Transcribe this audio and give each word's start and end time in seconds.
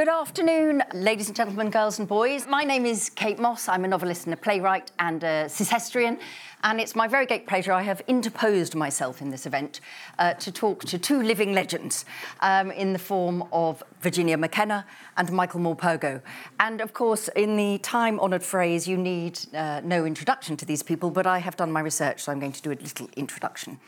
Good 0.00 0.08
afternoon, 0.08 0.82
ladies 0.94 1.26
and 1.26 1.36
gentlemen, 1.36 1.68
girls 1.68 1.98
and 1.98 2.08
boys. 2.08 2.46
My 2.46 2.64
name 2.64 2.86
is 2.86 3.10
Kate 3.10 3.38
Mosse. 3.38 3.68
I'm 3.68 3.84
a 3.84 3.88
novelist 3.88 4.24
and 4.24 4.32
a 4.32 4.36
playwright 4.38 4.90
and 4.98 5.22
a 5.22 5.44
Cicestrian. 5.46 6.18
And 6.64 6.80
it's 6.80 6.96
my 6.96 7.06
very 7.06 7.26
great 7.26 7.46
pleasure. 7.46 7.74
I 7.74 7.82
have 7.82 8.00
interposed 8.08 8.74
myself 8.74 9.20
in 9.20 9.30
this 9.30 9.44
event 9.44 9.82
uh, 10.18 10.32
to 10.32 10.50
talk 10.50 10.86
to 10.86 10.98
two 10.98 11.22
living 11.22 11.52
legends 11.52 12.06
um, 12.40 12.70
in 12.70 12.94
the 12.94 12.98
form 12.98 13.44
of 13.52 13.82
Virginia 14.00 14.38
McKenna 14.38 14.86
and 15.18 15.30
Michael 15.32 15.60
Morpurgo. 15.60 16.22
And 16.58 16.80
of 16.80 16.94
course, 16.94 17.28
in 17.36 17.58
the 17.58 17.76
time 17.76 18.18
honoured 18.20 18.42
phrase, 18.42 18.88
you 18.88 18.96
need 18.96 19.38
uh, 19.52 19.82
no 19.84 20.06
introduction 20.06 20.56
to 20.56 20.64
these 20.64 20.82
people, 20.82 21.10
but 21.10 21.26
I 21.26 21.40
have 21.40 21.56
done 21.56 21.70
my 21.70 21.80
research, 21.80 22.22
so 22.22 22.32
I'm 22.32 22.40
going 22.40 22.52
to 22.52 22.62
do 22.62 22.72
a 22.72 22.78
little 22.80 23.10
introduction. 23.16 23.78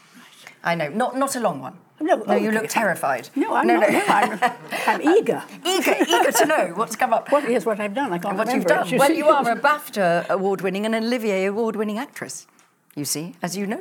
I 0.65 0.75
know, 0.75 0.89
not, 0.89 1.17
not 1.17 1.37
a 1.37 1.41
long 1.41 1.61
one. 1.61 1.79
No, 2.01 2.17
no 2.17 2.35
you 2.35 2.51
look 2.51 2.69
terrified. 2.69 3.29
No, 3.37 3.55
I'm 3.55 3.67
no, 3.67 3.79
not. 3.79 3.91
No. 3.91 3.99
no 3.99 4.05
I'm, 4.09 4.53
I'm, 4.87 5.03
eager. 5.19 5.43
eager, 5.65 5.95
eager 6.09 6.33
to 6.33 6.47
know 6.47 6.73
what's 6.75 6.97
come 6.97 7.13
up. 7.13 7.31
What 7.31 7.45
is 7.45 7.65
what 7.65 7.79
I've 7.79 7.95
done? 7.95 8.13
I 8.13 8.19
can't 8.19 8.37
what 8.37 8.47
remember. 8.47 8.75
You've 8.75 8.89
done. 8.89 8.99
Well, 8.99 9.13
you 9.13 9.29
are 9.29 9.49
a 9.51 9.57
BAFTA 9.57 10.29
award-winning 10.29 10.85
and 10.85 10.95
an 10.95 11.05
Olivier 11.05 11.47
award-winning 11.47 11.99
actress 11.99 12.47
you 12.95 13.05
see, 13.07 13.35
as 13.43 13.57
you 13.57 13.67
know. 13.67 13.81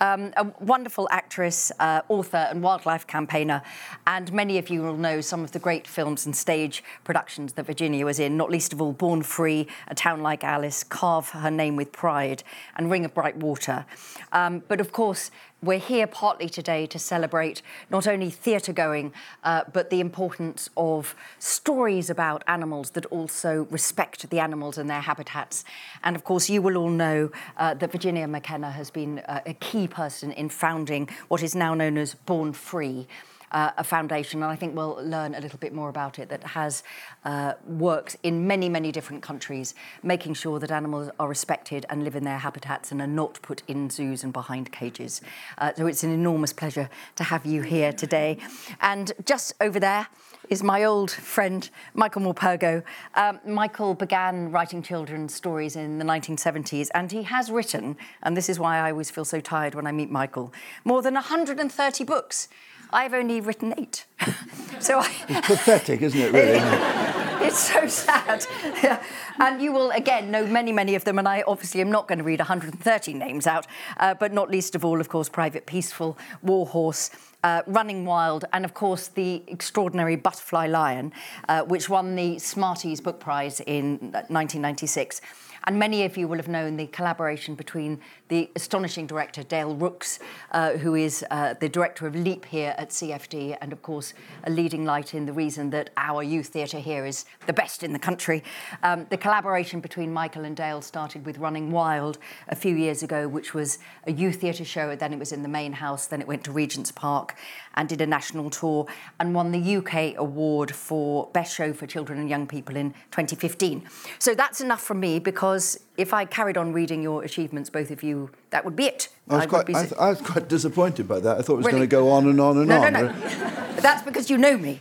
Um, 0.00 0.32
a 0.36 0.44
wonderful 0.60 1.08
actress, 1.10 1.70
uh, 1.78 2.02
author, 2.08 2.48
and 2.50 2.62
wildlife 2.62 3.06
campaigner. 3.06 3.62
And 4.06 4.32
many 4.32 4.58
of 4.58 4.68
you 4.68 4.82
will 4.82 4.96
know 4.96 5.20
some 5.20 5.44
of 5.44 5.52
the 5.52 5.58
great 5.58 5.86
films 5.86 6.26
and 6.26 6.34
stage 6.36 6.82
productions 7.04 7.54
that 7.54 7.64
Virginia 7.64 8.04
was 8.04 8.18
in, 8.18 8.36
not 8.36 8.50
least 8.50 8.72
of 8.72 8.82
all 8.82 8.92
Born 8.92 9.22
Free, 9.22 9.68
A 9.88 9.94
Town 9.94 10.20
Like 10.20 10.42
Alice, 10.42 10.82
Carve 10.82 11.30
Her 11.30 11.50
Name 11.50 11.76
with 11.76 11.92
Pride, 11.92 12.42
and 12.76 12.90
Ring 12.90 13.04
of 13.04 13.14
Bright 13.14 13.36
Water. 13.36 13.86
Um, 14.32 14.62
but 14.66 14.80
of 14.80 14.92
course, 14.92 15.30
we're 15.64 15.78
here 15.78 16.06
partly 16.06 16.48
today 16.48 16.86
to 16.86 16.98
celebrate 16.98 17.62
not 17.90 18.06
only 18.06 18.30
theatre 18.30 18.72
going, 18.72 19.12
uh, 19.42 19.64
but 19.72 19.90
the 19.90 20.00
importance 20.00 20.70
of 20.76 21.14
stories 21.38 22.10
about 22.10 22.42
animals 22.46 22.90
that 22.90 23.06
also 23.06 23.66
respect 23.70 24.28
the 24.30 24.40
animals 24.40 24.78
and 24.78 24.88
their 24.88 25.00
habitats. 25.00 25.64
And 26.02 26.16
of 26.16 26.24
course, 26.24 26.48
you 26.48 26.62
will 26.62 26.76
all 26.76 26.90
know 26.90 27.30
uh, 27.56 27.74
that 27.74 27.92
Virginia 27.92 28.26
McKenna 28.28 28.70
has 28.70 28.90
been 28.90 29.20
uh, 29.20 29.40
a 29.46 29.54
key 29.54 29.88
person 29.88 30.32
in 30.32 30.48
founding 30.48 31.08
what 31.28 31.42
is 31.42 31.54
now 31.54 31.74
known 31.74 31.98
as 31.98 32.14
Born 32.14 32.52
Free 32.52 33.06
uh, 33.54 33.70
a 33.78 33.84
foundation, 33.84 34.42
and 34.42 34.50
I 34.50 34.56
think 34.56 34.76
we'll 34.76 35.00
learn 35.02 35.34
a 35.34 35.40
little 35.40 35.58
bit 35.58 35.72
more 35.72 35.88
about 35.88 36.18
it, 36.18 36.28
that 36.28 36.42
has 36.42 36.82
uh, 37.24 37.54
works 37.64 38.16
in 38.24 38.46
many, 38.46 38.68
many 38.68 38.90
different 38.90 39.22
countries, 39.22 39.74
making 40.02 40.34
sure 40.34 40.58
that 40.58 40.72
animals 40.72 41.08
are 41.20 41.28
respected 41.28 41.86
and 41.88 42.02
live 42.02 42.16
in 42.16 42.24
their 42.24 42.38
habitats 42.38 42.90
and 42.90 43.00
are 43.00 43.06
not 43.06 43.40
put 43.42 43.62
in 43.68 43.88
zoos 43.88 44.24
and 44.24 44.32
behind 44.32 44.72
cages. 44.72 45.20
Uh, 45.56 45.72
so 45.76 45.86
it's 45.86 46.02
an 46.02 46.10
enormous 46.10 46.52
pleasure 46.52 46.90
to 47.14 47.24
have 47.24 47.46
you 47.46 47.62
here 47.62 47.92
today. 47.92 48.38
And 48.80 49.12
just 49.24 49.54
over 49.60 49.78
there, 49.78 50.08
is 50.50 50.62
my 50.62 50.84
old 50.84 51.10
friend 51.10 51.70
Michael 51.94 52.20
Morpurgo. 52.20 52.82
Um, 53.14 53.40
Michael 53.46 53.94
began 53.94 54.50
writing 54.50 54.82
children's 54.82 55.34
stories 55.34 55.74
in 55.74 55.98
the 55.98 56.04
1970s, 56.04 56.88
and 56.94 57.10
he 57.10 57.22
has 57.22 57.50
written, 57.50 57.96
and 58.22 58.36
this 58.36 58.48
is 58.48 58.58
why 58.58 58.78
I 58.78 58.90
always 58.90 59.10
feel 59.10 59.24
so 59.24 59.40
tired 59.40 59.74
when 59.74 59.86
I 59.86 59.92
meet 59.92 60.10
Michael, 60.10 60.52
more 60.84 61.00
than 61.00 61.14
130 61.14 62.04
books. 62.04 62.48
I've 62.94 63.12
only 63.12 63.40
written 63.40 63.74
eight. 63.76 64.06
so 64.80 65.00
I, 65.00 65.10
it's 65.28 65.46
pathetic, 65.48 66.00
isn't 66.00 66.20
it, 66.20 66.32
really? 66.32 66.60
it's 67.44 67.58
so 67.58 67.86
sad. 67.86 68.46
Yeah. 68.82 69.02
And 69.40 69.60
you 69.60 69.72
will, 69.72 69.90
again, 69.90 70.30
know 70.30 70.46
many, 70.46 70.70
many 70.70 70.94
of 70.94 71.02
them. 71.02 71.18
And 71.18 71.26
I 71.26 71.42
obviously 71.48 71.80
am 71.80 71.90
not 71.90 72.06
going 72.06 72.18
to 72.20 72.24
read 72.24 72.38
130 72.38 73.14
names 73.14 73.48
out, 73.48 73.66
uh, 73.96 74.14
but 74.14 74.32
not 74.32 74.48
least 74.48 74.76
of 74.76 74.84
all, 74.84 75.00
of 75.00 75.08
course, 75.08 75.28
Private 75.28 75.66
Peaceful, 75.66 76.16
Warhorse, 76.40 77.10
uh, 77.42 77.62
Running 77.66 78.04
Wild, 78.04 78.44
and 78.52 78.64
of 78.64 78.74
course 78.74 79.08
the 79.08 79.42
extraordinary 79.48 80.14
Butterfly 80.14 80.68
Lion, 80.68 81.12
uh, 81.48 81.62
which 81.62 81.88
won 81.88 82.14
the 82.14 82.38
Smarties 82.38 83.00
Book 83.00 83.18
Prize 83.18 83.58
in 83.58 83.98
1996. 84.12 85.20
And 85.66 85.78
many 85.78 86.04
of 86.04 86.16
you 86.16 86.28
will 86.28 86.36
have 86.36 86.48
known 86.48 86.76
the 86.76 86.86
collaboration 86.88 87.54
between 87.54 88.00
the 88.28 88.50
astonishing 88.56 89.06
director 89.06 89.42
Dale 89.42 89.74
Rooks, 89.74 90.18
uh, 90.52 90.72
who 90.72 90.94
is 90.94 91.24
uh, 91.30 91.54
the 91.60 91.68
director 91.68 92.06
of 92.06 92.14
LEAP 92.14 92.46
here 92.46 92.74
at 92.78 92.90
CFT, 92.90 93.56
and 93.60 93.72
of 93.72 93.82
course 93.82 94.14
a 94.44 94.50
leading 94.50 94.84
light 94.84 95.14
in 95.14 95.26
the 95.26 95.32
reason 95.32 95.70
that 95.70 95.90
our 95.96 96.22
youth 96.22 96.48
theatre 96.48 96.78
here 96.78 97.04
is 97.04 97.24
the 97.46 97.52
best 97.52 97.82
in 97.82 97.92
the 97.92 97.98
country. 97.98 98.42
Um, 98.82 99.06
the 99.10 99.18
collaboration 99.18 99.80
between 99.80 100.12
Michael 100.12 100.44
and 100.44 100.56
Dale 100.56 100.80
started 100.80 101.26
with 101.26 101.38
Running 101.38 101.70
Wild 101.70 102.18
a 102.48 102.56
few 102.56 102.74
years 102.74 103.02
ago, 103.02 103.28
which 103.28 103.52
was 103.52 103.78
a 104.06 104.12
youth 104.12 104.36
theatre 104.36 104.64
show. 104.64 104.96
Then 104.96 105.12
it 105.12 105.18
was 105.18 105.32
in 105.32 105.42
the 105.42 105.48
main 105.48 105.74
house, 105.74 106.06
then 106.06 106.20
it 106.20 106.26
went 106.26 106.44
to 106.44 106.52
Regent's 106.52 106.92
Park 106.92 107.34
and 107.74 107.88
did 107.88 108.00
a 108.00 108.06
national 108.06 108.50
tour 108.50 108.86
and 109.20 109.34
won 109.34 109.52
the 109.52 109.76
UK 109.76 110.16
award 110.16 110.74
for 110.74 111.28
Best 111.32 111.54
Show 111.54 111.72
for 111.72 111.86
Children 111.86 112.20
and 112.20 112.30
Young 112.30 112.46
People 112.46 112.76
in 112.76 112.92
2015. 113.10 113.86
So 114.18 114.34
that's 114.34 114.60
enough 114.60 114.82
from 114.82 115.00
me 115.00 115.18
because 115.18 115.78
if 115.96 116.12
I 116.12 116.24
carried 116.24 116.56
on 116.56 116.72
reading 116.72 117.02
your 117.02 117.22
achievements, 117.22 117.70
both 117.70 117.90
of 117.90 118.02
you, 118.02 118.30
that 118.50 118.64
would 118.64 118.76
be 118.76 118.86
it. 118.86 119.08
I 119.28 119.34
was, 119.34 119.42
I 119.42 119.46
quite, 119.46 119.66
be... 119.66 119.74
I, 119.74 119.80
th- 119.82 120.00
I 120.00 120.10
was 120.10 120.20
quite 120.20 120.48
disappointed 120.48 121.06
by 121.06 121.20
that. 121.20 121.38
I 121.38 121.42
thought 121.42 121.54
it 121.54 121.56
was 121.58 121.66
really? 121.66 121.78
going 121.78 121.88
to 121.88 121.96
go 121.96 122.10
on 122.10 122.28
and 122.28 122.40
on 122.40 122.58
and 122.58 122.68
no, 122.68 122.82
on. 122.82 122.92
No, 122.92 123.06
no, 123.06 123.12
no. 123.12 123.80
That's 123.80 124.02
because 124.02 124.30
you 124.30 124.38
know 124.38 124.56
me. 124.56 124.80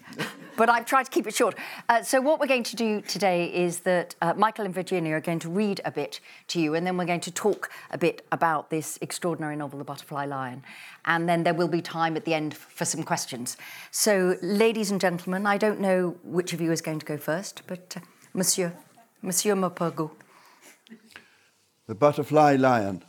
But 0.56 0.70
I've 0.70 0.86
tried 0.86 1.06
to 1.06 1.10
keep 1.10 1.26
it 1.26 1.34
short. 1.34 1.56
Uh, 1.90 2.04
so, 2.04 2.22
what 2.22 2.40
we're 2.40 2.48
going 2.48 2.64
to 2.64 2.76
do 2.76 3.02
today 3.02 3.46
is 3.46 3.80
that 3.82 4.14
uh, 4.22 4.36
Michael 4.36 4.66
and 4.66 4.74
Virginia 4.74 5.16
are 5.16 5.20
going 5.20 5.40
to 5.40 5.50
read 5.50 5.82
a 5.84 5.92
bit 5.92 6.20
to 6.50 6.62
you, 6.62 6.76
and 6.76 6.86
then 6.86 6.96
we're 6.96 7.06
going 7.06 7.22
to 7.22 7.32
talk 7.32 7.72
a 7.90 7.98
bit 7.98 8.24
about 8.32 8.70
this 8.70 9.00
extraordinary 9.02 9.56
novel, 9.56 9.80
The 9.80 9.86
Butterfly 9.86 10.26
Lion. 10.26 10.64
And 11.06 11.28
then 11.28 11.44
there 11.44 11.56
will 11.56 11.68
be 11.68 11.82
time 11.82 12.16
at 12.16 12.26
the 12.26 12.36
end 12.36 12.56
for 12.56 12.86
some 12.86 13.02
questions. 13.02 13.58
So, 13.90 14.38
ladies 14.44 14.92
and 14.92 15.02
gentlemen, 15.02 15.48
I 15.48 15.58
don't 15.58 15.80
know 15.80 16.18
which 16.24 16.54
of 16.54 16.62
you 16.62 16.72
is 16.72 16.82
going 16.82 17.00
to 17.00 17.06
go 17.06 17.18
first, 17.18 17.64
but 17.66 17.96
uh, 17.98 18.02
Monsieur, 18.34 18.74
Monsieur 19.24 19.56
Morpurgo. 19.56 20.12
The 21.86 21.96
Butterfly 21.96 22.56
Lion. 22.56 23.04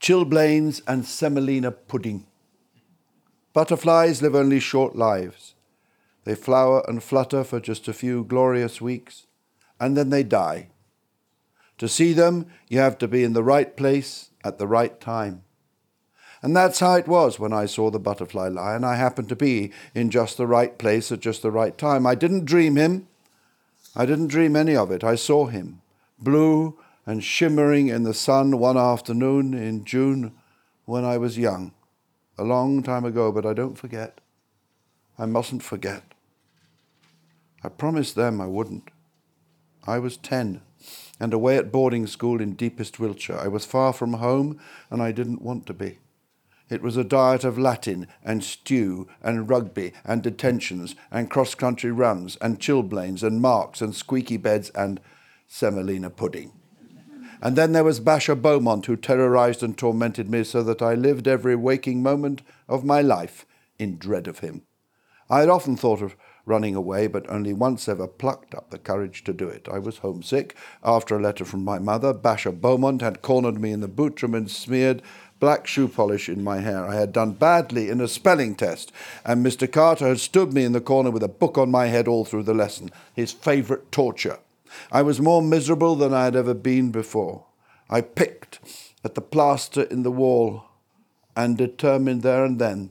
Chilblains 0.00 0.82
and 0.86 1.06
semolina 1.06 1.70
pudding. 1.70 2.26
Butterflies 3.54 4.20
live 4.20 4.34
only 4.34 4.60
short 4.60 4.94
lives. 4.94 5.54
They 6.24 6.34
flower 6.34 6.84
and 6.86 7.02
flutter 7.02 7.42
for 7.42 7.58
just 7.58 7.88
a 7.88 7.94
few 7.94 8.22
glorious 8.24 8.82
weeks, 8.82 9.26
and 9.80 9.96
then 9.96 10.10
they 10.10 10.24
die. 10.24 10.68
To 11.78 11.88
see 11.88 12.12
them, 12.12 12.48
you 12.68 12.80
have 12.80 12.98
to 12.98 13.08
be 13.08 13.24
in 13.24 13.32
the 13.32 13.42
right 13.42 13.74
place 13.74 14.28
at 14.44 14.58
the 14.58 14.66
right 14.66 15.00
time. 15.00 15.42
And 16.42 16.54
that's 16.54 16.80
how 16.80 16.96
it 16.96 17.08
was 17.08 17.38
when 17.38 17.54
I 17.54 17.64
saw 17.64 17.90
the 17.90 17.98
butterfly 17.98 18.48
lion. 18.48 18.84
I 18.84 18.96
happened 18.96 19.30
to 19.30 19.36
be 19.36 19.72
in 19.94 20.10
just 20.10 20.36
the 20.36 20.46
right 20.46 20.76
place 20.76 21.10
at 21.10 21.20
just 21.20 21.40
the 21.40 21.50
right 21.50 21.78
time. 21.78 22.06
I 22.06 22.14
didn't 22.14 22.44
dream 22.44 22.76
him. 22.76 23.08
I 23.96 24.04
didn't 24.04 24.26
dream 24.26 24.54
any 24.54 24.76
of 24.76 24.90
it. 24.90 25.02
I 25.02 25.14
saw 25.14 25.46
him 25.46 25.80
blue 26.24 26.78
and 27.06 27.22
shimmering 27.22 27.88
in 27.88 28.02
the 28.02 28.14
sun 28.14 28.58
one 28.58 28.78
afternoon 28.78 29.54
in 29.54 29.84
June 29.84 30.32
when 30.86 31.04
I 31.04 31.18
was 31.18 31.38
young. 31.38 31.72
A 32.38 32.44
long 32.44 32.82
time 32.82 33.04
ago, 33.04 33.30
but 33.30 33.46
I 33.46 33.52
don't 33.52 33.78
forget. 33.78 34.20
I 35.18 35.26
mustn't 35.26 35.62
forget. 35.62 36.02
I 37.62 37.68
promised 37.68 38.14
them 38.14 38.40
I 38.40 38.46
wouldn't. 38.46 38.90
I 39.86 39.98
was 39.98 40.16
ten 40.16 40.62
and 41.20 41.32
away 41.32 41.56
at 41.56 41.72
boarding 41.72 42.06
school 42.06 42.40
in 42.40 42.54
deepest 42.54 42.98
Wiltshire. 42.98 43.38
I 43.38 43.48
was 43.48 43.64
far 43.64 43.92
from 43.92 44.14
home 44.14 44.58
and 44.90 45.02
I 45.02 45.12
didn't 45.12 45.42
want 45.42 45.66
to 45.66 45.74
be. 45.74 45.98
It 46.70 46.82
was 46.82 46.96
a 46.96 47.04
diet 47.04 47.44
of 47.44 47.58
Latin 47.58 48.08
and 48.24 48.42
stew 48.42 49.06
and 49.22 49.48
rugby 49.48 49.92
and 50.04 50.22
detentions 50.22 50.96
and 51.10 51.30
cross 51.30 51.54
country 51.54 51.92
runs 51.92 52.36
and 52.36 52.58
chilblains 52.58 53.22
and 53.22 53.40
marks 53.40 53.80
and 53.80 53.94
squeaky 53.94 54.38
beds 54.38 54.70
and 54.70 55.00
semolina 55.46 56.10
pudding. 56.10 56.52
And 57.40 57.56
then 57.56 57.72
there 57.72 57.84
was 57.84 58.00
Basher 58.00 58.34
Beaumont, 58.34 58.86
who 58.86 58.96
terrorized 58.96 59.62
and 59.62 59.76
tormented 59.76 60.30
me 60.30 60.44
so 60.44 60.62
that 60.62 60.80
I 60.80 60.94
lived 60.94 61.28
every 61.28 61.56
waking 61.56 62.02
moment 62.02 62.42
of 62.68 62.84
my 62.84 63.02
life 63.02 63.44
in 63.78 63.98
dread 63.98 64.26
of 64.26 64.38
him. 64.38 64.62
I 65.28 65.40
had 65.40 65.48
often 65.48 65.76
thought 65.76 66.02
of 66.02 66.16
running 66.46 66.74
away, 66.74 67.06
but 67.06 67.28
only 67.28 67.52
once 67.52 67.88
ever 67.88 68.06
plucked 68.06 68.54
up 68.54 68.70
the 68.70 68.78
courage 68.78 69.24
to 69.24 69.32
do 69.32 69.48
it. 69.48 69.68
I 69.70 69.78
was 69.78 69.98
homesick. 69.98 70.54
After 70.82 71.16
a 71.16 71.22
letter 71.22 71.44
from 71.44 71.64
my 71.64 71.78
mother, 71.78 72.12
Basher 72.12 72.52
Beaumont 72.52 73.00
had 73.00 73.22
cornered 73.22 73.60
me 73.60 73.72
in 73.72 73.80
the 73.80 73.88
boot 73.88 74.22
room 74.22 74.34
and 74.34 74.50
smeared 74.50 75.02
black 75.40 75.66
shoe 75.66 75.88
polish 75.88 76.28
in 76.28 76.44
my 76.44 76.60
hair. 76.60 76.86
I 76.86 76.94
had 76.94 77.12
done 77.12 77.32
badly 77.32 77.88
in 77.88 78.00
a 78.00 78.08
spelling 78.08 78.54
test, 78.54 78.92
and 79.24 79.44
Mr. 79.44 79.70
Carter 79.70 80.08
had 80.08 80.20
stood 80.20 80.52
me 80.52 80.64
in 80.64 80.72
the 80.72 80.80
corner 80.80 81.10
with 81.10 81.22
a 81.22 81.28
book 81.28 81.58
on 81.58 81.70
my 81.70 81.86
head 81.86 82.08
all 82.08 82.24
through 82.24 82.44
the 82.44 82.54
lesson, 82.54 82.90
his 83.14 83.32
favourite 83.32 83.90
torture. 83.90 84.38
I 84.90 85.02
was 85.02 85.20
more 85.20 85.42
miserable 85.42 85.94
than 85.94 86.14
I 86.14 86.24
had 86.24 86.36
ever 86.36 86.54
been 86.54 86.90
before. 86.90 87.46
I 87.88 88.00
picked 88.00 88.60
at 89.04 89.14
the 89.14 89.20
plaster 89.20 89.82
in 89.82 90.02
the 90.02 90.10
wall 90.10 90.64
and 91.36 91.56
determined 91.58 92.22
there 92.22 92.44
and 92.44 92.58
then 92.58 92.90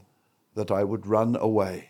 that 0.56 0.72
I 0.72 0.84
would 0.84 1.08
run 1.08 1.36
away. 1.36 1.90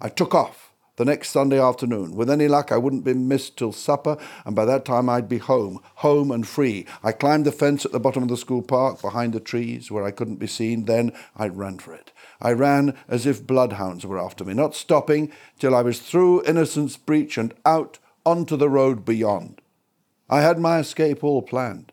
I 0.00 0.08
took 0.08 0.34
off 0.34 0.72
the 0.96 1.04
next 1.04 1.30
Sunday 1.30 1.60
afternoon. 1.60 2.14
With 2.14 2.28
any 2.28 2.48
luck, 2.48 2.70
I 2.70 2.76
wouldn't 2.76 3.04
be 3.04 3.14
missed 3.14 3.56
till 3.56 3.72
supper, 3.72 4.18
and 4.44 4.54
by 4.54 4.64
that 4.66 4.84
time 4.84 5.08
I'd 5.08 5.28
be 5.28 5.38
home, 5.38 5.80
home 5.96 6.30
and 6.30 6.46
free. 6.46 6.86
I 7.02 7.12
climbed 7.12 7.46
the 7.46 7.52
fence 7.52 7.84
at 7.84 7.92
the 7.92 8.00
bottom 8.00 8.22
of 8.22 8.28
the 8.28 8.36
school 8.36 8.62
park, 8.62 9.00
behind 9.00 9.32
the 9.32 9.40
trees, 9.40 9.90
where 9.90 10.04
I 10.04 10.10
couldn't 10.10 10.36
be 10.36 10.46
seen. 10.46 10.84
Then 10.84 11.12
I 11.34 11.48
ran 11.48 11.78
for 11.78 11.94
it. 11.94 12.12
I 12.40 12.52
ran 12.52 12.96
as 13.08 13.26
if 13.26 13.46
bloodhounds 13.46 14.04
were 14.04 14.18
after 14.18 14.44
me, 14.44 14.54
not 14.54 14.74
stopping 14.74 15.32
till 15.58 15.74
I 15.74 15.82
was 15.82 16.00
through 16.00 16.44
Innocents 16.44 16.96
Breach 16.96 17.38
and 17.38 17.54
out 17.64 17.98
onto 18.24 18.56
the 18.56 18.68
road 18.68 19.04
beyond. 19.04 19.60
I 20.28 20.40
had 20.42 20.58
my 20.58 20.78
escape 20.78 21.22
all 21.22 21.42
planned. 21.42 21.92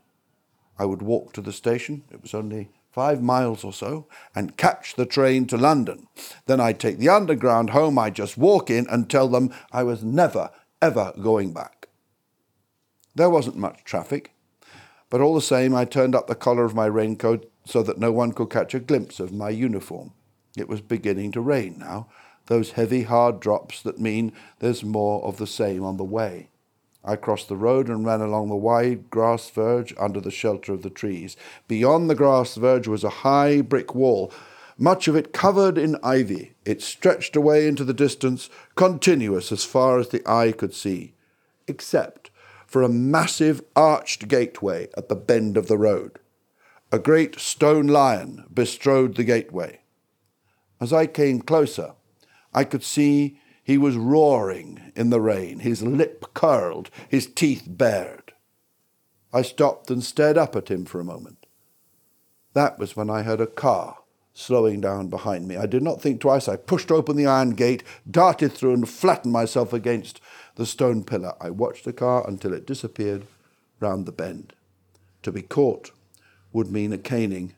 I 0.77 0.85
would 0.85 1.01
walk 1.01 1.33
to 1.33 1.41
the 1.41 1.51
station. 1.51 2.03
It 2.11 2.21
was 2.21 2.33
only 2.33 2.69
five 2.91 3.21
miles 3.21 3.63
or 3.63 3.73
so, 3.73 4.07
and 4.35 4.57
catch 4.57 4.95
the 4.95 5.05
train 5.05 5.45
to 5.47 5.57
London. 5.57 6.07
Then 6.45 6.59
I'd 6.59 6.79
take 6.79 6.97
the 6.97 7.09
underground 7.09 7.71
home. 7.71 7.99
I'd 7.99 8.15
just 8.15 8.37
walk 8.37 8.69
in 8.69 8.87
and 8.89 9.09
tell 9.09 9.27
them 9.27 9.53
I 9.71 9.83
was 9.83 10.03
never, 10.03 10.49
ever 10.81 11.13
going 11.21 11.53
back. 11.53 11.87
There 13.15 13.29
wasn't 13.29 13.57
much 13.57 13.83
traffic, 13.83 14.33
but 15.09 15.21
all 15.21 15.35
the 15.35 15.41
same, 15.41 15.75
I 15.75 15.85
turned 15.85 16.15
up 16.15 16.27
the 16.27 16.35
collar 16.35 16.65
of 16.65 16.75
my 16.75 16.85
raincoat 16.85 17.51
so 17.65 17.83
that 17.83 17.99
no 17.99 18.11
one 18.11 18.31
could 18.31 18.49
catch 18.49 18.73
a 18.73 18.79
glimpse 18.79 19.19
of 19.19 19.33
my 19.33 19.49
uniform. 19.49 20.13
It 20.57 20.67
was 20.67 20.81
beginning 20.81 21.31
to 21.33 21.41
rain 21.41 21.77
now, 21.77 22.07
those 22.49 22.71
heavy, 22.71 23.03
hard 23.03 23.39
drops 23.39 23.81
that 23.83 23.99
mean 23.99 24.33
there's 24.57 24.83
more 24.83 25.23
of 25.23 25.37
the 25.37 25.47
same 25.47 25.83
on 25.83 25.97
the 25.97 26.03
way. 26.03 26.49
I 27.05 27.15
crossed 27.15 27.47
the 27.47 27.55
road 27.55 27.87
and 27.87 28.05
ran 28.05 28.21
along 28.21 28.49
the 28.49 28.55
wide 28.55 29.09
grass 29.09 29.49
verge 29.49 29.93
under 29.97 30.19
the 30.19 30.31
shelter 30.31 30.73
of 30.73 30.81
the 30.81 30.89
trees. 30.89 31.37
Beyond 31.67 32.09
the 32.09 32.15
grass 32.15 32.55
verge 32.55 32.87
was 32.87 33.03
a 33.03 33.21
high 33.21 33.61
brick 33.61 33.95
wall, 33.95 34.33
much 34.77 35.07
of 35.07 35.15
it 35.15 35.31
covered 35.31 35.77
in 35.77 35.95
ivy. 36.01 36.55
It 36.65 36.81
stretched 36.81 37.35
away 37.35 37.67
into 37.67 37.83
the 37.83 37.93
distance, 37.93 38.49
continuous 38.75 39.51
as 39.51 39.63
far 39.63 39.99
as 39.99 40.09
the 40.09 40.27
eye 40.29 40.51
could 40.51 40.73
see, 40.73 41.13
except 41.67 42.31
for 42.65 42.81
a 42.81 42.89
massive 42.89 43.61
arched 43.75 44.27
gateway 44.27 44.87
at 44.97 45.07
the 45.07 45.15
bend 45.15 45.55
of 45.55 45.67
the 45.67 45.77
road. 45.77 46.19
A 46.91 46.97
great 46.97 47.39
stone 47.39 47.87
lion 47.87 48.45
bestrode 48.51 49.15
the 49.15 49.23
gateway. 49.23 49.81
As 50.81 50.91
I 50.91 51.05
came 51.05 51.41
closer, 51.41 51.93
I 52.53 52.63
could 52.63 52.83
see 52.83 53.39
he 53.63 53.77
was 53.77 53.95
roaring 53.95 54.91
in 54.95 55.09
the 55.09 55.21
rain, 55.21 55.59
his 55.59 55.83
lip 55.83 56.33
curled, 56.33 56.89
his 57.07 57.27
teeth 57.27 57.65
bared. 57.67 58.33
I 59.31 59.43
stopped 59.43 59.91
and 59.91 60.03
stared 60.03 60.37
up 60.37 60.55
at 60.55 60.69
him 60.69 60.85
for 60.85 60.99
a 60.99 61.05
moment. 61.05 61.45
That 62.53 62.79
was 62.79 62.95
when 62.95 63.09
I 63.09 63.21
heard 63.21 63.41
a 63.41 63.47
car 63.47 63.99
slowing 64.33 64.81
down 64.81 65.07
behind 65.09 65.47
me. 65.47 65.57
I 65.57 65.65
did 65.65 65.83
not 65.83 66.01
think 66.01 66.21
twice. 66.21 66.47
I 66.47 66.55
pushed 66.55 66.91
open 66.91 67.15
the 67.15 67.27
iron 67.27 67.51
gate, 67.51 67.83
darted 68.09 68.53
through, 68.53 68.73
and 68.73 68.89
flattened 68.89 69.33
myself 69.33 69.73
against 69.73 70.21
the 70.55 70.65
stone 70.65 71.03
pillar. 71.03 71.33
I 71.41 71.49
watched 71.49 71.85
the 71.85 71.93
car 71.93 72.27
until 72.27 72.53
it 72.53 72.65
disappeared 72.65 73.27
round 73.79 74.05
the 74.05 74.11
bend. 74.11 74.53
To 75.23 75.31
be 75.31 75.41
caught 75.41 75.91
would 76.53 76.71
mean 76.71 76.93
a 76.93 76.97
caning, 76.97 77.53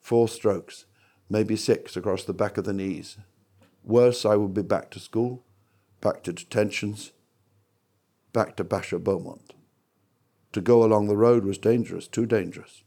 four 0.00 0.28
strokes, 0.28 0.84
maybe 1.28 1.56
six 1.56 1.96
across 1.96 2.24
the 2.24 2.32
back 2.32 2.56
of 2.56 2.64
the 2.64 2.72
knees. 2.72 3.18
Worse, 3.84 4.24
I 4.24 4.36
would 4.36 4.54
be 4.54 4.62
back 4.62 4.90
to 4.90 5.00
school, 5.00 5.42
back 6.00 6.22
to 6.24 6.32
detentions, 6.32 7.12
back 8.32 8.56
to 8.56 8.64
Basher 8.64 8.98
Beaumont. 8.98 9.54
To 10.52 10.60
go 10.60 10.84
along 10.84 11.06
the 11.06 11.16
road 11.16 11.44
was 11.44 11.58
dangerous, 11.58 12.06
too 12.06 12.26
dangerous. 12.26 12.82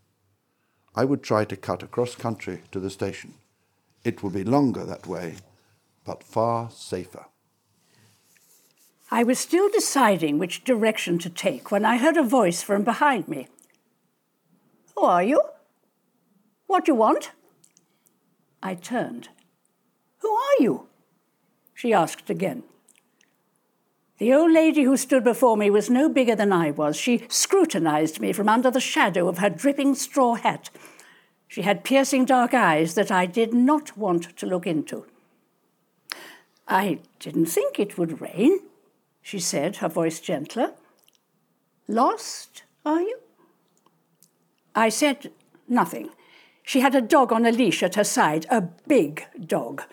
I 0.95 1.03
would 1.03 1.23
try 1.23 1.43
to 1.45 1.57
cut 1.57 1.83
across 1.83 2.15
country 2.15 2.61
to 2.71 2.79
the 2.79 2.89
station. 2.89 3.33
It 4.03 4.23
would 4.23 4.33
be 4.33 4.43
longer 4.43 4.85
that 4.85 5.07
way, 5.07 5.35
but 6.05 6.23
far 6.23 6.69
safer. 6.71 7.25
I 9.11 9.23
was 9.23 9.39
still 9.39 9.69
deciding 9.69 10.39
which 10.39 10.63
direction 10.63 11.19
to 11.19 11.29
take 11.29 11.71
when 11.71 11.85
I 11.85 11.97
heard 11.97 12.17
a 12.17 12.23
voice 12.23 12.61
from 12.61 12.83
behind 12.83 13.27
me. 13.27 13.47
Who 14.95 15.03
are 15.03 15.23
you? 15.23 15.41
What 16.67 16.85
do 16.85 16.91
you 16.91 16.95
want? 16.95 17.31
I 18.63 18.75
turned. 18.75 19.29
Are 20.57 20.63
you? 20.63 20.87
She 21.73 21.93
asked 21.93 22.29
again. 22.29 22.63
The 24.17 24.33
old 24.33 24.51
lady 24.51 24.83
who 24.83 24.95
stood 24.95 25.25
before 25.25 25.57
me 25.57 25.69
was 25.69 25.89
no 25.89 26.07
bigger 26.07 26.35
than 26.35 26.53
I 26.53 26.71
was. 26.71 26.95
She 26.95 27.25
scrutinized 27.27 28.21
me 28.21 28.31
from 28.31 28.47
under 28.47 28.71
the 28.71 28.79
shadow 28.79 29.27
of 29.27 29.39
her 29.39 29.49
dripping 29.49 29.95
straw 29.95 30.35
hat. 30.35 30.69
She 31.47 31.63
had 31.63 31.83
piercing 31.83 32.25
dark 32.25 32.53
eyes 32.53 32.93
that 32.95 33.11
I 33.11 33.25
did 33.25 33.53
not 33.53 33.97
want 33.97 34.37
to 34.37 34.45
look 34.45 34.65
into. 34.65 35.05
I 36.67 36.99
didn't 37.19 37.47
think 37.47 37.79
it 37.79 37.97
would 37.97 38.21
rain, 38.21 38.59
she 39.21 39.39
said, 39.39 39.77
her 39.77 39.89
voice 39.89 40.19
gentler. 40.19 40.73
Lost, 41.87 42.63
are 42.85 43.01
you? 43.01 43.19
I 44.73 44.89
said 44.89 45.31
nothing. 45.67 46.09
She 46.63 46.79
had 46.79 46.95
a 46.95 47.01
dog 47.01 47.31
on 47.31 47.45
a 47.45 47.51
leash 47.51 47.83
at 47.83 47.95
her 47.95 48.03
side, 48.03 48.45
a 48.49 48.61
big 48.61 49.25
dog. 49.45 49.83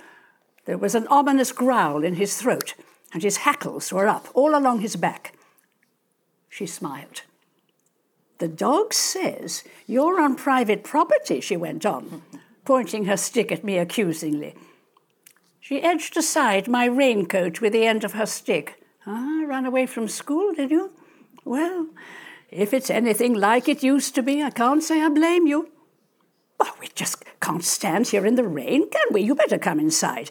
There 0.64 0.78
was 0.78 0.94
an 0.94 1.06
ominous 1.08 1.50
growl 1.52 2.04
in 2.04 2.14
his 2.14 2.36
throat, 2.36 2.74
and 3.12 3.22
his 3.22 3.38
hackles 3.38 3.92
were 3.92 4.08
up 4.08 4.28
all 4.34 4.56
along 4.56 4.80
his 4.80 4.96
back. 4.96 5.34
She 6.48 6.66
smiled. 6.66 7.22
The 8.38 8.48
dog 8.48 8.92
says 8.92 9.64
you're 9.86 10.20
on 10.20 10.36
private 10.36 10.84
property, 10.84 11.40
she 11.40 11.56
went 11.56 11.86
on, 11.86 12.22
pointing 12.64 13.04
her 13.06 13.16
stick 13.16 13.50
at 13.50 13.64
me 13.64 13.78
accusingly. 13.78 14.54
She 15.60 15.82
edged 15.82 16.16
aside 16.16 16.68
my 16.68 16.86
raincoat 16.86 17.60
with 17.60 17.72
the 17.72 17.86
end 17.86 18.04
of 18.04 18.14
her 18.14 18.26
stick. 18.26 18.82
Ah, 19.06 19.44
ran 19.46 19.64
away 19.64 19.86
from 19.86 20.08
school, 20.08 20.52
did 20.52 20.70
you? 20.70 20.92
Well, 21.44 21.86
if 22.50 22.74
it's 22.74 22.90
anything 22.90 23.34
like 23.34 23.68
it 23.68 23.82
used 23.82 24.14
to 24.14 24.22
be, 24.22 24.42
I 24.42 24.50
can't 24.50 24.82
say 24.82 25.00
I 25.00 25.08
blame 25.08 25.46
you. 25.46 25.70
Well, 26.58 26.74
we 26.80 26.88
just 26.94 27.24
can't 27.40 27.64
stand 27.64 28.08
here 28.08 28.26
in 28.26 28.34
the 28.34 28.46
rain, 28.46 28.90
can 28.90 29.06
we? 29.10 29.22
You 29.22 29.34
better 29.34 29.58
come 29.58 29.80
inside. 29.80 30.30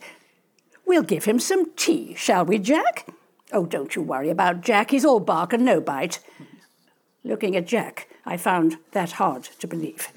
We'll 0.92 1.04
give 1.04 1.24
him 1.24 1.40
some 1.40 1.72
tea, 1.78 2.16
shall 2.16 2.44
we, 2.44 2.60
Jack? 2.60 3.08
Oh, 3.54 3.66
don't 3.66 3.96
you 3.96 4.02
worry 4.02 4.30
about 4.30 4.60
Jack. 4.60 4.92
He's 4.92 5.06
all 5.06 5.22
bark 5.22 5.54
and 5.54 5.64
no 5.64 5.80
bite. 5.80 6.20
Looking 7.24 7.56
at 7.56 7.66
Jack, 7.66 8.10
I 8.26 8.36
found 8.36 8.76
that 8.92 9.14
hard 9.14 9.44
to 9.44 9.68
believe. 9.68 10.10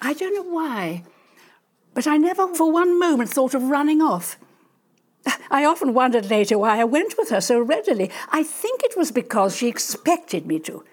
I 0.00 0.14
don't 0.14 0.34
know 0.34 0.50
why, 0.50 1.04
but 1.92 2.06
I 2.06 2.16
never 2.16 2.54
for 2.54 2.72
one 2.72 2.98
moment 2.98 3.28
thought 3.28 3.52
of 3.52 3.64
running 3.64 4.00
off. 4.00 4.38
I 5.50 5.66
often 5.66 5.92
wondered 5.92 6.30
later 6.30 6.56
why 6.58 6.80
I 6.80 6.84
went 6.84 7.18
with 7.18 7.28
her 7.28 7.42
so 7.42 7.60
readily. 7.60 8.10
I 8.30 8.42
think 8.42 8.82
it 8.82 8.96
was 8.96 9.12
because 9.12 9.54
she 9.54 9.68
expected 9.68 10.46
me 10.46 10.58
to, 10.60 10.84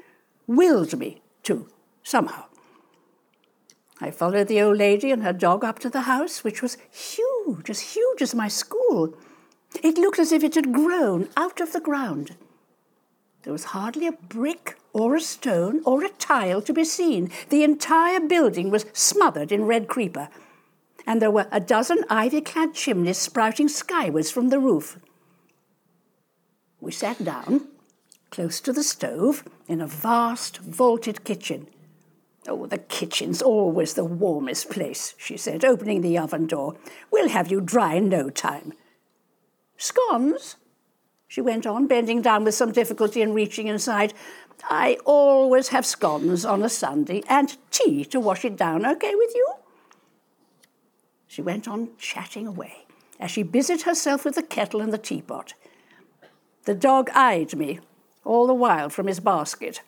willed 0.45 0.99
me 0.99 1.21
to, 1.43 1.69
somehow. 2.03 2.47
I 4.03 4.11
followed 4.11 4.49
the 4.49 4.61
old 4.61 4.79
lady 4.79 5.11
and 5.11 5.23
her 5.23 5.31
dog 5.31 5.63
up 5.63 5.79
to 5.79 5.89
the 5.89 6.01
house, 6.01 6.43
which 6.43 6.61
was 6.61 6.75
huge, 6.91 7.69
as 7.69 7.95
huge 7.95 8.21
as 8.21 8.35
my 8.35 8.49
school. 8.49 9.13
It 9.81 9.97
looked 9.97 10.19
as 10.19 10.33
if 10.33 10.43
it 10.43 10.55
had 10.55 10.73
grown 10.73 11.29
out 11.37 11.61
of 11.61 11.71
the 11.71 11.79
ground. 11.79 12.35
There 13.43 13.53
was 13.53 13.71
hardly 13.71 14.07
a 14.07 14.11
brick 14.11 14.77
or 14.91 15.15
a 15.15 15.21
stone 15.21 15.81
or 15.85 16.03
a 16.03 16.09
tile 16.09 16.61
to 16.63 16.73
be 16.73 16.83
seen. 16.83 17.31
The 17.47 17.63
entire 17.63 18.19
building 18.19 18.69
was 18.69 18.85
smothered 18.91 19.53
in 19.53 19.63
red 19.63 19.87
creeper, 19.87 20.27
and 21.07 21.21
there 21.21 21.31
were 21.31 21.47
a 21.49 21.61
dozen 21.61 22.03
ivy 22.09 22.41
clad 22.41 22.73
chimneys 22.73 23.17
sprouting 23.17 23.69
skywards 23.69 24.29
from 24.29 24.49
the 24.49 24.59
roof. 24.59 24.99
We 26.81 26.91
sat 26.91 27.23
down, 27.23 27.69
close 28.31 28.59
to 28.59 28.73
the 28.73 28.83
stove, 28.83 29.45
in 29.69 29.79
a 29.79 29.87
vast 29.87 30.57
vaulted 30.57 31.23
kitchen. 31.23 31.67
Oh, 32.47 32.65
the 32.65 32.77
kitchen's 32.77 33.41
always 33.41 33.93
the 33.93 34.03
warmest 34.03 34.69
place, 34.69 35.13
she 35.17 35.37
said, 35.37 35.63
opening 35.63 36.01
the 36.01 36.17
oven 36.17 36.45
door. 36.45 36.75
We'll 37.11 37.29
have 37.29 37.49
you 37.49 37.61
dry 37.61 37.95
in 37.95 38.09
no 38.09 38.29
time. 38.29 38.73
Scones? 39.77 40.57
She 41.27 41.41
went 41.41 41.65
on, 41.65 41.87
bending 41.87 42.21
down 42.21 42.43
with 42.43 42.53
some 42.53 42.71
difficulty 42.71 43.21
and 43.21 43.33
reaching 43.33 43.67
inside. 43.67 44.13
I 44.69 44.97
always 45.05 45.69
have 45.69 45.85
scones 45.85 46.45
on 46.45 46.61
a 46.63 46.69
Sunday 46.69 47.23
and 47.27 47.57
tea 47.71 48.05
to 48.05 48.19
wash 48.19 48.45
it 48.45 48.55
down, 48.55 48.85
okay 48.85 49.15
with 49.15 49.31
you? 49.33 49.53
She 51.27 51.41
went 51.41 51.67
on 51.67 51.89
chatting 51.97 52.45
away 52.45 52.85
as 53.19 53.31
she 53.31 53.41
busied 53.41 53.83
herself 53.83 54.25
with 54.25 54.35
the 54.35 54.43
kettle 54.43 54.81
and 54.81 54.93
the 54.93 54.97
teapot. 54.97 55.53
The 56.65 56.75
dog 56.75 57.09
eyed 57.15 57.55
me 57.55 57.79
all 58.23 58.47
the 58.47 58.53
while 58.53 58.89
from 58.89 59.07
his 59.07 59.19
basket, 59.19 59.81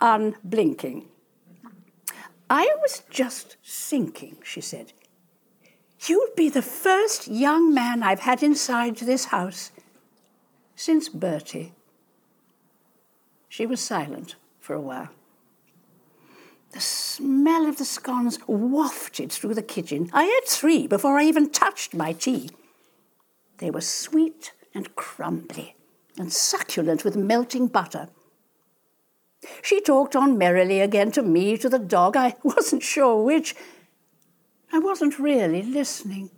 unblinking. 0.00 1.08
I 2.50 2.68
was 2.82 3.04
just 3.08 3.56
thinking, 3.64 4.38
she 4.42 4.60
said. 4.60 4.92
You'd 6.06 6.34
be 6.36 6.48
the 6.48 6.62
first 6.62 7.28
young 7.28 7.72
man 7.72 8.02
I've 8.02 8.20
had 8.20 8.42
inside 8.42 8.96
this 8.96 9.26
house 9.26 9.70
since 10.74 11.08
Bertie. 11.08 11.72
She 13.48 13.66
was 13.66 13.80
silent 13.80 14.34
for 14.58 14.74
a 14.74 14.80
while. 14.80 15.10
The 16.72 16.80
smell 16.80 17.66
of 17.66 17.78
the 17.78 17.84
scones 17.84 18.38
wafted 18.46 19.30
through 19.30 19.54
the 19.54 19.62
kitchen. 19.62 20.10
I 20.12 20.24
had 20.24 20.44
three 20.46 20.86
before 20.86 21.18
I 21.18 21.24
even 21.24 21.50
touched 21.50 21.94
my 21.94 22.12
tea. 22.12 22.50
They 23.58 23.70
were 23.70 23.80
sweet 23.80 24.52
and 24.74 24.94
crumbly 24.96 25.76
and 26.16 26.32
succulent 26.32 27.04
with 27.04 27.16
melting 27.16 27.68
butter. 27.68 28.08
She 29.62 29.80
talked 29.80 30.14
on 30.14 30.38
merrily 30.38 30.80
again 30.80 31.12
to 31.12 31.22
me, 31.22 31.56
to 31.58 31.68
the 31.68 31.78
dog. 31.78 32.16
I 32.16 32.36
wasn't 32.42 32.82
sure 32.82 33.22
which. 33.22 33.54
I 34.72 34.78
wasn't 34.78 35.18
really 35.18 35.62
listening. 35.62 36.30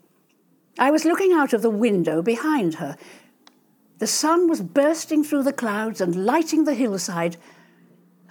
I 0.78 0.90
was 0.90 1.04
looking 1.04 1.32
out 1.32 1.52
of 1.52 1.62
the 1.62 1.70
window 1.70 2.22
behind 2.22 2.76
her. 2.76 2.96
The 3.98 4.06
sun 4.06 4.48
was 4.48 4.62
bursting 4.62 5.22
through 5.22 5.42
the 5.42 5.52
clouds 5.52 6.00
and 6.00 6.24
lighting 6.24 6.64
the 6.64 6.74
hillside. 6.74 7.36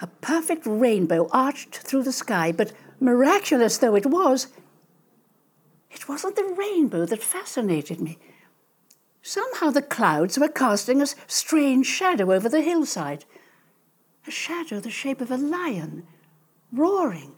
A 0.02 0.08
perfect 0.08 0.66
rainbow 0.66 1.30
arched 1.32 1.78
through 1.78 2.04
the 2.04 2.12
sky, 2.12 2.52
but 2.52 2.74
miraculous 3.00 3.78
though 3.78 3.96
it 3.96 4.06
was, 4.06 4.48
it 5.92 6.08
wasn't 6.08 6.36
the 6.36 6.56
rainbow 6.58 7.06
that 7.06 7.22
fascinated 7.22 8.02
me. 8.02 8.18
Somehow 9.22 9.70
the 9.70 9.82
clouds 9.82 10.40
were 10.40 10.48
casting 10.48 11.02
a 11.02 11.08
strange 11.28 11.86
shadow 11.86 12.32
over 12.32 12.50
the 12.50 12.62
hillside. 12.62 13.26
A 14.28 14.32
shadow 14.32 14.80
the 14.80 14.90
shape 14.90 15.22
of 15.22 15.32
a 15.32 15.38
lion, 15.38 16.06
roaring, 16.72 17.34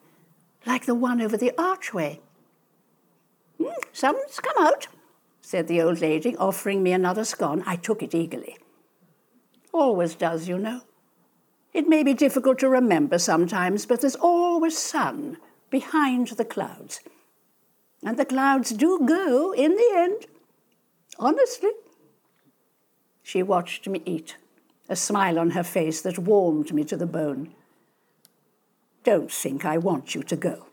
like 0.66 0.86
the 0.86 0.96
one 0.96 1.22
over 1.22 1.38
the 1.38 1.54
archway. 1.58 2.20
Mm, 3.60 3.74
someone's 3.92 4.40
come 4.40 4.66
out, 4.66 4.88
said 5.42 5.68
the 5.68 5.82
old 5.82 6.02
lady, 6.02 6.36
offering 6.38 6.84
me 6.84 6.92
another 6.92 7.24
scone. 7.24 7.64
I 7.66 7.76
took 7.76 8.04
it 8.04 8.14
eagerly. 8.14 8.58
Always 9.72 10.16
does, 10.16 10.48
you 10.48 10.58
know. 10.58 10.82
It 11.74 11.88
may 11.88 12.04
be 12.04 12.14
difficult 12.14 12.60
to 12.60 12.70
remember 12.70 13.18
sometimes, 13.18 13.86
but 13.86 14.02
there's 14.02 14.16
always 14.16 14.78
sun 14.78 15.38
behind 15.70 16.28
the 16.28 16.46
clouds. 16.46 17.00
And 18.04 18.18
the 18.18 18.26
clouds 18.26 18.70
do 18.72 19.00
go 19.06 19.54
in 19.54 19.76
the 19.76 19.92
end, 19.96 20.28
honestly. 21.18 21.72
She 23.24 23.42
watched 23.42 23.88
me 23.88 24.02
eat, 24.06 24.38
a 24.90 24.96
smile 24.96 25.40
on 25.40 25.52
her 25.52 25.64
face 25.64 26.02
that 26.02 26.20
warmed 26.20 26.74
me 26.74 26.84
to 26.84 26.98
the 26.98 27.06
bone. 27.06 27.54
Don't 29.04 29.32
think 29.32 29.66
I 29.66 29.78
want 29.78 30.16
you 30.16 30.24
to 30.24 30.36
go, 30.36 30.68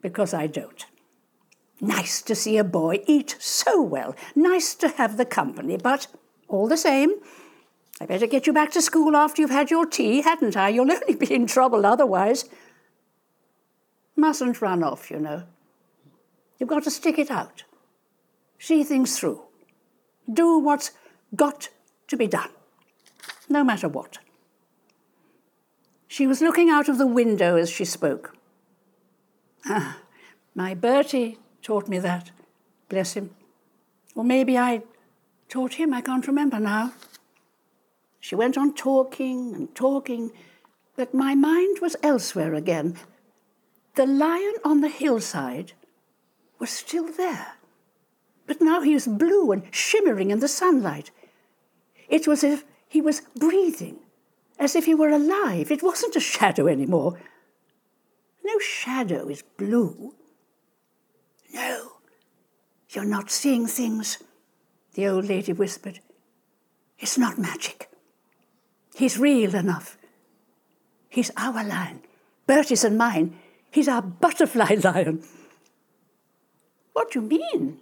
because 0.00 0.34
I 0.34 0.46
don't. 0.46 0.84
Nice 1.80 2.22
to 2.22 2.34
see 2.34 2.58
a 2.58 2.64
boy 2.64 3.02
eat 3.06 3.36
so 3.38 3.80
well, 3.80 4.16
nice 4.34 4.74
to 4.76 4.88
have 4.88 5.16
the 5.16 5.24
company, 5.24 5.76
but 5.76 6.08
all 6.48 6.66
the 6.66 6.76
same, 6.76 7.12
I 8.00 8.06
better 8.06 8.26
get 8.26 8.46
you 8.46 8.52
back 8.52 8.70
to 8.72 8.82
school 8.82 9.16
after 9.16 9.42
you've 9.42 9.50
had 9.50 9.70
your 9.70 9.86
tea, 9.86 10.22
hadn't 10.22 10.56
I? 10.56 10.68
You'll 10.68 10.90
only 10.92 11.14
be 11.14 11.32
in 11.32 11.46
trouble 11.46 11.84
otherwise. 11.84 12.44
Mustn't 14.16 14.62
run 14.62 14.82
off, 14.82 15.10
you 15.10 15.18
know. 15.18 15.44
You've 16.58 16.68
got 16.68 16.84
to 16.84 16.90
stick 16.90 17.18
it 17.18 17.30
out. 17.30 17.64
See 18.58 18.82
things 18.82 19.18
through. 19.18 19.42
Do 20.32 20.58
what's 20.58 20.90
got 21.34 21.68
to 22.08 22.16
be 22.16 22.26
done, 22.26 22.50
no 23.48 23.64
matter 23.64 23.88
what. 23.88 24.18
She 26.06 26.26
was 26.26 26.40
looking 26.40 26.70
out 26.70 26.88
of 26.88 26.98
the 26.98 27.06
window 27.06 27.56
as 27.56 27.70
she 27.70 27.84
spoke. 27.84 28.36
Ah, 29.66 29.98
my 30.54 30.74
Bertie 30.74 31.38
taught 31.62 31.88
me 31.88 31.98
that, 31.98 32.30
bless 32.88 33.12
him. 33.12 33.30
Or 34.14 34.24
maybe 34.24 34.56
I 34.56 34.82
taught 35.48 35.74
him, 35.74 35.92
I 35.92 36.00
can't 36.00 36.26
remember 36.26 36.58
now. 36.58 36.92
She 38.20 38.34
went 38.34 38.58
on 38.58 38.74
talking 38.74 39.54
and 39.54 39.74
talking, 39.74 40.32
but 40.96 41.14
my 41.14 41.34
mind 41.34 41.78
was 41.80 41.96
elsewhere 42.02 42.54
again. 42.54 42.96
The 43.94 44.06
lion 44.06 44.54
on 44.64 44.80
the 44.80 44.88
hillside 44.88 45.72
was 46.58 46.70
still 46.70 47.12
there. 47.12 47.54
But 48.46 48.60
now 48.60 48.80
he 48.80 48.94
was 48.94 49.06
blue 49.06 49.52
and 49.52 49.62
shimmering 49.70 50.30
in 50.30 50.40
the 50.40 50.48
sunlight. 50.48 51.10
It 52.08 52.26
was 52.26 52.42
as 52.42 52.60
if 52.60 52.64
he 52.88 53.00
was 53.00 53.22
breathing, 53.36 53.98
as 54.58 54.74
if 54.74 54.86
he 54.86 54.94
were 54.94 55.10
alive. 55.10 55.70
It 55.70 55.82
wasn't 55.82 56.16
a 56.16 56.20
shadow 56.20 56.66
anymore. 56.66 57.18
No 58.44 58.58
shadow 58.58 59.28
is 59.28 59.42
blue. 59.42 60.14
No, 61.52 61.92
you're 62.90 63.04
not 63.04 63.30
seeing 63.30 63.66
things, 63.66 64.18
the 64.94 65.06
old 65.06 65.26
lady 65.26 65.52
whispered. 65.52 66.00
It's 66.98 67.18
not 67.18 67.38
magic. 67.38 67.90
He's 68.94 69.18
real 69.18 69.54
enough. 69.54 69.96
He's 71.08 71.30
our 71.36 71.64
lion, 71.64 72.02
Bertie's 72.46 72.84
and 72.84 72.98
mine. 72.98 73.38
He's 73.70 73.88
our 73.88 74.02
butterfly 74.02 74.76
lion. 74.84 75.22
What 76.92 77.12
do 77.12 77.20
you 77.20 77.26
mean? 77.26 77.78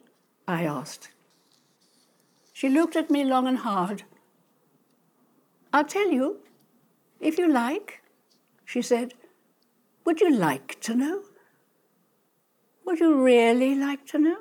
I 0.46 0.64
asked. 0.64 1.08
She 2.52 2.68
looked 2.68 2.96
at 2.96 3.10
me 3.10 3.24
long 3.24 3.46
and 3.46 3.58
hard. 3.58 4.02
I'll 5.76 5.84
tell 5.84 6.10
you, 6.10 6.38
if 7.20 7.36
you 7.36 7.52
like, 7.52 8.00
she 8.64 8.80
said. 8.80 9.12
Would 10.06 10.22
you 10.22 10.34
like 10.34 10.80
to 10.80 10.94
know? 10.94 11.24
Would 12.86 12.98
you 12.98 13.22
really 13.22 13.74
like 13.74 14.06
to 14.06 14.18
know? 14.18 14.38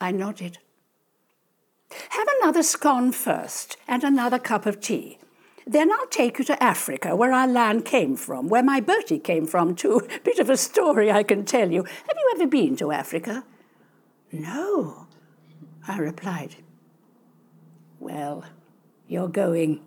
I 0.00 0.10
nodded. 0.10 0.58
Have 2.08 2.26
another 2.40 2.64
scone 2.64 3.12
first 3.12 3.76
and 3.86 4.02
another 4.02 4.40
cup 4.40 4.66
of 4.66 4.80
tea. 4.80 5.20
Then 5.68 5.92
I'll 5.92 6.08
take 6.08 6.40
you 6.40 6.44
to 6.46 6.60
Africa, 6.60 7.14
where 7.14 7.30
our 7.30 7.46
land 7.46 7.84
came 7.84 8.16
from, 8.16 8.48
where 8.48 8.64
my 8.64 8.80
Bertie 8.80 9.20
came 9.20 9.46
from, 9.46 9.76
too. 9.76 10.00
Bit 10.24 10.40
of 10.40 10.50
a 10.50 10.56
story 10.56 11.12
I 11.12 11.22
can 11.22 11.44
tell 11.44 11.70
you. 11.70 11.84
Have 11.84 12.16
you 12.16 12.32
ever 12.34 12.48
been 12.48 12.74
to 12.78 12.90
Africa? 12.90 13.44
No, 14.32 15.06
I 15.86 15.98
replied. 15.98 16.56
Well, 18.00 18.44
you're 19.12 19.28
going, 19.28 19.78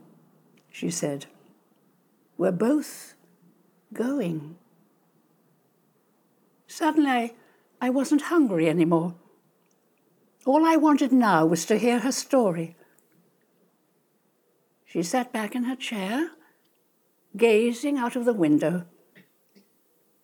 she 0.71 0.91
said. 0.91 1.25
We're 2.37 2.51
both 2.51 3.15
going. 3.91 4.55
Suddenly, 6.67 7.33
I 7.81 7.89
wasn't 7.89 8.29
hungry 8.33 8.69
anymore. 8.69 9.15
All 10.45 10.63
I 10.63 10.75
wanted 10.75 11.11
now 11.11 11.43
was 11.43 11.65
to 11.65 11.79
hear 11.79 11.99
her 11.99 12.11
story. 12.11 12.75
She 14.85 15.01
sat 15.01 15.33
back 15.33 15.55
in 15.55 15.63
her 15.63 15.75
chair, 15.75 16.29
gazing 17.35 17.97
out 17.97 18.15
of 18.15 18.25
the 18.25 18.33
window. 18.33 18.85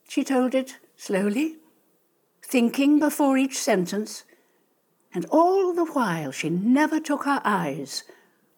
She 0.07 0.23
told 0.23 0.53
it 0.53 0.77
slowly, 0.95 1.55
thinking 2.45 2.99
before 2.99 3.35
each 3.35 3.57
sentence, 3.57 4.25
and 5.11 5.25
all 5.31 5.73
the 5.73 5.85
while 5.85 6.31
she 6.31 6.51
never 6.51 6.99
took 6.99 7.23
her 7.23 7.41
eyes 7.43 8.03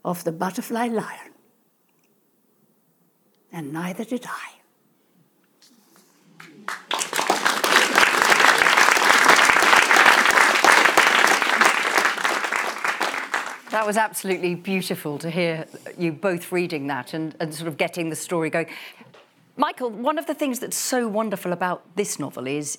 off 0.03 0.23
the 0.23 0.31
butterfly 0.31 0.87
lion. 0.87 1.31
And 3.51 3.71
neither 3.71 4.03
did 4.03 4.25
I. 4.25 4.53
That 13.73 13.87
was 13.87 13.97
absolutely 13.97 14.53
beautiful 14.53 15.17
to 15.17 15.31
hear 15.31 15.65
you 15.97 16.11
both 16.11 16.51
reading 16.51 16.85
that 16.87 17.15
and, 17.15 17.35
and 17.39 17.53
sort 17.55 17.67
of 17.67 17.75
getting 17.75 18.09
the 18.09 18.15
story 18.15 18.51
going. 18.51 18.67
Michael, 19.57 19.89
one 19.89 20.19
of 20.19 20.27
the 20.27 20.35
things 20.35 20.59
that's 20.59 20.77
so 20.77 21.07
wonderful 21.07 21.51
about 21.51 21.83
this 21.95 22.19
novel 22.19 22.45
is 22.45 22.77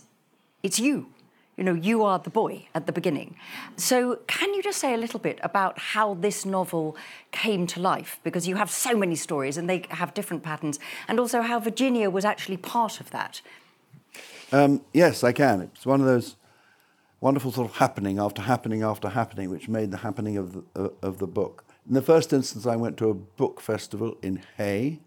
it's 0.63 0.79
you. 0.79 1.09
You 1.57 1.63
know, 1.63 1.75
you 1.75 2.03
are 2.03 2.19
the 2.19 2.31
boy 2.31 2.67
at 2.75 2.87
the 2.87 2.93
beginning. 2.93 3.37
So, 3.77 4.19
can 4.27 4.53
you 4.55 4.63
just 4.63 4.79
say 4.79 4.93
a 4.93 4.97
little 4.97 5.21
bit 5.21 5.39
about 5.43 5.79
how 5.79 6.15
this 6.15 6.45
novel 6.45 6.97
came 7.31 7.67
to 7.69 7.81
life? 7.81 8.19
Because 8.25 8.49
you 8.49 8.57
have 8.57 8.71
so 8.71 8.97
many 8.97 9.15
stories 9.15 9.57
and 9.57 9.71
they 9.71 9.85
have 9.91 10.15
different 10.15 10.43
patterns, 10.43 10.81
and 11.07 11.21
also 11.21 11.43
how 11.43 11.61
Virginia 11.61 12.11
was 12.11 12.25
actually 12.25 12.57
part 12.57 13.01
of 13.01 13.11
that. 13.11 13.41
Um, 14.53 14.83
yes, 14.93 15.23
I 15.23 15.33
can. 15.33 15.61
It's 15.61 15.87
one 15.87 16.01
of 16.01 16.07
those 16.07 16.37
wonderful 17.21 17.53
sort 17.53 17.71
of 17.71 17.77
happening 17.77 18.19
after 18.19 18.43
happening 18.43 18.83
after 18.83 19.09
happening, 19.09 19.49
which 19.49 19.69
made 19.69 19.91
the 19.91 19.99
happening 19.99 20.37
of 20.37 20.53
the, 20.53 20.65
uh, 20.77 20.89
of 21.03 21.19
the 21.19 21.27
book. 21.27 21.65
In 21.89 21.95
the 21.95 22.03
first 22.03 22.33
instance, 22.33 22.67
I 22.67 22.77
went 22.77 22.97
to 22.99 23.11
a 23.11 23.15
book 23.15 23.61
festival 23.61 24.17
in 24.23 24.43
Hay, 24.57 25.01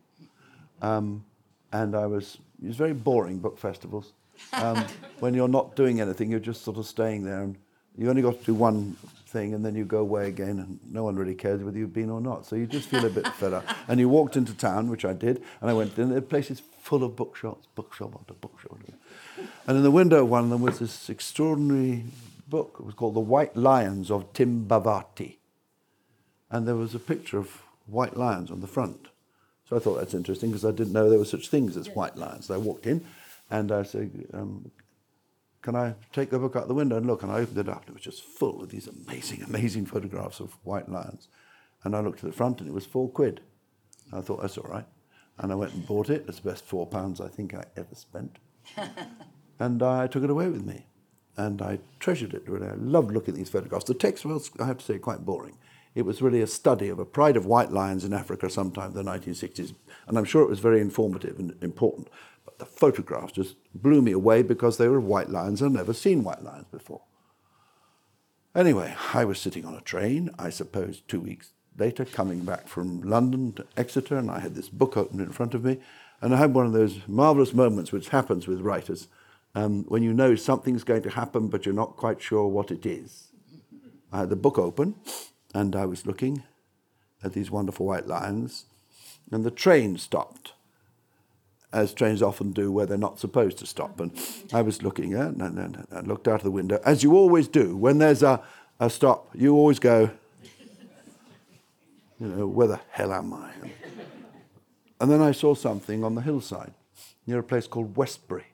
um, 0.82 1.25
and 1.72 1.96
I 1.96 2.06
was, 2.06 2.39
it 2.62 2.68
was 2.68 2.77
very 2.77 2.94
boring 2.94 3.39
book 3.39 3.58
festivals. 3.58 4.13
Um, 4.53 4.86
when 5.20 5.34
you're 5.34 5.48
not 5.48 5.75
doing 5.75 6.01
anything, 6.01 6.29
you're 6.29 6.39
just 6.39 6.63
sort 6.63 6.77
of 6.77 6.86
staying 6.86 7.24
there, 7.24 7.41
and 7.41 7.58
you 7.98 8.10
only 8.10 8.22
got 8.22 8.39
to 8.39 8.46
do 8.46 8.53
one 8.53 8.96
thing, 9.27 9.53
and 9.53 9.65
then 9.65 9.75
you 9.75 9.86
go 9.86 10.00
away 10.00 10.27
again, 10.27 10.60
and 10.60 10.79
no 10.91 11.03
one 11.03 11.15
really 11.15 11.36
cares 11.36 11.62
whether 11.62 11.77
you've 11.77 11.94
been 11.94 12.10
or 12.10 12.22
not. 12.22 12.46
So 12.46 12.56
you 12.56 12.65
just 12.65 12.89
feel 12.89 13.06
a 13.06 13.10
bit 13.10 13.27
fed 13.39 13.53
up. 13.53 13.65
And 13.88 14.00
you 14.00 14.10
walked 14.10 14.38
into 14.38 14.53
town, 14.53 14.89
which 14.89 15.06
I 15.06 15.13
did, 15.13 15.44
and 15.62 15.70
I 15.70 15.74
went 15.74 15.98
in. 15.98 16.10
The 16.10 16.22
place 16.22 16.51
is 16.51 16.62
full 16.82 17.03
of 17.03 17.15
bookshops, 17.15 17.67
bookshop 17.75 18.15
after 18.20 18.34
bookshop. 18.34 18.77
And 19.67 19.77
in 19.77 19.84
the 19.84 19.91
window 19.91 20.24
of 20.24 20.29
one 20.29 20.46
of 20.46 20.50
them 20.50 20.62
was 20.62 20.79
this 20.79 21.10
extraordinary 21.10 22.06
book. 22.48 22.77
It 22.79 22.86
was 22.86 22.96
called 22.96 23.15
The 23.15 23.20
White 23.20 23.56
Lions 23.58 24.10
of 24.10 24.32
Timbavati. 24.34 25.36
And 26.50 26.67
there 26.67 26.75
was 26.75 26.96
a 26.96 27.00
picture 27.00 27.38
of 27.38 27.62
white 27.88 28.15
lions 28.15 28.50
on 28.50 28.62
the 28.62 28.67
front. 28.67 29.10
So 29.67 29.75
I 29.75 29.79
thought 29.79 29.96
that's 29.96 30.13
interesting 30.13 30.51
because 30.51 30.63
I 30.63 30.72
didn't 30.72 30.94
know 30.94 31.10
there 31.10 31.20
were 31.20 31.25
such 31.25 31.50
things 31.50 31.75
as 31.75 31.89
white 31.89 32.15
lions. 32.15 32.46
So 32.46 32.53
I 32.53 32.58
walked 32.58 32.88
in 32.88 33.06
and 33.50 33.72
I 33.72 33.84
said, 33.84 34.25
um, 34.34 34.72
can 35.62 35.75
I 35.75 35.96
take 36.13 36.30
the 36.30 36.39
book 36.39 36.56
out 36.56 36.68
the 36.68 36.74
window 36.74 36.98
and 36.98 37.06
look? 37.06 37.24
And 37.24 37.32
I 37.32 37.39
opened 37.39 37.58
it 37.58 37.70
up, 37.70 37.82
and 37.82 37.89
it 37.89 37.94
was 37.96 38.04
just 38.04 38.24
full 38.24 38.62
of 38.62 38.70
these 38.70 38.88
amazing, 38.88 39.44
amazing 39.44 39.86
photographs 39.86 40.39
of 40.39 40.54
white 40.63 40.89
lions. 40.89 41.27
And 41.84 41.96
I 41.96 42.00
looked 42.00 42.20
at 42.20 42.25
the 42.25 42.36
front, 42.36 42.60
and 42.60 42.70
it 42.70 42.74
was 42.74 42.86
four 42.86 43.10
quid. 43.10 43.42
I 44.13 44.22
thought, 44.22 44.42
that's 44.42 44.58
all 44.58 44.70
right. 44.70 44.86
And 45.39 45.51
I 45.51 45.56
went 45.56 45.74
and 45.74 45.86
bought 45.86 46.10
it. 46.10 46.25
It's 46.27 46.39
the 46.39 46.51
best 46.51 46.66
four 46.66 46.88
pounds 46.88 47.22
I 47.22 47.27
think 47.27 47.54
I 47.54 47.66
ever 47.75 47.96
spent. 47.96 48.38
and 49.60 49.84
I 49.84 50.08
took 50.08 50.24
it 50.24 50.30
away 50.30 50.48
with 50.48 50.66
me. 50.66 50.86
And 51.36 51.62
I 51.62 51.80
treasured 52.00 52.34
it. 52.34 52.48
Really. 52.48 52.68
I 52.68 52.74
loved 52.75 53.12
looking 53.12 53.34
at 53.34 53.38
these 53.38 53.50
photographs. 53.50 53.86
The 53.86 53.94
text 53.94 54.25
was, 54.25 54.50
I 54.60 54.66
have 54.66 54.80
to 54.80 54.86
say, 54.86 54.98
quite 54.98 55.25
boring. 55.25 55.58
It 55.94 56.06
was 56.06 56.22
really 56.22 56.42
a 56.42 56.48
study 56.48 56.89
of 56.89 57.00
a 57.00 57.06
pride 57.06 57.38
of 57.38 57.46
white 57.46 57.72
lions 57.72 58.04
in 58.06 58.13
Africa 58.13 58.50
sometime 58.50 58.92
in 58.92 59.06
the 59.06 59.12
1960s. 59.12 59.74
And 60.08 60.18
I'm 60.18 60.25
sure 60.25 60.44
it 60.44 60.50
was 60.50 60.60
very 60.60 60.80
informative 60.80 61.39
and 61.39 61.62
important. 61.62 62.10
The 62.58 62.66
photographs 62.66 63.34
just 63.34 63.56
blew 63.74 64.02
me 64.02 64.12
away 64.12 64.42
because 64.42 64.78
they 64.78 64.88
were 64.88 65.00
white 65.00 65.30
lions. 65.30 65.62
I'd 65.62 65.72
never 65.72 65.94
seen 65.94 66.24
white 66.24 66.44
lions 66.44 66.66
before. 66.72 67.02
Anyway, 68.56 68.96
I 69.14 69.24
was 69.26 69.40
sitting 69.40 69.66
on 69.66 69.76
a 69.76 69.82
train, 69.82 70.32
I 70.40 70.50
suppose 70.50 71.02
two 71.08 71.22
weeks 71.22 71.52
later, 71.78 72.06
coming 72.06 72.40
back 72.40 72.68
from 72.68 73.02
London 73.02 73.54
to 73.54 73.66
Exeter, 73.78 74.18
and 74.18 74.32
I 74.32 74.40
had 74.40 74.56
this 74.56 74.70
book 74.70 74.98
open 74.98 75.20
in 75.20 75.32
front 75.32 75.54
of 75.54 75.64
me. 75.64 75.78
And 76.22 76.34
I 76.34 76.38
had 76.38 76.56
one 76.56 76.66
of 76.66 76.74
those 76.74 77.00
marvelous 77.08 77.54
moments 77.54 77.92
which 77.92 78.10
happens 78.10 78.48
with 78.48 78.62
writers 78.62 79.08
um, 79.54 79.86
when 79.88 80.02
you 80.02 80.14
know 80.14 80.36
something's 80.36 80.84
going 80.84 81.04
to 81.04 81.12
happen, 81.12 81.48
but 81.48 81.66
you're 81.66 81.76
not 81.76 81.98
quite 81.98 82.22
sure 82.22 82.48
what 82.48 82.72
it 82.72 82.86
is. 82.86 83.28
I 84.12 84.20
had 84.20 84.30
the 84.30 84.36
book 84.36 84.58
open, 84.58 84.96
and 85.54 85.76
I 85.76 85.86
was 85.86 86.06
looking 86.06 86.44
at 87.24 87.34
these 87.34 87.52
wonderful 87.52 87.86
white 87.86 88.08
lions, 88.08 88.66
and 89.32 89.44
the 89.44 89.52
train 89.52 89.98
stopped, 89.98 90.54
as 91.74 91.93
trains 91.93 92.21
often 92.21 92.51
do 92.51 92.71
where 92.71 92.86
they're 92.86 92.97
not 92.97 93.19
supposed 93.19 93.57
to 93.59 93.65
stop. 93.65 94.00
And 94.00 94.12
I 94.53 94.62
was 94.62 94.83
looking 94.83 95.13
at 95.13 95.27
and, 95.27 95.86
and, 95.91 96.07
looked 96.07 96.27
out 96.27 96.36
of 96.36 96.43
the 96.43 96.51
window, 96.51 96.79
as 96.86 97.03
you 97.03 97.15
always 97.15 97.47
do. 97.47 97.75
When 97.75 97.97
there's 97.97 98.24
a, 98.24 98.41
a 98.79 98.89
stop, 98.89 99.29
you 99.33 99.53
always 99.53 99.79
go, 99.79 100.09
you 102.19 102.27
know, 102.27 102.47
where 102.47 102.67
the 102.67 102.79
hell 102.89 103.13
am 103.13 103.33
I? 103.33 103.51
And 105.00 105.12
then 105.12 105.21
I 105.21 105.31
saw 105.31 105.53
something 105.53 106.03
on 106.03 106.15
the 106.15 106.21
hillside 106.21 106.74
near 107.27 107.39
a 107.39 107.43
place 107.43 107.67
called 107.67 107.97
Westbury. 107.97 108.45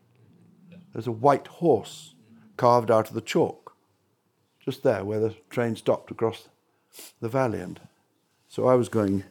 There's 0.91 1.07
a 1.07 1.11
white 1.11 1.47
horse 1.47 2.13
carved 2.57 2.91
out 2.91 3.07
of 3.07 3.13
the 3.13 3.21
chalk, 3.21 3.75
just 4.59 4.83
there 4.83 5.05
where 5.05 5.19
the 5.19 5.35
train 5.49 5.75
stopped 5.75 6.11
across 6.11 6.49
the 7.21 7.29
valley. 7.29 7.59
And 7.59 7.79
so 8.47 8.67
I 8.67 8.75
was 8.75 8.89
going, 8.89 9.23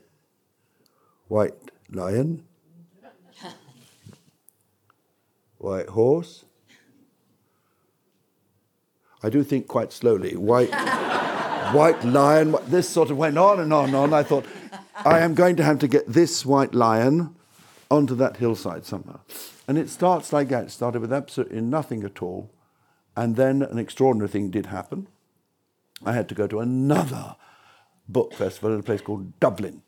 white 1.29 1.55
lion, 1.91 2.45
white 5.63 5.91
horse. 5.91 6.45
I 9.23 9.31
do 9.31 9.45
think 9.45 9.69
quite 9.69 9.93
slowly, 9.93 10.37
white 10.37 10.71
white 11.73 12.05
lion. 12.05 12.57
This 12.67 12.89
sort 12.89 13.11
of 13.11 13.17
went 13.17 13.39
on 13.39 13.61
and 13.61 13.73
on 13.73 13.87
and 13.87 13.97
on. 13.97 14.13
I 14.13 14.23
thought, 14.23 14.45
I 14.97 15.21
am 15.21 15.35
going 15.35 15.57
to 15.57 15.65
have 15.65 15.79
to 15.81 15.89
get 15.89 16.07
this 16.07 16.45
white 16.45 16.75
lion 16.75 17.35
onto 17.91 18.15
that 18.17 18.39
hillside 18.39 18.85
somehow. 18.85 19.21
And 19.69 19.79
it 19.79 19.89
starts 19.89 20.33
like 20.33 20.49
that. 20.49 20.65
It 20.65 20.71
started 20.71 21.01
with 21.01 21.13
absolutely 21.13 21.61
nothing 21.61 22.03
at 22.03 22.23
all. 22.23 22.51
And 23.17 23.37
then 23.37 23.63
an 23.63 23.79
extraordinary 23.79 24.29
thing 24.29 24.51
did 24.51 24.67
happen. 24.67 25.07
I 26.05 26.13
had 26.13 26.29
to 26.31 26.35
go 26.35 26.47
to 26.49 26.61
another 26.61 27.37
book 28.09 28.35
festival 28.35 28.73
in 28.73 28.81
a 28.81 28.83
place 28.83 29.01
called 29.01 29.39
Dublin. 29.39 29.83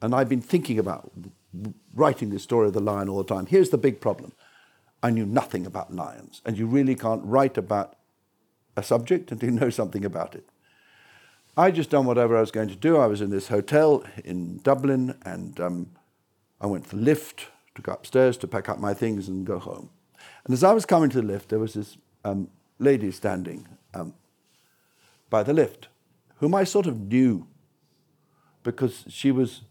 And 0.00 0.14
I've 0.14 0.28
been 0.28 0.42
thinking 0.42 0.78
about 0.78 1.10
writing 1.94 2.30
this 2.30 2.42
story 2.42 2.68
of 2.68 2.74
the 2.74 2.80
lion 2.80 3.08
all 3.08 3.22
the 3.22 3.34
time. 3.34 3.46
Here's 3.46 3.70
the 3.70 3.78
big 3.78 4.00
problem 4.00 4.32
I 5.02 5.10
knew 5.10 5.26
nothing 5.26 5.66
about 5.66 5.94
lions. 5.94 6.42
And 6.44 6.58
you 6.58 6.66
really 6.66 6.94
can't 6.94 7.24
write 7.24 7.56
about 7.56 7.96
a 8.76 8.82
subject 8.82 9.32
until 9.32 9.50
you 9.50 9.58
know 9.58 9.70
something 9.70 10.04
about 10.04 10.34
it. 10.34 10.48
I 11.56 11.70
just 11.70 11.90
done 11.90 12.04
whatever 12.04 12.36
I 12.36 12.40
was 12.40 12.50
going 12.50 12.68
to 12.68 12.76
do. 12.76 12.98
I 12.98 13.06
was 13.06 13.22
in 13.22 13.30
this 13.30 13.48
hotel 13.48 14.04
in 14.24 14.58
Dublin, 14.58 15.16
and 15.24 15.58
um, 15.58 15.90
I 16.60 16.66
went 16.66 16.84
to 16.84 16.96
the 16.96 17.02
lift 17.02 17.46
to 17.74 17.82
go 17.82 17.92
upstairs 17.92 18.36
to 18.38 18.48
pack 18.48 18.68
up 18.68 18.78
my 18.78 18.92
things 18.92 19.26
and 19.28 19.46
go 19.46 19.58
home. 19.58 19.88
And 20.44 20.52
as 20.52 20.62
I 20.62 20.72
was 20.72 20.84
coming 20.84 21.08
to 21.10 21.20
the 21.20 21.26
lift, 21.26 21.48
there 21.48 21.58
was 21.58 21.74
this 21.74 21.96
um, 22.24 22.48
lady 22.78 23.10
standing 23.10 23.68
um, 23.94 24.12
by 25.30 25.42
the 25.42 25.54
lift, 25.54 25.88
whom 26.36 26.54
I 26.54 26.64
sort 26.64 26.86
of 26.86 27.00
knew 27.00 27.46
because 28.62 29.04
she 29.08 29.30
was, 29.30 29.62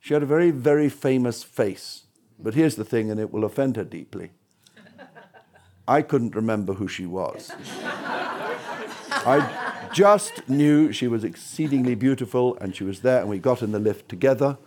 she 0.00 0.12
had 0.12 0.22
a 0.22 0.26
very, 0.26 0.50
very 0.50 0.90
famous 0.90 1.42
face. 1.42 2.04
But 2.38 2.54
here's 2.54 2.76
the 2.76 2.84
thing, 2.84 3.10
and 3.10 3.18
it 3.18 3.32
will 3.32 3.44
offend 3.44 3.76
her 3.76 3.84
deeply. 3.84 4.32
I 5.88 6.02
couldn't 6.02 6.36
remember 6.36 6.74
who 6.74 6.86
she 6.86 7.06
was. 7.06 7.50
I 9.10 9.88
just 9.94 10.46
knew 10.46 10.92
she 10.92 11.08
was 11.08 11.24
exceedingly 11.24 11.94
beautiful 11.94 12.58
and 12.60 12.76
she 12.76 12.84
was 12.84 13.00
there 13.00 13.20
and 13.20 13.28
we 13.30 13.38
got 13.38 13.62
in 13.62 13.72
the 13.72 13.78
lift 13.78 14.06
together 14.06 14.58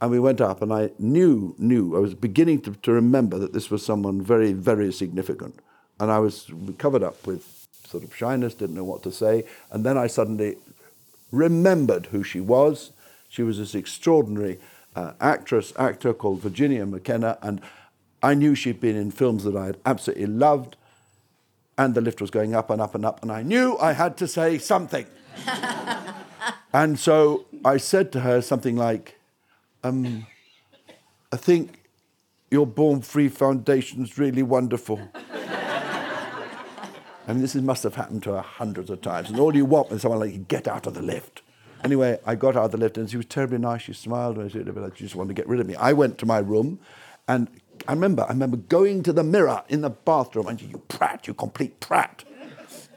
and 0.00 0.10
we 0.10 0.18
went 0.18 0.40
up 0.40 0.62
and 0.62 0.72
I 0.72 0.92
knew, 0.98 1.54
knew, 1.58 1.94
I 1.94 2.00
was 2.00 2.14
beginning 2.14 2.62
to, 2.62 2.72
to 2.72 2.92
remember 2.92 3.38
that 3.38 3.52
this 3.52 3.70
was 3.70 3.84
someone 3.84 4.22
very, 4.22 4.54
very 4.54 4.92
significant. 4.92 5.60
And 6.00 6.10
I 6.10 6.20
was 6.20 6.50
covered 6.78 7.02
up 7.02 7.26
with 7.26 7.66
sort 7.86 8.02
of 8.02 8.16
shyness, 8.16 8.54
didn't 8.54 8.76
know 8.76 8.84
what 8.84 9.02
to 9.02 9.12
say. 9.12 9.44
And 9.70 9.84
then 9.84 9.98
I 9.98 10.06
suddenly 10.06 10.56
remembered 11.32 12.06
who 12.06 12.22
she 12.22 12.40
was. 12.40 12.92
She 13.28 13.42
was 13.42 13.58
this 13.58 13.74
extraordinary 13.74 14.58
uh, 14.94 15.12
actress, 15.20 15.74
actor 15.78 16.14
called 16.14 16.40
Virginia 16.40 16.86
McKenna, 16.86 17.36
and 17.42 17.60
I 18.26 18.34
knew 18.34 18.56
she'd 18.56 18.80
been 18.80 18.96
in 18.96 19.12
films 19.12 19.44
that 19.44 19.54
I 19.54 19.66
had 19.66 19.76
absolutely 19.86 20.26
loved 20.26 20.76
and 21.78 21.94
the 21.94 22.00
lift 22.00 22.20
was 22.20 22.28
going 22.30 22.56
up 22.56 22.70
and 22.70 22.82
up 22.82 22.96
and 22.96 23.04
up, 23.04 23.22
and 23.22 23.30
I 23.30 23.42
knew 23.42 23.76
I 23.78 23.92
had 23.92 24.16
to 24.16 24.26
say 24.26 24.58
something. 24.58 25.06
and 26.72 26.98
so 26.98 27.44
I 27.64 27.76
said 27.76 28.10
to 28.12 28.20
her 28.20 28.40
something 28.40 28.74
like, 28.74 29.16
um, 29.84 30.26
I 31.30 31.36
think 31.36 31.84
your 32.50 32.66
Born 32.66 33.00
Free 33.00 33.28
Foundation 33.28 34.02
is 34.02 34.18
really 34.18 34.42
wonderful. 34.42 35.00
I 37.28 37.32
mean, 37.32 37.42
this 37.42 37.54
must 37.54 37.84
have 37.84 37.94
happened 37.94 38.24
to 38.24 38.32
her 38.32 38.42
hundreds 38.42 38.90
of 38.90 39.02
times. 39.02 39.30
And 39.30 39.38
all 39.38 39.54
you 39.54 39.66
want 39.66 39.92
is 39.92 40.02
someone 40.02 40.18
like, 40.18 40.32
you, 40.32 40.38
get 40.38 40.66
out 40.66 40.88
of 40.88 40.94
the 40.94 41.02
lift. 41.02 41.42
Anyway, 41.84 42.18
I 42.26 42.34
got 42.34 42.56
out 42.56 42.64
of 42.64 42.70
the 42.72 42.78
lift 42.78 42.98
and 42.98 43.08
she 43.08 43.16
was 43.18 43.26
terribly 43.26 43.58
nice. 43.58 43.82
She 43.82 43.92
smiled 43.92 44.38
and 44.38 44.48
I 44.48 44.52
said, 44.52 44.92
she 44.96 45.04
just 45.04 45.14
wanted 45.14 45.28
to 45.28 45.34
get 45.34 45.48
rid 45.48 45.60
of 45.60 45.66
me. 45.66 45.76
I 45.76 45.92
went 45.92 46.18
to 46.18 46.26
my 46.26 46.38
room 46.38 46.80
and 47.28 47.48
I 47.88 47.92
remember, 47.92 48.24
I 48.24 48.28
remember 48.28 48.56
going 48.56 49.02
to 49.04 49.12
the 49.12 49.22
mirror 49.22 49.62
in 49.68 49.80
the 49.80 49.90
bathroom 49.90 50.48
and 50.48 50.60
you 50.60 50.82
prat, 50.88 51.26
you 51.26 51.34
complete 51.34 51.80
prat. 51.80 52.24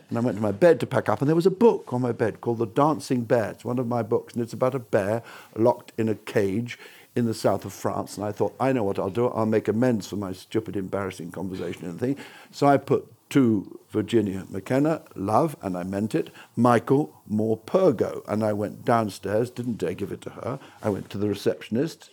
And 0.10 0.18
I 0.18 0.22
went 0.22 0.38
to 0.38 0.42
my 0.42 0.52
bed 0.52 0.80
to 0.80 0.88
pack 0.88 1.08
up, 1.08 1.22
and 1.22 1.30
there 1.30 1.36
was 1.36 1.46
a 1.46 1.52
book 1.52 1.94
on 1.94 2.02
my 2.02 2.12
bed 2.12 2.42
called 2.42 2.58
The 2.58 2.66
Dancing 2.66 3.26
Bear. 3.26 3.52
It's 3.52 3.64
one 3.64 3.78
of 3.78 3.86
my 3.86 4.02
books, 4.02 4.34
and 4.34 4.42
it's 4.42 4.54
about 4.54 4.74
a 4.74 4.80
bear 4.80 5.22
locked 5.56 5.92
in 6.00 6.10
a 6.10 6.16
cage 6.16 6.80
in 7.16 7.26
the 7.26 7.34
south 7.36 7.64
of 7.64 7.74
France. 7.74 8.18
And 8.18 8.26
I 8.26 8.32
thought, 8.32 8.56
I 8.60 8.72
know 8.72 8.84
what 8.84 8.98
I'll 8.98 9.12
do. 9.12 9.28
I'll 9.28 9.46
make 9.46 9.68
amends 9.68 10.08
for 10.08 10.16
my 10.16 10.34
stupid, 10.34 10.76
embarrassing 10.76 11.30
conversation 11.30 11.86
and 11.86 12.00
thing. 12.00 12.18
So 12.50 12.66
I 12.66 12.78
put 12.78 13.08
to 13.32 13.80
Virginia 13.92 14.46
McKenna, 14.50 15.04
love, 15.16 15.56
and 15.62 15.78
I 15.78 15.84
meant 15.84 16.16
it, 16.16 16.32
Michael 16.56 17.14
Morpurgo. 17.32 18.24
And 18.28 18.44
I 18.44 18.54
went 18.54 18.84
downstairs, 18.84 19.52
didn't 19.52 19.78
dare 19.78 19.94
give 19.94 20.12
it 20.12 20.22
to 20.22 20.32
her. 20.32 20.60
I 20.82 20.90
went 20.90 21.12
to 21.12 21.20
the 21.20 21.30
receptionist, 21.30 22.10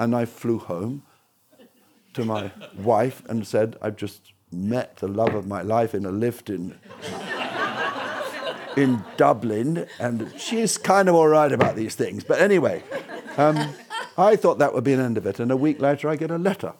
and 0.00 0.16
I 0.16 0.24
flew 0.24 0.58
home 0.58 1.02
to 2.16 2.24
my 2.24 2.50
wife 2.76 3.22
and 3.28 3.46
said, 3.46 3.76
I've 3.80 3.96
just 3.96 4.32
met 4.50 4.96
the 4.96 5.08
love 5.08 5.34
of 5.34 5.46
my 5.46 5.62
life 5.62 5.94
in 5.94 6.04
a 6.04 6.10
lift 6.10 6.50
in, 6.50 6.74
in 8.76 9.04
Dublin, 9.16 9.86
and 10.00 10.32
she's 10.38 10.78
kind 10.78 11.08
of 11.08 11.14
all 11.14 11.28
right 11.28 11.52
about 11.52 11.76
these 11.76 11.94
things. 11.94 12.24
But 12.24 12.40
anyway, 12.40 12.82
um, 13.36 13.74
I 14.18 14.34
thought 14.36 14.58
that 14.58 14.72
would 14.74 14.84
be 14.84 14.94
an 14.94 15.00
end 15.00 15.18
of 15.18 15.26
it. 15.26 15.38
And 15.38 15.50
a 15.50 15.56
week 15.56 15.80
later, 15.80 16.08
I 16.08 16.16
get 16.16 16.30
a 16.30 16.38
letter. 16.38 16.72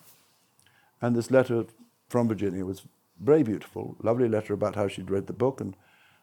And 1.00 1.14
this 1.14 1.30
letter 1.30 1.66
from 2.08 2.28
Virginia 2.28 2.64
was 2.64 2.82
very 3.20 3.42
beautiful, 3.42 3.96
lovely 4.02 4.28
letter 4.28 4.54
about 4.54 4.74
how 4.74 4.88
she'd 4.88 5.10
read 5.10 5.26
the 5.26 5.32
book 5.32 5.60
and 5.60 5.76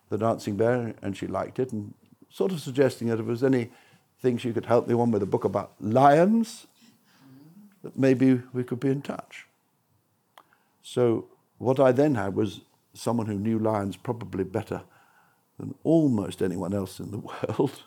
The 0.10 0.18
Dancing 0.18 0.58
Bear, 0.58 0.96
and 1.02 1.16
she 1.16 1.28
liked 1.28 1.60
it, 1.60 1.72
and 1.72 1.94
sort 2.30 2.52
of 2.52 2.62
suggesting 2.62 3.08
that 3.08 3.20
if 3.20 3.26
there 3.26 3.32
was 3.32 3.44
anything 3.44 4.38
she 4.38 4.54
could 4.54 4.66
help 4.66 4.88
me 4.88 4.96
on 4.96 5.12
with 5.12 5.22
a 5.22 5.28
book 5.28 5.44
about 5.44 5.74
lions, 5.80 6.66
that 7.84 7.98
maybe 7.98 8.42
we 8.54 8.64
could 8.64 8.80
be 8.80 8.90
in 8.90 9.02
touch. 9.02 9.48
So, 10.82 11.26
what 11.58 11.80
I 11.80 11.92
then 11.92 12.16
had 12.16 12.36
was 12.36 12.62
someone 12.94 13.28
who 13.28 13.40
knew 13.40 13.60
lions 13.60 13.96
probably 13.98 14.44
better 14.44 14.82
than 15.60 15.76
almost 15.84 16.42
anyone 16.42 16.74
else 16.74 17.00
in 17.00 17.12
the 17.12 17.18
world. 17.58 17.84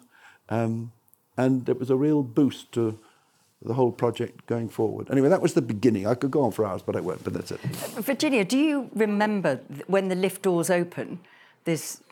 Um, 0.48 0.92
and 1.36 1.68
it 1.68 1.78
was 1.78 1.90
a 1.90 1.96
real 1.96 2.22
boost 2.22 2.72
to 2.72 2.98
the 3.62 3.74
whole 3.74 3.92
project 3.92 4.46
going 4.46 4.68
forward. 4.68 5.10
Anyway, 5.10 5.28
that 5.28 5.42
was 5.42 5.54
the 5.54 5.62
beginning. 5.62 6.06
I 6.06 6.14
could 6.14 6.30
go 6.30 6.42
on 6.42 6.52
for 6.52 6.64
hours, 6.64 6.82
but 6.82 6.96
I 6.96 7.00
won't, 7.00 7.24
but 7.24 7.32
that's 7.32 7.50
it. 7.50 7.60
Virginia, 7.60 8.44
do 8.44 8.58
you 8.58 8.90
remember 8.94 9.60
when 9.86 10.08
the 10.08 10.14
lift 10.14 10.42
doors 10.42 10.70
open, 10.70 11.20
this 11.64 12.02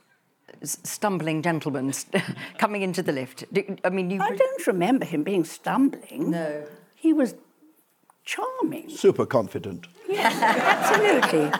stumbling 0.62 1.42
gentleman 1.42 1.92
coming 2.58 2.82
into 2.82 3.02
the 3.02 3.12
lift? 3.12 3.44
I 3.84 3.90
mean, 3.90 4.10
you. 4.10 4.20
I 4.20 4.34
don't 4.34 4.66
remember 4.66 5.04
him 5.04 5.22
being 5.22 5.44
stumbling. 5.44 6.30
No. 6.30 6.66
He 6.94 7.12
was 7.12 7.34
charming. 8.24 8.88
Super 8.90 9.26
confident. 9.26 9.87
Yes, 10.08 10.34
absolutely. 10.40 11.50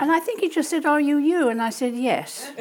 And 0.00 0.12
I 0.12 0.20
think 0.20 0.40
he 0.40 0.48
just 0.48 0.70
said, 0.70 0.86
Are 0.86 1.00
you 1.00 1.18
you? 1.18 1.48
And 1.48 1.60
I 1.60 1.70
said, 1.70 1.94
Yes. 1.94 2.52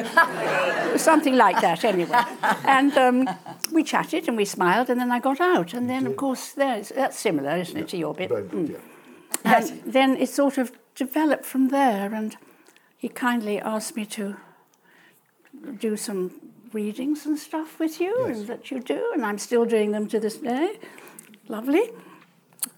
Something 0.95 1.35
like 1.35 1.61
that, 1.61 1.83
anyway. 1.85 2.23
And 2.65 2.97
um, 2.97 3.29
we 3.71 3.83
chatted 3.83 4.27
and 4.27 4.35
we 4.37 4.45
smiled, 4.45 4.89
and 4.89 4.99
then 4.99 5.11
I 5.11 5.19
got 5.19 5.39
out. 5.39 5.73
And 5.73 5.89
then, 5.89 6.07
of 6.07 6.15
course, 6.17 6.51
there's, 6.53 6.89
that's 6.89 7.19
similar, 7.19 7.55
isn't 7.57 7.77
it, 7.77 7.87
to 7.89 7.97
your 7.97 8.13
bit? 8.15 8.29
Very 8.29 8.43
much, 8.43 8.71
yeah. 8.71 8.77
And 9.57 9.81
then 9.85 10.17
it 10.17 10.29
sort 10.29 10.57
of 10.57 10.71
developed 10.95 11.45
from 11.45 11.69
there, 11.69 12.13
and 12.13 12.35
he 12.97 13.07
kindly 13.09 13.59
asked 13.59 13.95
me 13.95 14.05
to 14.07 14.35
do 15.79 15.95
some 15.95 16.31
readings 16.73 17.25
and 17.25 17.37
stuff 17.37 17.79
with 17.79 17.99
you, 18.01 18.15
Yes. 18.27 18.37
and 18.39 18.47
that 18.47 18.71
you 18.71 18.79
do, 18.79 19.11
and 19.13 19.23
I'm 19.25 19.37
still 19.37 19.65
doing 19.65 19.91
them 19.91 20.07
to 20.07 20.19
this 20.19 20.37
day. 20.37 20.79
Lovely. 21.47 21.91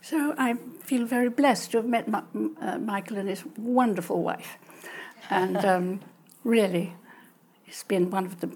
So 0.02 0.34
I 0.38 0.56
feel 0.84 1.06
very 1.06 1.30
blessed 1.30 1.72
to 1.72 1.78
have 1.78 1.86
met 1.88 2.08
Ma- 2.08 2.24
uh, 2.62 2.78
Michael 2.80 3.18
and 3.18 3.30
his 3.30 3.44
wonderful 3.58 4.22
wife, 4.24 4.58
and 5.30 5.58
um, 5.58 6.00
really, 6.44 6.94
it's 7.68 7.84
been 7.84 8.10
one 8.12 8.26
of 8.26 8.40
the 8.40 8.50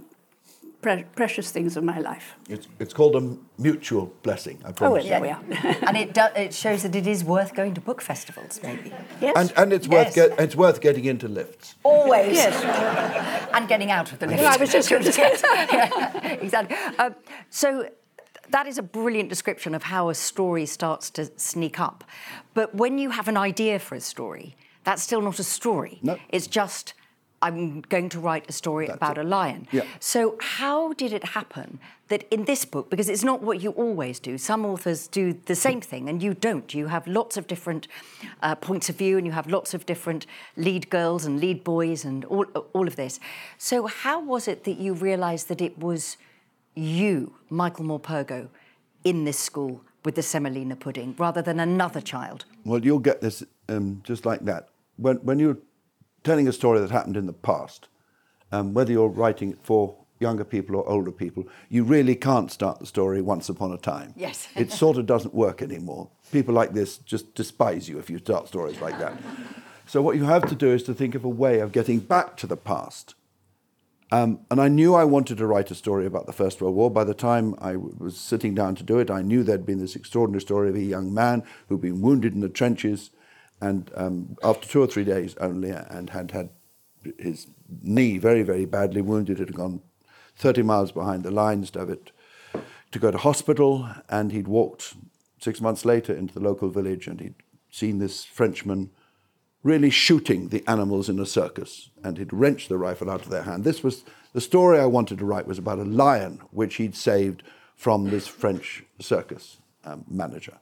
pre- 0.81 1.03
precious 1.15 1.51
things 1.51 1.77
of 1.77 1.83
my 1.83 1.99
life. 1.99 2.35
It's, 2.49 2.67
it's 2.79 2.93
called 2.93 3.15
a 3.15 3.37
mutual 3.61 4.11
blessing, 4.23 4.59
I 4.65 4.69
Oh, 4.69 4.73
promise. 4.73 5.05
there 5.07 5.21
we 5.21 5.29
are. 5.29 5.41
and 5.87 5.95
it, 5.97 6.13
do, 6.13 6.25
it 6.35 6.53
shows 6.53 6.81
that 6.83 6.95
it 6.95 7.07
is 7.07 7.23
worth 7.23 7.53
going 7.55 7.73
to 7.75 7.81
book 7.81 8.01
festivals, 8.01 8.59
maybe. 8.63 8.91
yes. 9.21 9.33
And, 9.37 9.53
and 9.55 9.73
it's, 9.73 9.87
worth 9.87 10.15
Yes. 10.15 10.29
get, 10.29 10.39
it's 10.39 10.55
worth 10.55 10.81
getting 10.81 11.05
into 11.05 11.27
lifts. 11.27 11.75
Always. 11.83 12.35
yes. 12.35 13.49
and 13.53 13.67
getting 13.67 13.91
out 13.91 14.11
of 14.11 14.19
the 14.19 14.27
lift. 14.27 14.41
Well, 14.41 14.53
I 14.53 14.57
was 14.57 14.71
just 14.71 14.89
going 14.89 15.03
to 15.09 15.11
say 15.11 15.37
yeah, 15.43 16.27
exactly. 16.41 16.75
Um, 16.99 17.15
so 17.49 17.89
that 18.49 18.67
is 18.67 18.77
a 18.77 18.83
brilliant 18.83 19.29
description 19.29 19.73
of 19.73 19.83
how 19.83 20.09
a 20.09 20.15
story 20.15 20.65
starts 20.65 21.09
to 21.11 21.31
sneak 21.37 21.79
up. 21.79 22.03
But 22.53 22.75
when 22.75 22.97
you 22.97 23.11
have 23.11 23.27
an 23.27 23.37
idea 23.37 23.79
for 23.79 23.95
a 23.95 24.01
story, 24.01 24.55
that's 24.83 25.01
still 25.01 25.21
not 25.21 25.39
a 25.39 25.43
story. 25.43 25.99
No. 26.01 26.17
It's 26.29 26.47
just 26.47 26.93
I'm 27.43 27.81
going 27.81 28.07
to 28.09 28.19
write 28.21 28.45
a 28.47 28.53
story 28.53 28.87
about 28.87 29.17
a 29.17 29.23
lion. 29.23 29.67
Yeah. 29.69 29.83
So 29.99 30.37
how 30.39 30.93
did 30.93 31.11
it 31.11 31.25
happen 31.25 31.79
that 32.07 32.25
in 32.31 32.45
this 32.45 32.63
book, 32.63 32.89
because 32.89 33.09
it's 33.09 33.23
not 33.23 33.41
what 33.41 33.61
you 33.61 33.71
always 33.71 34.19
do, 34.19 34.37
some 34.37 34.65
authors 34.65 35.07
do 35.07 35.37
the 35.45 35.55
same 35.55 35.81
thing 35.81 36.07
and 36.07 36.23
you 36.23 36.33
don't. 36.33 36.73
You 36.73 36.87
have 36.87 37.05
lots 37.05 37.35
of 37.35 37.47
different 37.47 37.89
uh, 38.41 38.55
points 38.55 38.89
of 38.89 38.95
view 38.95 39.17
and 39.17 39.27
you 39.27 39.33
have 39.33 39.47
lots 39.47 39.73
of 39.73 39.85
different 39.85 40.25
lead 40.55 40.89
girls 40.89 41.25
and 41.25 41.41
lead 41.41 41.65
boys 41.65 42.05
and 42.05 42.23
all, 42.25 42.45
all 42.71 42.87
of 42.87 42.95
this. 42.95 43.19
So 43.57 43.87
how 43.87 44.21
was 44.21 44.47
it 44.47 44.63
that 44.63 44.77
you 44.77 44.93
realised 44.93 45.49
that 45.49 45.61
it 45.61 45.77
was 45.77 46.15
you, 46.75 47.35
Michael 47.49 47.85
Morpurgo, 47.85 48.49
in 49.03 49.25
this 49.25 49.39
school 49.39 49.81
with 50.05 50.15
the 50.15 50.21
semolina 50.21 50.75
pudding 50.75 51.15
rather 51.17 51.41
than 51.41 51.59
another 51.59 52.01
child? 52.01 52.45
Well, 52.65 52.83
you'll 52.83 52.99
get 52.99 53.21
this 53.21 53.43
um, 53.69 54.01
just 54.03 54.25
like 54.25 54.41
that. 54.45 54.69
When, 54.97 55.17
when 55.17 55.39
you're 55.39 55.57
telling 56.23 56.47
a 56.47 56.53
story 56.53 56.79
that 56.79 56.91
happened 56.91 57.17
in 57.17 57.25
the 57.25 57.33
past, 57.33 57.87
um, 58.51 58.73
whether 58.73 58.91
you're 58.91 59.09
writing 59.09 59.51
it 59.51 59.59
for 59.63 59.95
younger 60.19 60.43
people 60.43 60.75
or 60.75 60.87
older 60.87 61.11
people, 61.11 61.45
you 61.69 61.83
really 61.83 62.15
can't 62.15 62.51
start 62.51 62.79
the 62.79 62.85
story 62.85 63.21
once 63.21 63.49
upon 63.49 63.71
a 63.71 63.77
time. 63.77 64.13
Yes. 64.15 64.47
it 64.55 64.71
sort 64.71 64.97
of 64.97 65.05
doesn't 65.05 65.33
work 65.33 65.61
anymore. 65.61 66.09
People 66.31 66.53
like 66.53 66.73
this 66.73 66.97
just 66.97 67.35
despise 67.35 67.89
you 67.89 67.99
if 67.99 68.09
you 68.09 68.19
start 68.19 68.47
stories 68.47 68.79
like 68.81 68.97
that. 68.99 69.13
So, 69.85 70.01
what 70.01 70.15
you 70.15 70.23
have 70.23 70.47
to 70.47 70.55
do 70.55 70.71
is 70.71 70.83
to 70.83 70.93
think 70.93 71.13
of 71.13 71.25
a 71.25 71.29
way 71.29 71.59
of 71.59 71.71
getting 71.71 71.99
back 71.99 72.37
to 72.37 72.47
the 72.47 72.57
past. 72.57 73.15
Um, 74.13 74.41
and 74.51 74.61
I 74.61 74.67
knew 74.67 74.93
I 74.93 75.05
wanted 75.05 75.39
to 75.39 75.47
write 75.47 75.71
a 75.71 75.75
story 75.75 76.05
about 76.05 76.27
the 76.27 76.33
First 76.33 76.61
World 76.61 76.75
War. 76.75 76.91
By 76.91 77.03
the 77.03 77.15
time 77.15 77.55
I 77.57 77.71
w- 77.71 77.95
was 77.97 78.15
sitting 78.15 78.53
down 78.53 78.75
to 78.75 78.83
do 78.83 78.99
it, 78.99 79.09
I 79.09 79.23
knew 79.23 79.41
there'd 79.41 79.65
been 79.65 79.79
this 79.79 79.95
extraordinary 79.95 80.41
story 80.41 80.69
of 80.69 80.75
a 80.75 80.81
young 80.81 81.11
man 81.11 81.41
who'd 81.67 81.81
been 81.81 81.99
wounded 81.99 82.35
in 82.35 82.39
the 82.39 82.47
trenches, 82.47 83.09
and 83.59 83.89
um, 83.95 84.37
after 84.43 84.67
two 84.67 84.83
or 84.83 84.85
three 84.85 85.03
days 85.03 85.35
only, 85.37 85.71
and 85.71 86.11
had 86.11 86.29
had 86.29 86.49
his 87.17 87.47
knee 87.81 88.19
very, 88.19 88.43
very 88.43 88.65
badly 88.65 89.01
wounded. 89.01 89.39
Had 89.39 89.55
gone 89.55 89.81
30 90.35 90.61
miles 90.61 90.91
behind 90.91 91.23
the 91.23 91.31
lines 91.31 91.71
to 91.71 91.79
have 91.79 91.89
it 91.89 92.11
to 92.91 92.99
go 92.99 93.09
to 93.09 93.17
hospital, 93.17 93.89
and 94.09 94.31
he'd 94.31 94.47
walked 94.47 94.93
six 95.39 95.59
months 95.59 95.85
later 95.85 96.13
into 96.13 96.35
the 96.35 96.39
local 96.39 96.69
village, 96.69 97.07
and 97.07 97.19
he'd 97.19 97.41
seen 97.71 97.97
this 97.97 98.23
Frenchman 98.23 98.91
really 99.63 99.89
shooting 99.89 100.49
the 100.49 100.63
animals 100.67 101.09
in 101.09 101.19
a 101.19 101.25
circus 101.25 101.89
and 102.03 102.17
he'd 102.17 102.33
wrenched 102.33 102.69
the 102.69 102.77
rifle 102.77 103.09
out 103.09 103.21
of 103.21 103.29
their 103.29 103.43
hand. 103.43 103.63
This 103.63 103.81
was 103.81 104.03
the 104.33 104.41
story 104.41 104.79
I 104.79 104.85
wanted 104.85 105.19
to 105.19 105.25
write 105.25 105.47
was 105.47 105.57
about 105.57 105.79
a 105.79 105.83
lion 105.83 106.41
which 106.51 106.75
he'd 106.75 106.95
saved 106.95 107.43
from 107.75 108.09
this 108.09 108.27
French 108.27 108.83
circus 108.99 109.57
um, 109.85 110.03
manager 110.09 110.57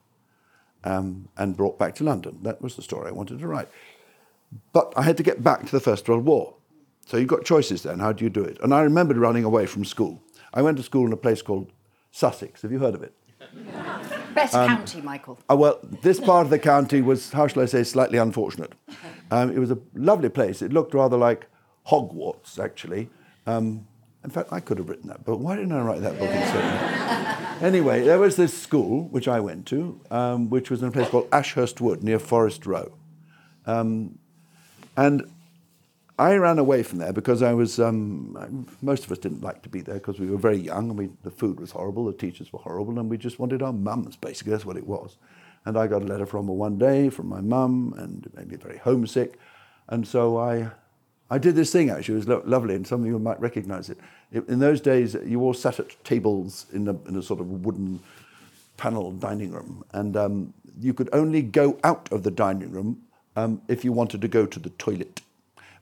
um, 0.84 1.28
and 1.36 1.56
brought 1.56 1.78
back 1.78 1.94
to 1.96 2.04
London. 2.04 2.38
That 2.42 2.62
was 2.62 2.76
the 2.76 2.82
story 2.82 3.08
I 3.08 3.12
wanted 3.12 3.40
to 3.40 3.46
write. 3.46 3.68
But 4.72 4.92
I 4.96 5.02
had 5.02 5.16
to 5.16 5.22
get 5.22 5.42
back 5.42 5.64
to 5.66 5.72
the 5.72 5.80
First 5.80 6.08
World 6.08 6.24
War. 6.24 6.54
So 7.06 7.16
you've 7.16 7.28
got 7.28 7.44
choices 7.44 7.82
then. 7.82 7.98
How 7.98 8.12
do 8.12 8.24
you 8.24 8.30
do 8.30 8.44
it? 8.44 8.58
And 8.62 8.72
I 8.72 8.82
remembered 8.82 9.16
running 9.16 9.44
away 9.44 9.66
from 9.66 9.84
school. 9.84 10.22
I 10.54 10.62
went 10.62 10.76
to 10.76 10.82
school 10.82 11.06
in 11.06 11.12
a 11.12 11.16
place 11.16 11.42
called 11.42 11.72
Sussex. 12.10 12.62
Have 12.62 12.70
you 12.70 12.78
heard 12.78 12.94
of 12.94 13.02
it? 13.02 13.14
Best 14.34 14.54
county, 14.54 15.00
Michael. 15.00 15.38
Uh, 15.50 15.56
well, 15.56 15.78
this 16.02 16.20
part 16.20 16.46
of 16.46 16.50
the 16.50 16.58
county 16.58 17.02
was, 17.02 17.32
how 17.32 17.46
shall 17.46 17.62
I 17.62 17.66
say, 17.66 17.82
slightly 17.82 18.18
unfortunate. 18.18 18.72
Um, 19.30 19.50
it 19.50 19.58
was 19.58 19.70
a 19.70 19.78
lovely 19.94 20.28
place. 20.28 20.62
It 20.62 20.72
looked 20.72 20.94
rather 20.94 21.16
like 21.16 21.46
Hogwarts, 21.88 22.58
actually. 22.58 23.10
Um, 23.46 23.86
in 24.24 24.30
fact, 24.30 24.52
I 24.52 24.60
could 24.60 24.78
have 24.78 24.88
written 24.88 25.08
that 25.08 25.24
book. 25.24 25.40
Why 25.40 25.56
didn't 25.56 25.72
I 25.72 25.80
write 25.80 26.00
that 26.02 26.18
book 26.18 26.30
instead? 26.30 27.36
anyway, 27.62 28.02
there 28.02 28.18
was 28.18 28.36
this 28.36 28.56
school 28.56 29.08
which 29.08 29.26
I 29.26 29.40
went 29.40 29.66
to, 29.66 30.00
um, 30.10 30.48
which 30.48 30.70
was 30.70 30.82
in 30.82 30.88
a 30.88 30.92
place 30.92 31.08
called 31.08 31.28
Ashurst 31.32 31.80
Wood 31.80 32.04
near 32.04 32.18
Forest 32.18 32.66
Row. 32.66 32.92
Um, 33.66 34.18
and 34.96 35.31
I 36.18 36.36
ran 36.36 36.58
away 36.58 36.82
from 36.82 36.98
there 36.98 37.12
because 37.12 37.42
I 37.42 37.54
was, 37.54 37.80
um, 37.80 38.36
I- 38.38 38.74
most 38.84 39.04
of 39.04 39.12
us 39.12 39.18
didn't 39.18 39.42
like 39.42 39.62
to 39.62 39.68
be 39.68 39.80
there 39.80 39.94
because 39.94 40.20
we 40.20 40.28
were 40.30 40.36
very 40.36 40.58
young 40.58 40.90
and 40.90 40.98
we, 40.98 41.08
the 41.22 41.30
food 41.30 41.58
was 41.58 41.70
horrible, 41.70 42.04
the 42.04 42.12
teachers 42.12 42.52
were 42.52 42.58
horrible, 42.58 42.98
and 42.98 43.08
we 43.10 43.16
just 43.16 43.38
wanted 43.38 43.62
our 43.62 43.72
mums, 43.72 44.16
basically. 44.16 44.52
That's 44.52 44.66
what 44.66 44.76
it 44.76 44.86
was. 44.86 45.16
And 45.64 45.76
I 45.76 45.86
got 45.86 46.02
a 46.02 46.06
letter 46.06 46.26
from 46.26 46.46
her 46.48 46.52
one 46.52 46.76
day 46.78 47.08
from 47.08 47.28
my 47.28 47.40
mum 47.40 47.94
and 47.96 48.26
it 48.26 48.36
made 48.36 48.50
me 48.50 48.56
very 48.56 48.78
homesick. 48.78 49.38
And 49.88 50.06
so 50.06 50.36
I, 50.36 50.70
I 51.30 51.38
did 51.38 51.54
this 51.54 51.72
thing 51.72 51.88
actually, 51.90 52.14
it 52.16 52.18
was 52.18 52.28
lo- 52.28 52.42
lovely, 52.44 52.74
and 52.74 52.86
some 52.86 53.00
of 53.02 53.06
you 53.06 53.18
might 53.18 53.40
recognize 53.40 53.88
it. 53.88 53.98
it. 54.32 54.46
In 54.48 54.58
those 54.58 54.80
days, 54.80 55.16
you 55.24 55.40
all 55.40 55.54
sat 55.54 55.80
at 55.80 56.04
tables 56.04 56.66
in 56.72 56.88
a, 56.88 56.96
in 57.08 57.16
a 57.16 57.22
sort 57.22 57.40
of 57.40 57.64
wooden 57.64 58.00
panel 58.76 59.12
dining 59.12 59.52
room, 59.52 59.84
and 59.92 60.16
um, 60.16 60.52
you 60.80 60.92
could 60.92 61.08
only 61.12 61.42
go 61.42 61.78
out 61.84 62.08
of 62.12 62.22
the 62.22 62.30
dining 62.30 62.70
room 62.70 63.02
um, 63.36 63.62
if 63.68 63.84
you 63.84 63.92
wanted 63.92 64.20
to 64.20 64.28
go 64.28 64.44
to 64.46 64.58
the 64.58 64.70
toilet. 64.70 65.20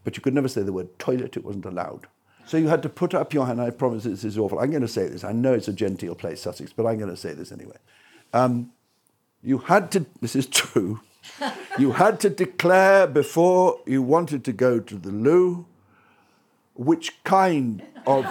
But 0.04 0.16
you 0.16 0.22
could 0.22 0.34
never 0.34 0.48
say 0.48 0.62
the 0.62 0.72
word 0.72 0.98
toilet, 0.98 1.36
it 1.36 1.44
wasn't 1.44 1.66
allowed. 1.66 2.06
So 2.46 2.56
you 2.56 2.68
had 2.68 2.82
to 2.82 2.88
put 2.88 3.14
up 3.14 3.32
your 3.32 3.46
hand. 3.46 3.60
I 3.60 3.70
promise 3.70 4.04
this 4.04 4.24
is 4.24 4.36
awful. 4.36 4.58
I'm 4.58 4.70
going 4.70 4.82
to 4.82 4.88
say 4.88 5.06
this. 5.06 5.22
I 5.22 5.32
know 5.32 5.52
it's 5.52 5.68
a 5.68 5.72
genteel 5.72 6.14
place, 6.14 6.42
Sussex, 6.42 6.72
but 6.72 6.86
I'm 6.86 6.98
going 6.98 7.10
to 7.10 7.16
say 7.16 7.32
this 7.32 7.52
anyway. 7.52 7.76
Um, 8.32 8.72
you 9.42 9.58
had 9.58 9.90
to, 9.92 10.06
this 10.20 10.34
is 10.34 10.46
true, 10.46 11.00
you 11.78 11.92
had 11.92 12.18
to 12.20 12.30
declare 12.30 13.06
before 13.06 13.80
you 13.86 14.02
wanted 14.02 14.44
to 14.44 14.52
go 14.52 14.80
to 14.80 14.96
the 14.96 15.10
loo 15.10 15.66
which 16.74 17.22
kind 17.24 17.82
of. 18.06 18.24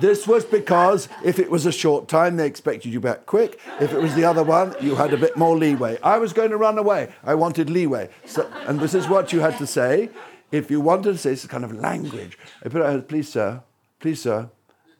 This 0.00 0.26
was 0.26 0.44
because 0.44 1.08
if 1.22 1.38
it 1.38 1.50
was 1.50 1.66
a 1.66 1.72
short 1.72 2.08
time, 2.08 2.36
they 2.36 2.46
expected 2.46 2.92
you 2.92 3.00
back 3.00 3.26
quick. 3.26 3.60
If 3.80 3.92
it 3.92 4.00
was 4.00 4.14
the 4.14 4.24
other 4.24 4.42
one, 4.42 4.74
you 4.80 4.94
had 4.94 5.12
a 5.12 5.18
bit 5.18 5.36
more 5.36 5.56
leeway. 5.56 5.98
I 6.02 6.18
was 6.18 6.32
going 6.32 6.50
to 6.50 6.56
run 6.56 6.78
away. 6.78 7.12
I 7.22 7.34
wanted 7.34 7.68
leeway. 7.68 8.08
So, 8.24 8.50
and 8.66 8.80
this 8.80 8.94
is 8.94 9.08
what 9.08 9.32
you 9.32 9.40
had 9.40 9.58
to 9.58 9.66
say. 9.66 10.10
If 10.50 10.70
you 10.70 10.80
wanted 10.80 11.12
to 11.12 11.18
say 11.18 11.30
this 11.30 11.46
kind 11.46 11.64
of 11.64 11.72
language, 11.72 12.38
I 12.64 12.68
put 12.68 12.82
out, 12.82 13.08
please, 13.08 13.28
sir, 13.28 13.62
please, 14.00 14.22
sir, 14.22 14.50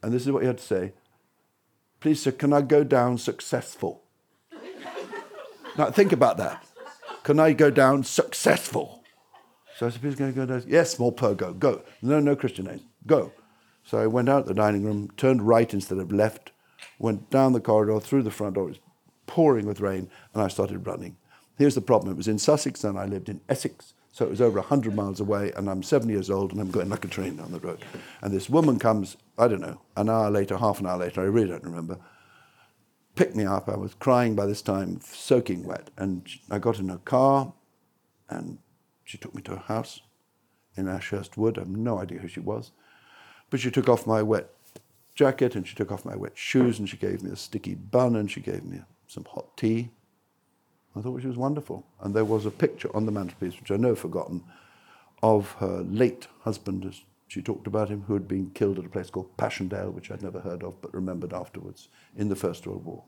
and 0.02 0.12
this 0.12 0.26
is 0.26 0.32
what 0.32 0.42
you 0.42 0.48
had 0.48 0.58
to 0.58 0.64
say. 0.64 0.92
Please, 1.98 2.22
sir, 2.22 2.30
can 2.30 2.52
I 2.52 2.60
go 2.60 2.84
down 2.84 3.18
successful? 3.18 4.02
Now, 5.76 5.90
think 5.90 6.12
about 6.12 6.36
that. 6.36 6.64
Can 7.22 7.40
I 7.40 7.52
go 7.52 7.70
down 7.70 8.04
successful? 8.04 9.02
So 9.76 9.86
I 9.86 9.90
said, 9.90 10.02
please, 10.02 10.14
can 10.14 10.28
I 10.28 10.32
go 10.32 10.46
down? 10.46 10.64
Yes, 10.66 10.92
small 10.92 11.10
per, 11.10 11.34
go, 11.34 11.52
go. 11.52 11.82
No, 12.02 12.20
no 12.20 12.36
Christian 12.36 12.66
names, 12.66 12.82
go. 13.06 13.32
So 13.90 13.98
I 13.98 14.07
went 14.07 14.29
out 14.29 14.46
the 14.46 14.55
dining 14.55 14.85
room, 14.85 15.11
turned 15.16 15.42
right 15.42 15.74
instead 15.74 15.98
of 15.98 16.12
left, 16.12 16.53
went 17.00 17.29
down 17.29 17.55
the 17.55 17.61
corridor, 17.61 17.98
through 17.98 18.22
the 18.22 18.31
front 18.31 18.55
door. 18.55 18.66
It 18.66 18.68
was 18.68 18.79
pouring 19.26 19.66
with 19.66 19.81
rain, 19.81 20.09
and 20.33 20.40
I 20.40 20.46
started 20.46 20.87
running. 20.87 21.16
Here's 21.59 21.74
the 21.74 21.81
problem. 21.81 22.12
It 22.12 22.16
was 22.16 22.29
in 22.29 22.38
Sussex, 22.38 22.85
and 22.85 22.96
I 22.96 23.07
lived 23.07 23.29
in 23.29 23.40
Essex. 23.48 23.94
So 24.12 24.24
it 24.24 24.31
was 24.31 24.40
over 24.40 24.61
100 24.61 24.94
miles 24.94 25.18
away, 25.18 25.50
and 25.57 25.68
I'm 25.68 25.83
seven 25.83 26.09
years 26.09 26.31
old, 26.31 26.53
and 26.53 26.61
I'm 26.61 26.70
going 26.70 26.88
like 26.88 27.05
a 27.05 27.09
train 27.09 27.35
down 27.35 27.50
the 27.50 27.59
road. 27.59 27.85
And 28.22 28.33
this 28.33 28.48
woman 28.48 28.79
comes, 28.79 29.16
I 29.37 29.48
don't 29.48 29.61
know, 29.61 29.81
an 29.96 30.09
hour 30.09 30.31
later, 30.31 30.59
half 30.59 30.79
an 30.79 30.87
hour 30.87 30.98
later, 30.98 31.22
I 31.22 31.24
really 31.24 31.48
don't 31.48 31.64
remember, 31.64 31.98
picked 33.16 33.35
me 33.35 33.44
up. 33.44 33.68
I 33.68 33.76
was 33.76 33.94
crying 33.94 34.37
by 34.37 34.46
this 34.46 34.62
time, 34.62 35.00
soaking 35.03 35.64
wet. 35.64 35.90
And 35.96 36.29
I 36.48 36.61
got 36.61 36.79
in 36.79 36.90
her 36.90 36.98
car, 36.98 37.55
and 38.29 38.59
she 39.03 39.18
took 39.18 39.35
me 39.35 39.42
to 39.42 39.57
her 39.57 39.64
house 39.66 40.00
in 40.76 40.87
Ashurst 40.87 41.37
Wood. 41.37 41.59
I 41.59 41.62
have 41.62 41.68
no 41.68 41.98
idea 41.98 42.20
who 42.20 42.29
she 42.29 42.38
was. 42.38 42.70
But 43.50 43.60
she 43.60 43.70
took 43.70 43.88
off 43.88 44.06
my 44.06 44.22
wet 44.22 44.48
jacket, 45.14 45.54
and 45.54 45.66
she 45.66 45.74
took 45.74 45.92
off 45.92 46.04
my 46.04 46.16
wet 46.16 46.38
shoes, 46.38 46.78
and 46.78 46.88
she 46.88 46.96
gave 46.96 47.22
me 47.22 47.30
a 47.30 47.36
sticky 47.36 47.74
bun, 47.74 48.16
and 48.16 48.30
she 48.30 48.40
gave 48.40 48.64
me 48.64 48.80
some 49.06 49.24
hot 49.24 49.56
tea. 49.56 49.90
I 50.96 51.00
thought 51.00 51.20
she 51.20 51.26
was 51.26 51.36
wonderful. 51.36 51.84
And 52.00 52.14
there 52.14 52.24
was 52.24 52.46
a 52.46 52.50
picture 52.50 52.94
on 52.96 53.06
the 53.06 53.12
mantelpiece, 53.12 53.58
which 53.58 53.70
I 53.70 53.76
never 53.76 53.96
forgotten, 53.96 54.42
of 55.22 55.52
her 55.52 55.82
late 55.82 56.28
husband, 56.40 56.84
as 56.84 57.02
she 57.28 57.42
talked 57.42 57.66
about 57.66 57.88
him, 57.88 58.02
who 58.06 58.14
had 58.14 58.26
been 58.26 58.50
killed 58.50 58.78
at 58.78 58.86
a 58.86 58.88
place 58.88 59.10
called 59.10 59.36
Passchendaele, 59.36 59.90
which 59.90 60.10
I'd 60.10 60.22
never 60.22 60.40
heard 60.40 60.62
of 60.62 60.80
but 60.80 60.94
remembered 60.94 61.32
afterwards 61.32 61.88
in 62.16 62.28
the 62.28 62.36
First 62.36 62.66
World 62.66 62.84
War. 62.84 63.02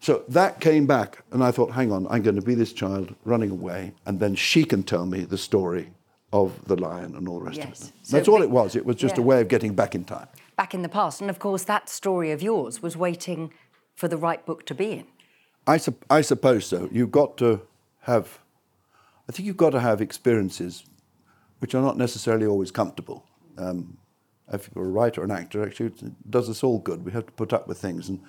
So 0.00 0.22
that 0.28 0.60
came 0.60 0.86
back, 0.86 1.24
and 1.32 1.42
I 1.42 1.50
thought, 1.50 1.72
hang 1.72 1.90
on, 1.90 2.06
I'm 2.08 2.22
going 2.22 2.36
to 2.36 2.42
be 2.42 2.54
this 2.54 2.72
child 2.72 3.14
running 3.24 3.50
away, 3.50 3.94
and 4.04 4.20
then 4.20 4.34
she 4.34 4.64
can 4.64 4.82
tell 4.82 5.06
me 5.06 5.20
the 5.20 5.38
story 5.38 5.92
of 6.34 6.64
the 6.66 6.74
lion 6.74 7.14
and 7.14 7.28
all 7.28 7.38
the 7.38 7.44
rest 7.44 7.58
Yes. 7.58 7.66
of 7.82 7.88
it. 7.88 7.92
So 8.02 8.16
That's 8.16 8.28
all 8.28 8.42
it 8.42 8.50
was. 8.50 8.74
It 8.74 8.84
was 8.84 8.96
just 8.96 9.18
a 9.18 9.22
way 9.22 9.40
of 9.40 9.46
getting 9.46 9.72
back 9.74 9.94
in 9.94 10.04
time. 10.04 10.26
Back 10.56 10.74
in 10.74 10.82
the 10.82 10.88
past. 10.88 11.20
And 11.20 11.30
of 11.30 11.38
course, 11.38 11.62
that 11.64 11.88
story 11.88 12.32
of 12.32 12.42
yours 12.42 12.82
was 12.82 12.96
waiting 12.96 13.52
for 13.94 14.08
the 14.08 14.16
right 14.16 14.44
book 14.44 14.66
to 14.66 14.74
be 14.74 14.90
in. 14.90 15.06
I, 15.66 15.76
sup- 15.76 16.04
I 16.10 16.22
suppose 16.22 16.66
so. 16.66 16.88
You've 16.90 17.12
got 17.12 17.36
to 17.38 17.60
have, 18.00 18.40
I 19.28 19.32
think 19.32 19.46
you've 19.46 19.56
got 19.56 19.70
to 19.70 19.80
have 19.80 20.00
experiences 20.00 20.84
which 21.60 21.72
are 21.74 21.80
not 21.82 21.96
necessarily 21.96 22.46
always 22.46 22.72
comfortable. 22.72 23.24
Um, 23.56 23.96
if 24.52 24.68
you're 24.74 24.84
a 24.84 24.88
writer 24.88 25.20
or 25.20 25.24
an 25.24 25.30
actor, 25.30 25.62
actually, 25.64 25.86
it 25.86 26.30
does 26.30 26.50
us 26.50 26.64
all 26.64 26.78
good. 26.80 27.04
We 27.04 27.12
have 27.12 27.26
to 27.26 27.32
put 27.32 27.52
up 27.52 27.66
with 27.68 27.78
things, 27.78 28.08
and 28.08 28.20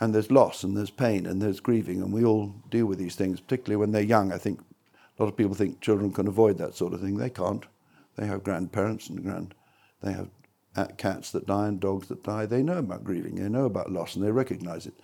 and 0.00 0.12
there's 0.14 0.30
loss, 0.32 0.64
and 0.64 0.76
there's 0.76 0.90
pain, 0.90 1.26
and 1.26 1.40
there's 1.40 1.60
grieving, 1.60 2.02
and 2.02 2.12
we 2.12 2.24
all 2.24 2.52
deal 2.70 2.86
with 2.86 2.98
these 2.98 3.14
things, 3.14 3.38
particularly 3.38 3.76
when 3.76 3.92
they're 3.92 4.02
young. 4.02 4.32
I 4.32 4.38
think 4.38 4.58
a 5.18 5.22
lot 5.22 5.28
of 5.28 5.36
people 5.36 5.54
think 5.54 5.80
children 5.80 6.12
can 6.12 6.26
avoid 6.26 6.58
that 6.58 6.74
sort 6.74 6.92
of 6.92 7.00
thing. 7.00 7.16
They 7.16 7.30
can't. 7.30 7.64
They 8.16 8.26
have 8.26 8.44
grandparents 8.44 9.08
and 9.08 9.22
grand, 9.22 9.54
they 10.02 10.12
have 10.12 10.28
cats 10.96 11.30
that 11.32 11.46
die 11.46 11.68
and 11.68 11.80
dogs 11.80 12.08
that 12.08 12.22
die. 12.22 12.46
They 12.46 12.62
know 12.62 12.78
about 12.78 13.04
grieving. 13.04 13.36
They 13.36 13.48
know 13.48 13.64
about 13.64 13.92
loss, 13.92 14.16
and 14.16 14.24
they 14.24 14.30
recognise 14.30 14.86
it 14.86 14.94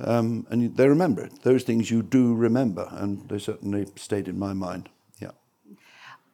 um, 0.00 0.46
and 0.50 0.76
they 0.76 0.88
remember 0.88 1.24
it. 1.24 1.42
Those 1.42 1.62
things 1.62 1.90
you 1.90 2.02
do 2.02 2.34
remember, 2.34 2.88
and 2.92 3.28
they 3.28 3.38
certainly 3.38 3.86
stayed 3.96 4.28
in 4.28 4.38
my 4.38 4.52
mind. 4.52 4.88
Yeah. 5.20 5.30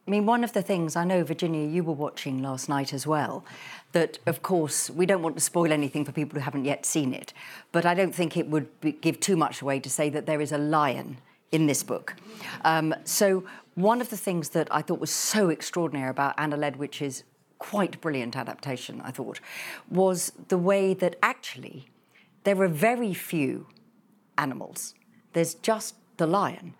I 0.06 0.10
mean, 0.10 0.26
one 0.26 0.44
of 0.44 0.52
the 0.52 0.62
things 0.62 0.96
I 0.96 1.04
know, 1.04 1.24
Virginia, 1.24 1.66
you 1.66 1.84
were 1.84 1.92
watching 1.92 2.42
last 2.42 2.68
night 2.68 2.94
as 2.94 3.06
well, 3.06 3.44
that 3.92 4.18
of 4.26 4.42
course 4.42 4.88
we 4.88 5.06
don't 5.06 5.22
want 5.22 5.36
to 5.36 5.42
spoil 5.42 5.72
anything 5.72 6.04
for 6.04 6.12
people 6.12 6.38
who 6.38 6.44
haven't 6.44 6.64
yet 6.64 6.86
seen 6.86 7.12
it, 7.12 7.32
but 7.70 7.84
I 7.84 7.94
don't 7.94 8.14
think 8.14 8.36
it 8.36 8.48
would 8.48 8.80
be, 8.80 8.92
give 8.92 9.20
too 9.20 9.36
much 9.36 9.60
away 9.60 9.78
to 9.80 9.90
say 9.90 10.08
that 10.10 10.26
there 10.26 10.40
is 10.40 10.52
a 10.52 10.58
lion 10.58 11.18
in 11.52 11.66
this 11.66 11.82
book. 11.82 12.14
Um, 12.64 12.94
so, 13.04 13.44
one 13.74 14.00
of 14.00 14.10
the 14.10 14.16
things 14.16 14.50
that 14.50 14.68
I 14.70 14.82
thought 14.82 15.00
was 15.00 15.10
so 15.10 15.48
extraordinary 15.48 16.10
about 16.10 16.34
Anna 16.36 16.56
Ledwich's 16.56 17.24
quite 17.58 18.00
brilliant 18.00 18.36
adaptation, 18.36 19.00
I 19.02 19.10
thought, 19.10 19.40
was 19.88 20.32
the 20.48 20.58
way 20.58 20.92
that 20.94 21.16
actually 21.22 21.88
there 22.44 22.60
are 22.62 22.68
very 22.68 23.14
few 23.14 23.66
animals. 24.36 24.94
There's 25.34 25.54
just 25.54 25.94
the 26.16 26.26
lion. 26.26 26.74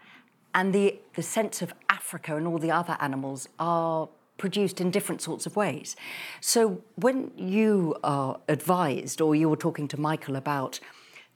And 0.55 0.73
the, 0.73 0.99
the 1.15 1.23
sense 1.23 1.63
of 1.63 1.73
Africa 1.89 2.37
and 2.37 2.47
all 2.47 2.59
the 2.59 2.73
other 2.73 2.97
animals 3.01 3.49
are 3.59 4.09
produced 4.37 4.81
in 4.81 4.91
different 4.91 5.21
sorts 5.21 5.47
of 5.47 5.55
ways. 5.55 5.95
So 6.41 6.83
when 6.97 7.31
you 7.37 7.95
are 8.03 8.41
advised 8.49 9.21
or 9.21 9.35
you 9.35 9.49
were 9.49 9.57
talking 9.57 9.87
to 9.89 10.01
Michael 10.01 10.35
about 10.35 10.81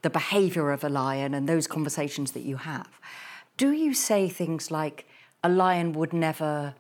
the 0.05 0.11
behaviour 0.11 0.71
of 0.71 0.85
a 0.85 0.89
lion 0.89 1.33
and 1.33 1.49
those 1.49 1.67
conversations 1.67 2.33
that 2.33 2.43
you 2.43 2.57
have, 2.59 2.89
do 3.57 3.73
you 3.73 3.95
say 3.95 4.29
things 4.29 4.71
like 4.71 5.09
a 5.43 5.49
lion 5.49 5.95
would 5.95 6.13
never 6.13 6.75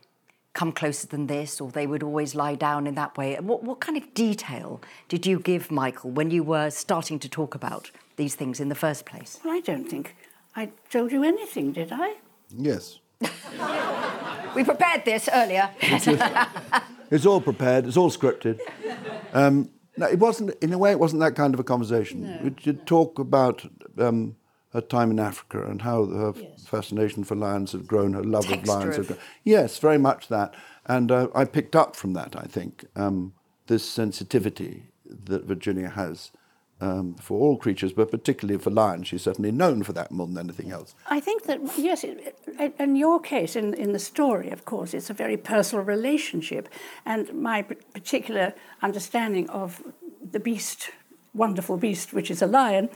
come 0.52 0.70
closer 0.70 1.06
than 1.06 1.26
this 1.26 1.58
or 1.58 1.70
they 1.70 1.86
would 1.86 2.02
always 2.02 2.34
lie 2.34 2.54
down 2.54 2.86
in 2.86 2.94
that 2.94 3.16
way? 3.16 3.34
What, 3.40 3.64
what 3.64 3.80
kind 3.80 3.96
of 3.96 4.12
detail 4.12 4.82
did 5.08 5.26
you 5.26 5.40
give 5.40 5.70
Michael 5.70 6.10
when 6.10 6.30
you 6.30 6.42
were 6.42 6.68
starting 6.68 7.18
to 7.20 7.28
talk 7.28 7.54
about 7.54 7.90
these 8.16 8.34
things 8.34 8.60
in 8.60 8.68
the 8.68 8.74
first 8.74 9.06
place? 9.06 9.40
Well, 9.42 9.54
I 9.54 9.60
don't 9.60 9.88
think 9.88 10.14
I 10.54 10.70
told 10.90 11.10
you 11.10 11.24
anything, 11.24 11.72
did 11.72 11.90
I? 11.92 12.16
Yes. 12.54 13.00
We 14.54 14.64
prepared 14.64 15.06
this 15.06 15.30
earlier. 15.32 15.70
It's 17.10 17.26
all 17.26 17.40
prepared. 17.40 17.86
It's 17.86 17.96
all 17.96 18.10
scripted. 18.10 18.60
Um, 19.32 19.70
no, 19.96 20.06
it 20.06 20.18
wasn't. 20.18 20.54
In 20.62 20.72
a 20.72 20.78
way, 20.78 20.90
it 20.90 20.98
wasn't 20.98 21.20
that 21.20 21.34
kind 21.34 21.54
of 21.54 21.60
a 21.60 21.64
conversation. 21.64 22.38
We 22.42 22.50
did 22.50 22.86
talk 22.86 23.18
about 23.18 23.64
um, 23.98 24.36
her 24.72 24.80
time 24.80 25.10
in 25.10 25.20
Africa 25.20 25.64
and 25.64 25.82
how 25.82 26.04
her 26.06 26.34
fascination 26.58 27.24
for 27.24 27.36
lions 27.36 27.72
had 27.72 27.86
grown, 27.86 28.12
her 28.12 28.24
love 28.24 28.44
of 28.44 28.50
Texture 28.50 28.72
lions 28.72 28.96
had 28.96 29.06
grown. 29.06 29.18
Yes, 29.44 29.78
very 29.78 29.98
much 29.98 30.28
that. 30.28 30.54
And 30.86 31.10
uh, 31.10 31.28
I 31.34 31.44
picked 31.44 31.76
up 31.76 31.96
from 31.96 32.12
that. 32.14 32.34
I 32.36 32.44
think 32.44 32.84
um, 32.96 33.34
this 33.68 33.88
sensitivity 33.88 34.84
that 35.06 35.44
Virginia 35.44 35.88
has 35.90 36.32
um, 36.84 37.14
for 37.14 37.38
all 37.40 37.56
creatures, 37.56 37.92
but 37.92 38.10
particularly 38.10 38.58
for 38.62 38.70
lions. 38.70 39.08
She's 39.08 39.22
certainly 39.22 39.52
known 39.52 39.82
for 39.82 39.92
that 39.94 40.10
more 40.10 40.26
than 40.26 40.38
anything 40.38 40.70
else. 40.70 40.94
I 41.08 41.20
think 41.20 41.44
that, 41.44 41.60
yes, 41.78 42.04
it, 42.04 42.38
it- 42.46 42.74
in 42.78 42.96
your 42.96 43.20
case, 43.20 43.56
in, 43.56 43.74
in 43.74 43.92
the 43.92 43.98
story, 43.98 44.50
of 44.50 44.64
course, 44.64 44.92
it's 44.94 45.10
a 45.10 45.14
very 45.14 45.36
personal 45.36 45.84
relationship. 45.84 46.68
And 47.06 47.32
my 47.32 47.62
p- 47.62 47.76
particular 47.92 48.52
understanding 48.82 49.48
of 49.50 49.82
the 50.32 50.40
beast, 50.40 50.90
wonderful 51.32 51.76
beast, 51.76 52.12
which 52.12 52.30
is 52.30 52.42
a 52.42 52.46
lion, 52.46 52.88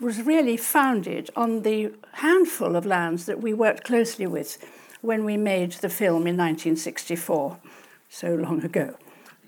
was 0.00 0.22
really 0.22 0.56
founded 0.56 1.30
on 1.36 1.62
the 1.62 1.92
handful 2.12 2.76
of 2.76 2.84
lions 2.86 3.26
that 3.26 3.40
we 3.42 3.52
worked 3.54 3.84
closely 3.84 4.26
with 4.26 4.58
when 5.02 5.24
we 5.24 5.36
made 5.36 5.72
the 5.72 5.88
film 5.88 6.26
in 6.26 6.36
1964, 6.36 7.58
so 8.08 8.34
long 8.34 8.62
ago. 8.64 8.94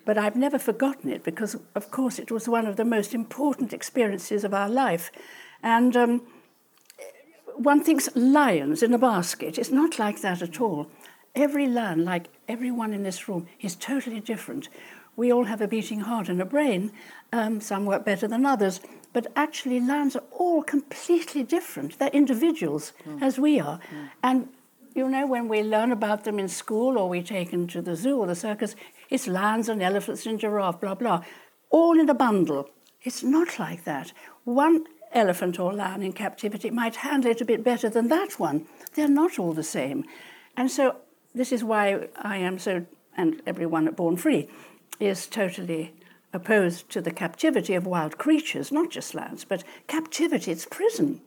But 0.09 0.17
I've 0.17 0.37
never 0.37 0.59
forgotten 0.59 1.11
it 1.11 1.23
because, 1.23 1.55
of 1.75 1.91
course, 1.91 2.19
it 2.19 2.31
was 2.31 2.49
one 2.49 2.67
of 2.67 2.77
the 2.77 2.85
most 2.87 3.13
important 3.13 3.75
experiences 3.75 4.43
of 4.43 4.55
our 4.55 4.71
life. 4.71 5.13
And 5.63 5.95
um, 5.95 6.23
one 7.57 7.85
thinks 7.85 8.09
lions 8.17 8.83
in 8.83 8.95
a 8.95 8.99
basket. 8.99 9.59
It's 9.59 9.71
not 9.71 9.99
like 9.99 10.23
that 10.23 10.41
at 10.41 10.63
all. 10.63 10.91
Every 11.35 11.67
lion, 11.67 12.07
like 12.07 12.29
everyone 12.49 12.95
in 12.95 13.03
this 13.03 13.29
room, 13.29 13.49
is 13.61 13.77
totally 13.77 14.21
different. 14.21 14.71
We 15.15 15.31
all 15.31 15.45
have 15.45 15.61
a 15.61 15.69
beating 15.69 16.01
heart 16.01 16.31
and 16.31 16.41
a 16.41 16.47
brain. 16.47 16.91
Um, 17.31 17.61
some 17.61 17.85
work 17.85 18.07
better 18.07 18.27
than 18.27 18.47
others. 18.47 18.81
But 19.13 19.27
actually, 19.37 19.79
lions 19.79 20.17
are 20.17 20.25
all 20.31 20.63
completely 20.63 21.43
different. 21.43 21.99
They're 21.99 22.09
individuals, 22.09 22.95
as 23.21 23.39
we 23.39 23.61
are. 23.61 23.79
And 24.23 24.49
you 24.95 25.09
know, 25.09 25.27
when 25.27 25.49
we 25.49 25.63
learn 25.63 25.93
about 25.93 26.25
them 26.25 26.39
in 26.39 26.49
school 26.49 26.99
or 26.99 27.09
we 27.09 27.23
take 27.23 27.51
them 27.51 27.67
to 27.69 27.83
the 27.83 27.95
zoo 27.95 28.19
or 28.19 28.27
the 28.27 28.35
circus, 28.35 28.75
it's 29.09 29.27
lions 29.27 29.69
and 29.69 29.83
elephants 29.83 30.27
and 30.27 30.39
giraffe, 30.39 30.81
blah, 30.81 30.95
blah, 30.95 31.23
all 31.71 31.99
in 31.99 32.09
a 32.09 32.15
bundle. 32.15 32.69
It's 33.03 33.23
not 33.23 33.59
like 33.59 33.85
that. 33.85 34.13
One 34.45 34.85
elephant 35.13 35.59
or 35.59 35.73
lion 35.73 36.03
in 36.03 36.13
captivity 36.13 36.71
might 36.71 36.97
handle 36.97 37.31
it 37.31 37.41
a 37.41 37.45
bit 37.45 37.65
better 37.65 37.89
than 37.89 38.09
that 38.09 38.39
one. 38.39 38.67
They're 38.95 39.09
not 39.09 39.39
all 39.39 39.53
the 39.53 39.63
same. 39.63 40.05
And 40.57 40.71
so 40.71 40.97
this 41.35 41.53
is 41.53 41.65
why 41.65 42.09
I 42.17 42.39
am 42.39 42.59
so, 42.59 42.87
and 43.17 43.41
everyone 43.47 43.87
at 43.89 43.97
Born 43.97 44.17
Free 44.17 44.49
is 45.01 45.27
totally 45.27 45.95
opposed 46.33 46.91
to 46.91 47.01
the 47.01 47.11
captivity 47.11 47.75
of 47.75 47.87
wild 47.87 48.19
creatures, 48.19 48.71
not 48.71 48.91
just 48.91 49.15
lions, 49.15 49.45
but 49.45 49.65
captivity, 49.87 50.51
it's 50.51 50.67
prison. 50.67 51.21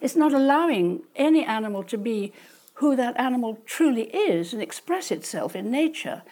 It's 0.00 0.14
not 0.14 0.32
allowing 0.32 1.02
any 1.16 1.44
animal 1.44 1.82
to 1.84 1.98
be 1.98 2.32
who 2.74 2.94
that 2.96 3.18
animal 3.18 3.58
truly 3.64 4.04
is 4.14 4.52
and 4.52 4.62
express 4.62 5.10
itself 5.10 5.56
in 5.56 5.70
nature. 5.70 6.22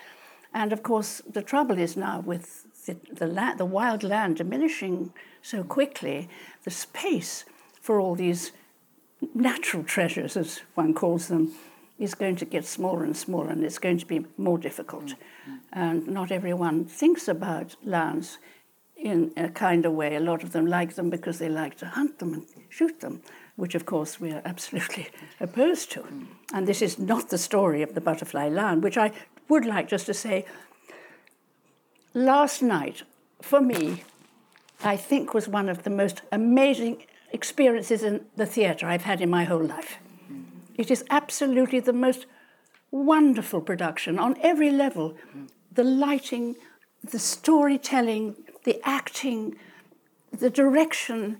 And 0.54 0.72
of 0.72 0.82
course, 0.82 1.22
the 1.28 1.42
trouble 1.42 1.78
is 1.78 1.96
now 1.96 2.20
with 2.20 2.66
the, 2.86 2.96
the, 3.10 3.26
la- 3.26 3.54
the 3.54 3.64
wild 3.64 4.02
land 4.02 4.36
diminishing 4.36 5.12
so 5.40 5.64
quickly, 5.64 6.28
the 6.64 6.70
space 6.70 7.44
for 7.80 8.00
all 8.00 8.14
these 8.14 8.52
natural 9.34 9.82
treasures, 9.82 10.36
as 10.36 10.60
one 10.74 10.94
calls 10.94 11.28
them, 11.28 11.52
is 11.98 12.14
going 12.14 12.36
to 12.36 12.44
get 12.44 12.64
smaller 12.64 13.04
and 13.04 13.16
smaller, 13.16 13.50
and 13.50 13.64
it's 13.64 13.78
going 13.78 13.98
to 13.98 14.06
be 14.06 14.24
more 14.36 14.58
difficult. 14.58 15.06
Mm, 15.06 15.14
mm. 15.14 15.58
And 15.72 16.06
not 16.08 16.32
everyone 16.32 16.84
thinks 16.84 17.28
about 17.28 17.76
lions 17.84 18.38
in 18.96 19.32
a 19.36 19.48
kind 19.48 19.84
of 19.84 19.92
way. 19.92 20.14
A 20.14 20.20
lot 20.20 20.42
of 20.42 20.52
them 20.52 20.66
like 20.66 20.94
them 20.94 21.10
because 21.10 21.38
they 21.38 21.48
like 21.48 21.76
to 21.78 21.86
hunt 21.86 22.18
them 22.18 22.34
and 22.34 22.46
shoot 22.68 23.00
them, 23.00 23.22
which 23.56 23.74
of 23.74 23.84
course 23.84 24.20
we 24.20 24.32
are 24.32 24.42
absolutely 24.44 25.08
opposed 25.40 25.90
to. 25.92 26.00
Mm. 26.00 26.26
And 26.52 26.66
this 26.66 26.82
is 26.82 26.98
not 26.98 27.28
the 27.28 27.38
story 27.38 27.82
of 27.82 27.94
the 27.94 28.00
butterfly 28.00 28.48
lion, 28.48 28.80
which 28.80 28.96
I 28.96 29.12
would 29.52 29.66
like 29.66 29.86
just 29.86 30.06
to 30.06 30.14
say 30.14 30.46
last 32.14 32.62
night, 32.62 33.02
for 33.42 33.60
me, 33.60 34.02
I 34.82 34.96
think 34.96 35.34
was 35.34 35.46
one 35.46 35.68
of 35.68 35.82
the 35.82 35.90
most 35.90 36.22
amazing 36.32 37.04
experiences 37.32 38.02
in 38.02 38.24
the 38.34 38.46
theatre 38.46 38.86
I've 38.86 39.04
had 39.10 39.20
in 39.20 39.28
my 39.28 39.44
whole 39.44 39.66
life. 39.76 39.98
It 40.76 40.90
is 40.90 41.04
absolutely 41.10 41.80
the 41.80 41.92
most 41.92 42.24
wonderful 42.90 43.60
production 43.60 44.18
on 44.18 44.38
every 44.40 44.70
level. 44.70 45.16
The 45.70 45.84
lighting, 45.84 46.56
the 47.04 47.18
storytelling, 47.18 48.36
the 48.64 48.80
acting, 48.84 49.56
the 50.32 50.50
direction, 50.50 51.38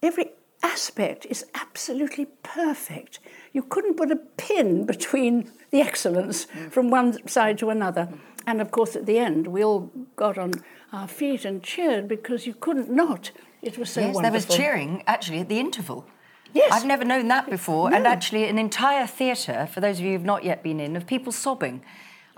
every 0.00 0.30
aspect 0.62 1.26
is 1.26 1.44
absolutely 1.54 2.26
perfect. 2.44 3.18
You 3.52 3.62
couldn't 3.62 3.96
put 3.96 4.10
a 4.10 4.16
pin 4.16 4.84
between 4.84 5.50
the 5.70 5.80
excellence 5.80 6.46
from 6.70 6.88
one 6.90 7.26
side 7.26 7.58
to 7.58 7.70
another. 7.70 8.08
And 8.46 8.60
of 8.60 8.70
course, 8.70 8.96
at 8.96 9.06
the 9.06 9.18
end, 9.18 9.46
we 9.46 9.62
all 9.62 9.90
got 10.16 10.38
on 10.38 10.52
our 10.92 11.08
feet 11.08 11.44
and 11.44 11.62
cheered 11.62 12.08
because 12.08 12.46
you 12.46 12.54
couldn't 12.54 12.90
not. 12.90 13.30
It 13.60 13.76
was 13.76 13.90
so 13.90 14.00
yes, 14.00 14.18
there 14.20 14.32
was 14.32 14.46
cheering 14.46 15.02
actually 15.06 15.40
at 15.40 15.48
the 15.48 15.58
interval. 15.58 16.06
Yes. 16.54 16.72
I've 16.72 16.86
never 16.86 17.04
known 17.04 17.28
that 17.28 17.50
before. 17.50 17.92
And 17.92 18.06
actually, 18.06 18.44
an 18.44 18.58
entire 18.58 19.06
theatre, 19.06 19.68
for 19.70 19.80
those 19.80 19.98
of 19.98 20.04
you 20.04 20.12
who've 20.12 20.24
not 20.24 20.44
yet 20.44 20.62
been 20.62 20.80
in, 20.80 20.96
of 20.96 21.06
people 21.06 21.32
sobbing. 21.32 21.82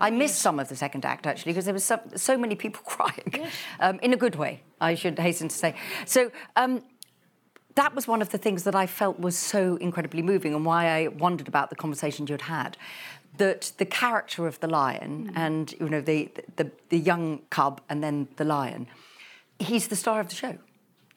I 0.01 0.09
missed 0.09 0.39
some 0.39 0.59
of 0.59 0.67
the 0.67 0.75
second 0.75 1.05
act 1.05 1.27
actually 1.27 1.51
because 1.51 1.65
there 1.65 1.75
was 1.75 1.83
so, 1.83 1.99
so 2.15 2.35
many 2.35 2.55
people 2.55 2.81
crying, 2.85 3.47
um, 3.79 3.99
in 4.01 4.13
a 4.13 4.17
good 4.17 4.35
way. 4.35 4.63
I 4.81 4.95
should 4.95 5.19
hasten 5.19 5.47
to 5.47 5.55
say. 5.55 5.75
So 6.05 6.31
um, 6.55 6.81
that 7.75 7.95
was 7.95 8.07
one 8.07 8.21
of 8.21 8.29
the 8.29 8.37
things 8.37 8.63
that 8.63 8.75
I 8.75 8.87
felt 8.87 9.19
was 9.19 9.37
so 9.37 9.75
incredibly 9.77 10.21
moving, 10.21 10.53
and 10.53 10.65
why 10.65 10.87
I 10.87 11.07
wondered 11.07 11.47
about 11.47 11.69
the 11.69 11.75
conversation 11.75 12.27
you'd 12.27 12.41
had. 12.41 12.77
That 13.37 13.71
the 13.77 13.85
character 13.85 14.45
of 14.45 14.59
the 14.59 14.67
lion 14.67 15.31
mm. 15.31 15.37
and 15.37 15.73
you 15.79 15.89
know 15.89 16.01
the, 16.01 16.29
the 16.57 16.69
the 16.89 16.97
young 16.97 17.41
cub 17.49 17.81
and 17.89 18.03
then 18.03 18.27
the 18.35 18.43
lion, 18.43 18.87
he's 19.59 19.87
the 19.87 19.95
star 19.95 20.19
of 20.19 20.27
the 20.29 20.35
show. 20.35 20.57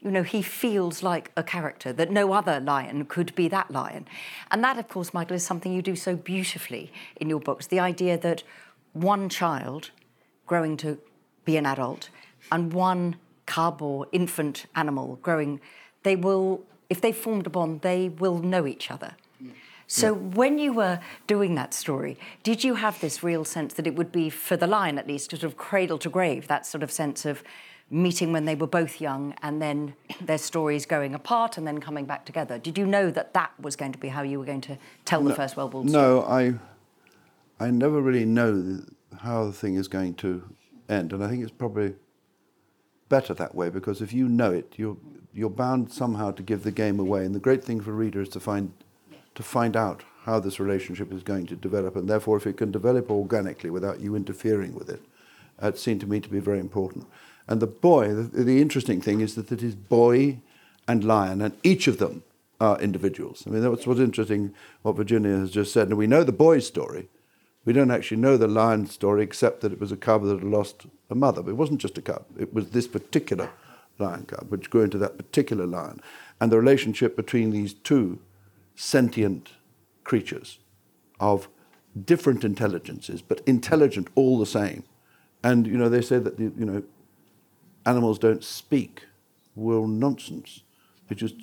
You 0.00 0.10
know, 0.10 0.22
he 0.22 0.42
feels 0.42 1.02
like 1.02 1.32
a 1.34 1.42
character 1.42 1.90
that 1.94 2.10
no 2.10 2.32
other 2.34 2.60
lion 2.60 3.06
could 3.06 3.34
be 3.34 3.48
that 3.48 3.70
lion. 3.70 4.06
And 4.50 4.62
that, 4.62 4.76
of 4.78 4.86
course, 4.86 5.14
Michael, 5.14 5.34
is 5.34 5.46
something 5.46 5.72
you 5.72 5.80
do 5.80 5.96
so 5.96 6.14
beautifully 6.14 6.92
in 7.16 7.30
your 7.30 7.40
books. 7.40 7.68
The 7.68 7.80
idea 7.80 8.18
that 8.18 8.42
one 8.92 9.30
child 9.30 9.90
growing 10.46 10.76
to 10.78 10.98
be 11.46 11.56
an 11.56 11.64
adult 11.64 12.10
and 12.52 12.72
one 12.74 13.16
cub 13.46 13.80
or 13.82 14.06
infant 14.12 14.66
animal 14.74 15.18
growing, 15.22 15.60
they 16.04 16.16
will, 16.16 16.62
if 16.88 17.00
they 17.00 17.12
formed 17.12 17.46
a 17.46 17.50
bond, 17.50 17.80
they 17.80 18.08
will 18.08 18.38
know 18.38 18.66
each 18.66 18.90
other. 18.90 19.16
Mm. 19.42 19.50
So 19.88 20.14
when 20.14 20.58
you 20.58 20.72
were 20.72 21.00
doing 21.26 21.56
that 21.56 21.74
story, 21.74 22.16
did 22.42 22.62
you 22.62 22.76
have 22.76 23.00
this 23.00 23.22
real 23.22 23.44
sense 23.44 23.74
that 23.74 23.86
it 23.86 23.96
would 23.96 24.12
be 24.12 24.30
for 24.30 24.56
the 24.56 24.66
lion 24.66 24.98
at 24.98 25.08
least, 25.08 25.30
sort 25.30 25.42
of 25.42 25.56
cradle 25.56 25.98
to 25.98 26.08
grave, 26.08 26.46
that 26.46 26.64
sort 26.64 26.82
of 26.82 26.92
sense 26.92 27.24
of 27.24 27.42
meeting 27.90 28.32
when 28.32 28.44
they 28.44 28.54
were 28.54 28.66
both 28.66 29.00
young 29.00 29.34
and 29.42 29.60
then 29.60 29.94
their 30.20 30.38
stories 30.38 30.86
going 30.86 31.14
apart 31.14 31.58
and 31.58 31.66
then 31.66 31.80
coming 31.80 32.04
back 32.04 32.24
together? 32.24 32.58
Did 32.58 32.78
you 32.78 32.86
know 32.86 33.10
that 33.10 33.34
that 33.34 33.52
was 33.60 33.76
going 33.76 33.92
to 33.92 33.98
be 33.98 34.08
how 34.08 34.22
you 34.22 34.38
were 34.38 34.46
going 34.46 34.62
to 34.62 34.78
tell 35.04 35.22
the 35.22 35.34
First 35.34 35.56
World 35.56 35.74
War 35.74 35.86
story? 35.88 36.02
No, 36.02 36.22
I, 36.22 36.54
I 37.58 37.70
never 37.70 38.00
really 38.00 38.24
know 38.24 38.84
how 39.20 39.46
the 39.46 39.52
thing 39.52 39.76
is 39.76 39.88
going 39.88 40.14
to 40.14 40.42
end, 40.88 41.12
and 41.12 41.24
I 41.24 41.28
think 41.28 41.42
it's 41.42 41.52
probably 41.52 41.94
better 43.08 43.34
that 43.34 43.54
way 43.54 43.68
because 43.70 44.00
if 44.00 44.12
you 44.12 44.28
know 44.28 44.50
it, 44.50 44.74
you're 44.76 44.96
you're 45.34 45.50
bound 45.50 45.92
somehow 45.92 46.30
to 46.30 46.42
give 46.42 46.62
the 46.62 46.70
game 46.70 47.00
away. 47.00 47.24
And 47.24 47.34
the 47.34 47.40
great 47.40 47.64
thing 47.64 47.80
for 47.80 47.90
a 47.90 47.94
reader 47.94 48.20
is 48.20 48.28
to 48.30 48.40
find 48.40 48.72
to 49.34 49.42
find 49.42 49.76
out 49.76 50.04
how 50.24 50.38
this 50.38 50.60
relationship 50.60 51.12
is 51.12 51.22
going 51.22 51.46
to 51.46 51.56
develop, 51.56 51.96
and 51.96 52.08
therefore, 52.08 52.36
if 52.36 52.46
it 52.46 52.56
can 52.56 52.70
develop 52.70 53.10
organically 53.10 53.68
without 53.68 54.00
you 54.00 54.14
interfering 54.14 54.74
with 54.74 54.88
it, 54.88 55.02
that 55.58 55.76
seemed 55.76 56.00
to 56.00 56.06
me 56.06 56.20
to 56.20 56.28
be 56.28 56.38
very 56.38 56.60
important. 56.60 57.06
And 57.48 57.60
the 57.60 57.66
boy, 57.66 58.14
the, 58.14 58.44
the 58.44 58.62
interesting 58.62 59.00
thing 59.00 59.20
is 59.20 59.34
that 59.34 59.52
it 59.52 59.62
is 59.62 59.74
boy 59.74 60.38
and 60.88 61.04
lion, 61.04 61.42
and 61.42 61.54
each 61.62 61.88
of 61.88 61.98
them 61.98 62.22
are 62.60 62.80
individuals. 62.80 63.44
I 63.46 63.50
mean, 63.50 63.62
that's 63.62 63.86
what's 63.86 64.00
interesting, 64.00 64.54
what 64.82 64.96
Virginia 64.96 65.36
has 65.36 65.50
just 65.50 65.72
said. 65.72 65.88
And 65.88 65.98
we 65.98 66.06
know 66.06 66.24
the 66.24 66.32
boy's 66.32 66.66
story. 66.66 67.08
We 67.64 67.72
don't 67.72 67.90
actually 67.90 68.18
know 68.18 68.36
the 68.36 68.46
lion's 68.46 68.92
story 68.92 69.22
except 69.22 69.60
that 69.62 69.72
it 69.72 69.80
was 69.80 69.90
a 69.90 69.96
cub 69.96 70.22
that 70.24 70.38
had 70.38 70.44
lost 70.44 70.86
a 71.10 71.14
mother. 71.14 71.42
But 71.42 71.50
it 71.50 71.56
wasn't 71.56 71.80
just 71.80 71.98
a 71.98 72.02
cub, 72.02 72.24
it 72.38 72.54
was 72.54 72.70
this 72.70 72.86
particular 72.86 73.50
lion 73.98 74.26
cub, 74.26 74.50
which 74.50 74.70
grew 74.70 74.82
into 74.82 74.98
that 74.98 75.16
particular 75.16 75.66
lion. 75.66 76.00
And 76.40 76.50
the 76.50 76.58
relationship 76.58 77.16
between 77.16 77.50
these 77.50 77.74
two 77.74 78.18
sentient 78.74 79.50
creatures 80.02 80.58
of 81.20 81.48
different 82.04 82.44
intelligences, 82.44 83.22
but 83.22 83.40
intelligent 83.46 84.08
all 84.14 84.38
the 84.38 84.46
same. 84.46 84.82
And, 85.42 85.66
you 85.66 85.76
know, 85.76 85.88
they 85.88 86.02
say 86.02 86.18
that, 86.18 86.36
the, 86.36 86.44
you 86.44 86.64
know, 86.64 86.82
animals 87.86 88.18
don't 88.18 88.42
speak. 88.42 89.04
Well, 89.54 89.86
nonsense. 89.86 90.62
They 91.08 91.14
just, 91.14 91.36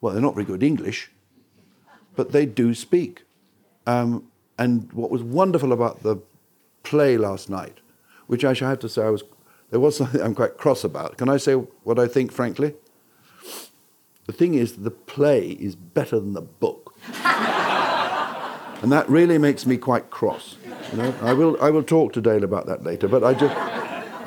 well, 0.00 0.12
they're 0.12 0.22
not 0.22 0.34
very 0.34 0.44
good 0.44 0.62
English, 0.62 1.10
but 2.14 2.32
they 2.32 2.44
do 2.44 2.74
speak. 2.74 3.22
Um, 3.86 4.28
and 4.58 4.92
what 4.92 5.10
was 5.10 5.22
wonderful 5.22 5.72
about 5.72 6.02
the 6.02 6.16
play 6.82 7.16
last 7.16 7.48
night, 7.48 7.78
which 8.26 8.44
I 8.44 8.52
shall 8.52 8.68
have 8.68 8.80
to 8.80 8.88
say 8.88 9.02
I 9.04 9.10
was, 9.10 9.22
there 9.70 9.80
was 9.80 9.96
something 9.96 10.20
I'm 10.20 10.34
quite 10.34 10.56
cross 10.56 10.84
about. 10.84 11.16
Can 11.16 11.28
I 11.28 11.36
say 11.36 11.54
what 11.54 11.98
I 11.98 12.06
think, 12.06 12.32
frankly? 12.32 12.74
The 14.26 14.32
thing 14.32 14.54
is, 14.54 14.76
the 14.76 14.90
play 14.90 15.50
is 15.50 15.76
better 15.76 16.18
than 16.18 16.32
the 16.32 16.42
book. 16.42 16.94
and 18.82 18.92
that 18.92 19.08
really 19.08 19.38
makes 19.38 19.66
me 19.66 19.76
quite 19.76 20.10
cross. 20.10 20.56
You 20.92 20.98
know? 20.98 21.14
I, 21.22 21.32
will, 21.32 21.56
I 21.62 21.70
will 21.70 21.82
talk 21.82 22.12
to 22.14 22.20
Dale 22.20 22.44
about 22.44 22.66
that 22.66 22.82
later, 22.82 23.08
but 23.08 23.22
I 23.22 23.34
just, 23.34 23.56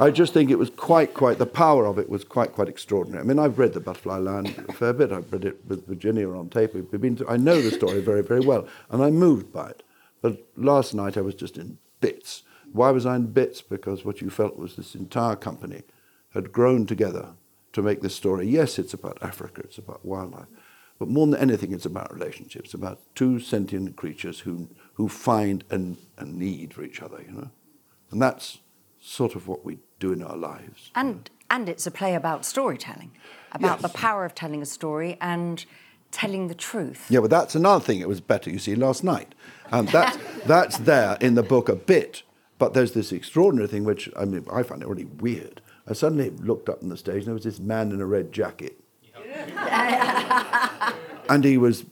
I 0.01 0.09
just 0.11 0.33
think 0.33 0.49
it 0.49 0.57
was 0.57 0.69
quite, 0.69 1.13
quite, 1.13 1.37
the 1.37 1.45
power 1.45 1.85
of 1.85 1.99
it 1.99 2.09
was 2.09 2.23
quite, 2.23 2.53
quite 2.53 2.69
extraordinary. 2.69 3.21
I 3.21 3.25
mean, 3.25 3.39
I've 3.39 3.59
read 3.59 3.73
The 3.73 3.81
Butterfly 3.81 4.17
Lion 4.17 4.47
a 4.69 4.73
fair 4.73 4.93
bit. 4.93 5.11
I've 5.11 5.31
read 5.31 5.45
it 5.45 5.65
with 5.67 5.85
Virginia 5.85 6.29
on 6.29 6.49
tape. 6.49 6.73
We've 6.73 6.89
been 6.89 7.17
to, 7.17 7.29
I 7.29 7.35
know 7.35 7.61
the 7.61 7.71
story 7.71 7.99
very, 8.01 8.23
very 8.23 8.41
well, 8.41 8.67
and 8.89 9.03
I'm 9.03 9.15
moved 9.15 9.51
by 9.51 9.69
it. 9.69 9.83
But 10.21 10.45
last 10.55 10.93
night 10.93 11.17
I 11.17 11.21
was 11.21 11.35
just 11.35 11.57
in 11.57 11.77
bits. 11.99 12.43
Why 12.73 12.91
was 12.91 13.05
I 13.05 13.15
in 13.15 13.27
bits? 13.27 13.61
Because 13.61 14.05
what 14.05 14.21
you 14.21 14.29
felt 14.29 14.57
was 14.57 14.75
this 14.75 14.95
entire 14.95 15.35
company 15.35 15.83
had 16.33 16.51
grown 16.51 16.85
together 16.85 17.29
to 17.73 17.81
make 17.81 18.01
this 18.01 18.15
story. 18.15 18.47
Yes, 18.47 18.79
it's 18.79 18.93
about 18.93 19.17
Africa, 19.21 19.61
it's 19.63 19.77
about 19.77 20.05
wildlife, 20.05 20.47
but 20.97 21.07
more 21.07 21.25
than 21.27 21.39
anything, 21.39 21.71
it's 21.73 21.85
about 21.85 22.13
relationships, 22.13 22.73
about 22.73 22.99
two 23.15 23.39
sentient 23.39 23.95
creatures 23.95 24.41
who, 24.41 24.69
who 24.93 25.07
find 25.07 25.63
a, 25.71 25.95
a 26.21 26.25
need 26.25 26.73
for 26.73 26.83
each 26.83 27.01
other, 27.01 27.21
you 27.25 27.31
know? 27.31 27.49
And 28.11 28.21
that's 28.21 28.59
sort 28.99 29.35
of 29.35 29.47
what 29.47 29.63
we 29.63 29.79
do 29.99 30.11
in 30.11 30.21
our 30.23 30.35
lives. 30.37 30.91
And 30.95 31.29
and 31.51 31.67
it's 31.67 31.87
a 31.87 31.91
play 31.91 32.13
about 32.13 32.45
storytelling, 32.45 33.11
about 33.51 33.81
Yes. 33.81 33.91
the 33.91 33.97
power 33.97 34.23
of 34.23 34.35
telling 34.35 34.61
a 34.61 34.65
story 34.67 35.17
and 35.19 35.65
telling 36.11 36.47
the 36.47 36.53
truth. 36.53 37.07
Yeah, 37.09 37.21
but 37.21 37.31
that's 37.31 37.55
another 37.55 37.83
thing. 37.83 37.99
It 38.01 38.07
was 38.07 38.21
better, 38.21 38.51
you 38.51 38.59
see, 38.59 38.75
last 38.75 39.03
night. 39.03 39.33
And 39.71 39.87
that's, 39.89 40.17
that's 40.45 40.77
there 40.79 41.17
in 41.21 41.33
the 41.33 41.41
book 41.43 41.67
a 41.69 41.75
bit. 41.75 42.21
But 42.59 42.73
there's 42.73 42.91
this 42.91 43.11
extraordinary 43.11 43.67
thing, 43.67 43.85
which 43.85 44.09
I 44.15 44.25
mean, 44.25 44.45
I 44.51 44.63
find 44.63 44.83
it 44.83 44.87
really 44.87 45.05
weird. 45.05 45.61
I 45.87 45.93
suddenly 45.93 46.29
looked 46.29 46.69
up 46.69 46.83
on 46.83 46.89
the 46.89 46.97
stage, 46.97 47.19
and 47.19 47.27
there 47.27 47.33
was 47.33 47.45
this 47.45 47.59
man 47.59 47.91
in 47.91 48.01
a 48.01 48.05
red 48.05 48.31
jacket. 48.31 48.79
and 51.29 51.43
he 51.43 51.57
was 51.57 51.85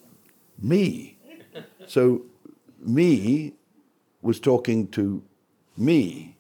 me. 0.61 1.17
So 1.87 2.23
me 2.79 3.53
was 4.21 4.39
talking 4.39 4.87
to 4.89 5.23
me. 5.77 6.35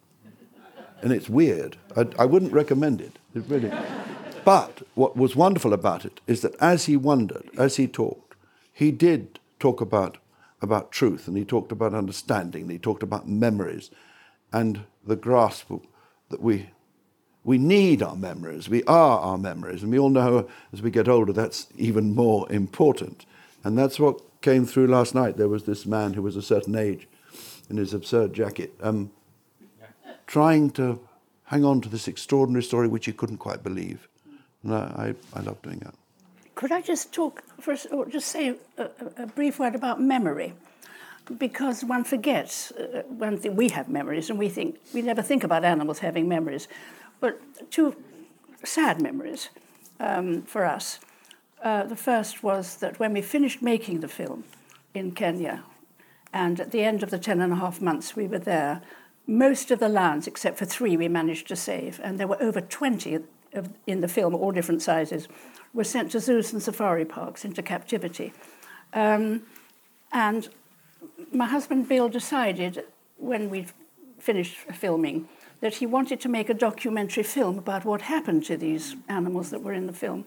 And 1.01 1.13
it's 1.13 1.29
weird. 1.29 1.77
I, 1.95 2.07
I 2.19 2.25
wouldn't 2.25 2.51
recommend 2.51 3.01
it. 3.01 3.17
It 3.33 3.43
really. 3.47 3.71
But 4.43 4.81
what 4.95 5.15
was 5.15 5.35
wonderful 5.35 5.73
about 5.73 6.05
it 6.05 6.19
is 6.27 6.41
that 6.41 6.55
as 6.59 6.85
he 6.85 6.97
wondered, 6.97 7.49
as 7.57 7.77
he 7.77 7.87
talked, 7.87 8.35
he 8.73 8.91
did 8.91 9.39
talk 9.59 9.79
about, 9.79 10.17
about 10.61 10.91
truth 10.91 11.27
and 11.27 11.37
he 11.37 11.45
talked 11.45 11.71
about 11.71 11.93
understanding, 11.93 12.63
and 12.63 12.71
he 12.71 12.79
talked 12.79 13.03
about 13.03 13.27
memories 13.27 13.89
and 14.51 14.81
the 15.05 15.15
grasp 15.15 15.71
that 16.29 16.41
we, 16.41 16.69
we 17.43 17.57
need 17.57 18.01
our 18.01 18.15
memories, 18.15 18.69
we 18.69 18.83
are 18.83 19.19
our 19.19 19.37
memories, 19.37 19.83
and 19.83 19.91
we 19.91 19.99
all 19.99 20.09
know 20.09 20.47
as 20.73 20.81
we 20.81 20.91
get 20.91 21.07
older 21.07 21.33
that's 21.33 21.67
even 21.77 22.13
more 22.15 22.51
important. 22.51 23.25
And 23.63 23.77
that's 23.77 23.99
what 23.99 24.21
came 24.41 24.65
through 24.65 24.87
last 24.87 25.15
night. 25.15 25.37
There 25.37 25.47
was 25.49 25.63
this 25.63 25.85
man 25.85 26.13
who 26.13 26.21
was 26.21 26.35
a 26.35 26.41
certain 26.41 26.75
age 26.75 27.07
in 27.69 27.77
his 27.77 27.93
absurd 27.93 28.33
jacket. 28.33 28.73
Um, 28.81 29.11
trying 30.25 30.69
to 30.71 30.99
hang 31.45 31.63
on 31.63 31.81
to 31.81 31.89
this 31.89 32.07
extraordinary 32.07 32.63
story 32.63 32.87
which 32.87 33.05
he 33.05 33.13
couldn't 33.13 33.37
quite 33.37 33.63
believe. 33.63 34.07
And 34.63 34.73
I, 34.73 35.13
I, 35.33 35.39
I 35.39 35.41
love 35.41 35.61
doing 35.61 35.79
that. 35.79 35.93
Could 36.55 36.71
I 36.71 36.81
just 36.81 37.13
talk 37.13 37.43
s- 37.67 37.87
or 37.91 38.05
just 38.07 38.27
say 38.29 38.55
a, 38.77 38.89
a 39.17 39.27
brief 39.27 39.59
word 39.59 39.75
about 39.75 40.01
memory? 40.01 40.53
Because 41.37 41.83
one 41.83 42.03
forgets. 42.03 42.71
Uh, 42.71 43.03
one 43.07 43.37
thing 43.37 43.55
we 43.55 43.69
have 43.69 43.89
memories, 43.89 44.29
and 44.29 44.39
we 44.39 44.49
think 44.49 44.77
we 44.93 45.01
never 45.01 45.21
think 45.21 45.43
about 45.43 45.63
animals 45.63 45.99
having 45.99 46.27
memories, 46.27 46.67
but 47.19 47.39
two 47.71 47.95
sad 48.63 49.01
memories 49.01 49.49
um, 49.99 50.43
for 50.43 50.65
us. 50.65 50.99
Uh, 51.63 51.83
the 51.83 51.95
first 51.95 52.43
was 52.43 52.77
that 52.77 52.99
when 52.99 53.13
we 53.13 53.21
finished 53.21 53.61
making 53.61 53.99
the 53.99 54.07
film 54.07 54.43
in 54.93 55.11
Kenya, 55.11 55.63
and 56.31 56.59
at 56.59 56.71
the 56.71 56.83
end 56.83 57.03
of 57.03 57.09
the 57.09 57.19
ten 57.19 57.41
and 57.41 57.53
a 57.53 57.57
half 57.57 57.81
months 57.81 58.15
we 58.15 58.27
were 58.27 58.39
there, 58.39 58.81
most 59.25 59.71
of 59.71 59.79
the 59.79 59.89
lions, 59.89 60.27
except 60.27 60.57
for 60.57 60.65
three, 60.65 60.95
we 60.95 61.09
managed 61.09 61.47
to 61.49 61.55
save, 61.55 61.99
and 62.03 62.17
there 62.17 62.27
were 62.27 62.41
over 62.41 62.61
20 62.61 63.19
of, 63.53 63.69
in 63.85 64.01
the 64.01 64.07
film, 64.07 64.33
all 64.33 64.51
different 64.51 64.81
sizes, 64.81 65.27
were 65.73 65.83
sent 65.83 66.11
to 66.11 66.19
zoos 66.19 66.53
and 66.53 66.63
safari 66.63 67.05
parks 67.05 67.43
into 67.43 67.61
captivity. 67.61 68.33
Um, 68.93 69.43
and 70.11 70.47
my 71.31 71.45
husband 71.45 71.87
Bill 71.87 72.09
decided 72.09 72.83
when 73.17 73.49
we 73.49 73.67
finished 74.19 74.55
filming 74.55 75.27
that 75.61 75.75
he 75.75 75.85
wanted 75.85 76.19
to 76.21 76.29
make 76.29 76.49
a 76.49 76.53
documentary 76.53 77.23
film 77.23 77.57
about 77.57 77.85
what 77.85 78.01
happened 78.03 78.45
to 78.45 78.57
these 78.57 78.95
animals 79.07 79.49
that 79.49 79.63
were 79.63 79.73
in 79.73 79.87
the 79.87 79.93
film. 79.93 80.25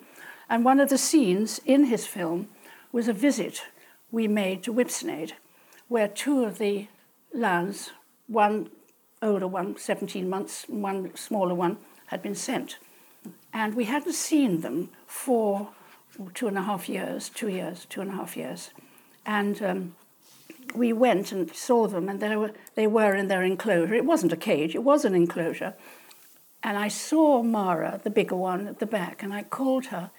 And 0.48 0.64
one 0.64 0.80
of 0.80 0.88
the 0.88 0.98
scenes 0.98 1.60
in 1.64 1.84
his 1.84 2.06
film 2.06 2.48
was 2.92 3.06
a 3.06 3.12
visit 3.12 3.62
we 4.10 4.26
made 4.26 4.62
to 4.64 4.72
Whipsnade, 4.72 5.32
where 5.88 6.08
two 6.08 6.44
of 6.44 6.58
the 6.58 6.88
lions, 7.32 7.90
one 8.26 8.70
older 9.22 9.46
one, 9.46 9.76
17 9.76 10.28
months, 10.28 10.64
and 10.68 10.82
one 10.82 11.14
smaller 11.14 11.54
one, 11.54 11.76
had 12.06 12.22
been 12.22 12.34
sent. 12.34 12.78
And 13.52 13.74
we 13.74 13.84
hadn't 13.84 14.14
seen 14.14 14.62
them 14.62 14.90
for 15.06 15.68
two 16.34 16.48
and 16.48 16.58
a 16.58 16.62
half 16.62 16.88
years, 16.88 17.28
two 17.28 17.48
years, 17.48 17.86
two 17.88 18.00
and 18.00 18.10
a 18.10 18.14
half 18.14 18.36
years. 18.36 18.70
And 19.26 19.62
um, 19.62 19.96
we 20.74 20.92
went 20.92 21.32
and 21.32 21.54
saw 21.54 21.86
them, 21.86 22.08
and 22.08 22.20
they 22.20 22.36
were, 22.36 22.52
they 22.74 22.86
were 22.86 23.14
in 23.14 23.28
their 23.28 23.42
enclosure. 23.42 23.94
It 23.94 24.04
wasn't 24.04 24.32
a 24.32 24.36
cage, 24.36 24.74
it 24.74 24.84
was 24.84 25.04
an 25.04 25.14
enclosure. 25.14 25.74
And 26.62 26.76
I 26.76 26.88
saw 26.88 27.42
Mara, 27.42 28.00
the 28.02 28.10
bigger 28.10 28.36
one, 28.36 28.66
at 28.66 28.78
the 28.78 28.86
back, 28.86 29.22
and 29.22 29.32
I 29.32 29.42
called 29.42 29.86
her, 29.86 30.10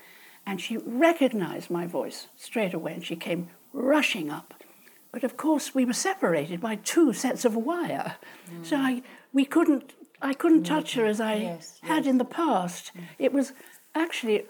and 0.45 0.59
she 0.59 0.77
recognized 0.77 1.69
my 1.69 1.85
voice 1.85 2.27
straight 2.35 2.73
away, 2.73 2.93
and 2.93 3.05
she 3.05 3.15
came 3.15 3.49
rushing 3.73 4.29
up. 4.29 4.53
But 5.11 5.23
of 5.23 5.37
course, 5.37 5.75
we 5.75 5.85
were 5.85 5.93
separated 5.93 6.61
by 6.61 6.75
two 6.75 7.13
sets 7.13 7.45
of 7.45 7.55
wire, 7.55 8.15
mm. 8.49 8.65
so 8.65 8.77
I, 8.77 9.03
we 9.33 9.45
couldn't, 9.45 9.93
I 10.21 10.33
couldn't 10.33 10.63
touch 10.63 10.95
her 10.95 11.05
as 11.05 11.19
I 11.19 11.35
yes, 11.35 11.79
had 11.83 12.05
yes. 12.05 12.11
in 12.11 12.17
the 12.17 12.25
past. 12.25 12.91
Mm. 12.95 13.03
It 13.19 13.33
was 13.33 13.53
actually 13.93 14.45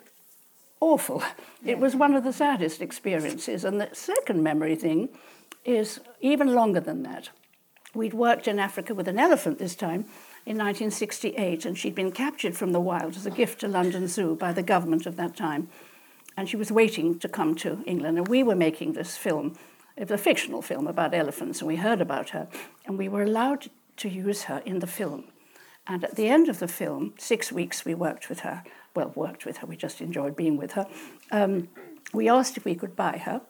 awful. 0.82 1.24
It 1.64 1.80
was 1.80 1.96
one 1.96 2.16
of 2.16 2.24
the 2.24 2.34
saddest 2.34 2.82
experiences. 2.82 3.64
And 3.64 3.80
the 3.80 3.90
second 3.94 4.44
memory 4.44 4.76
thing 4.76 5.10
is 5.64 6.02
even 6.20 6.54
longer 6.54 6.80
than 6.80 7.04
that. 7.04 7.30
We'd 7.94 8.14
worked 8.14 8.48
in 8.48 8.60
Africa 8.60 8.96
with 8.96 9.08
an 9.08 9.20
elephant 9.20 9.60
this 9.60 9.76
time 9.76 10.06
in 10.46 10.58
1968, 10.58 11.66
and 11.66 11.78
she'd 11.78 11.94
been 11.94 12.12
captured 12.12 12.58
from 12.58 12.72
the 12.72 12.80
wild 12.80 13.16
as 13.16 13.26
a 13.26 13.32
gift 13.32 13.60
to 13.60 13.68
London 13.68 14.08
Zoo 14.08 14.36
by 14.36 14.52
the 14.52 14.64
government 14.64 15.06
of 15.06 15.18
that 15.18 15.36
time. 15.36 15.70
And 16.36 16.50
she 16.50 16.58
was 16.58 16.72
waiting 16.72 17.20
to 17.20 17.30
come 17.30 17.54
to 17.56 17.84
England. 17.86 18.18
And 18.18 18.28
we 18.28 18.42
were 18.42 18.56
making 18.56 18.94
this 18.94 19.18
film. 19.18 19.58
It 19.98 20.10
was 20.10 20.20
a 20.20 20.24
fictional 20.24 20.62
film 20.62 20.88
about 20.88 21.14
elephants, 21.14 21.60
and 21.60 21.68
we 21.68 21.76
heard 21.76 22.02
about 22.02 22.30
her. 22.30 22.48
And 22.86 22.98
we 22.98 23.10
were 23.10 23.24
allowed 23.24 23.70
to 23.98 24.10
use 24.10 24.44
her 24.44 24.64
in 24.66 24.80
the 24.80 24.88
film. 24.88 25.26
And 25.86 26.04
at 26.04 26.16
the 26.16 26.28
end 26.28 26.48
of 26.48 26.60
the 26.60 26.68
film, 26.68 27.14
six 27.18 27.52
weeks 27.52 27.86
we 27.86 27.94
worked 27.94 28.30
with 28.30 28.40
her. 28.40 28.64
Well, 28.96 29.12
worked 29.16 29.46
with 29.46 29.58
her, 29.58 29.68
we 29.68 29.76
just 29.76 30.02
enjoyed 30.02 30.36
being 30.36 30.58
with 30.58 30.74
her. 30.74 30.88
Um, 31.32 31.70
we 32.14 32.28
asked 32.30 32.58
if 32.58 32.66
we 32.66 32.76
could 32.76 32.96
buy 32.96 33.18
her, 33.18 33.42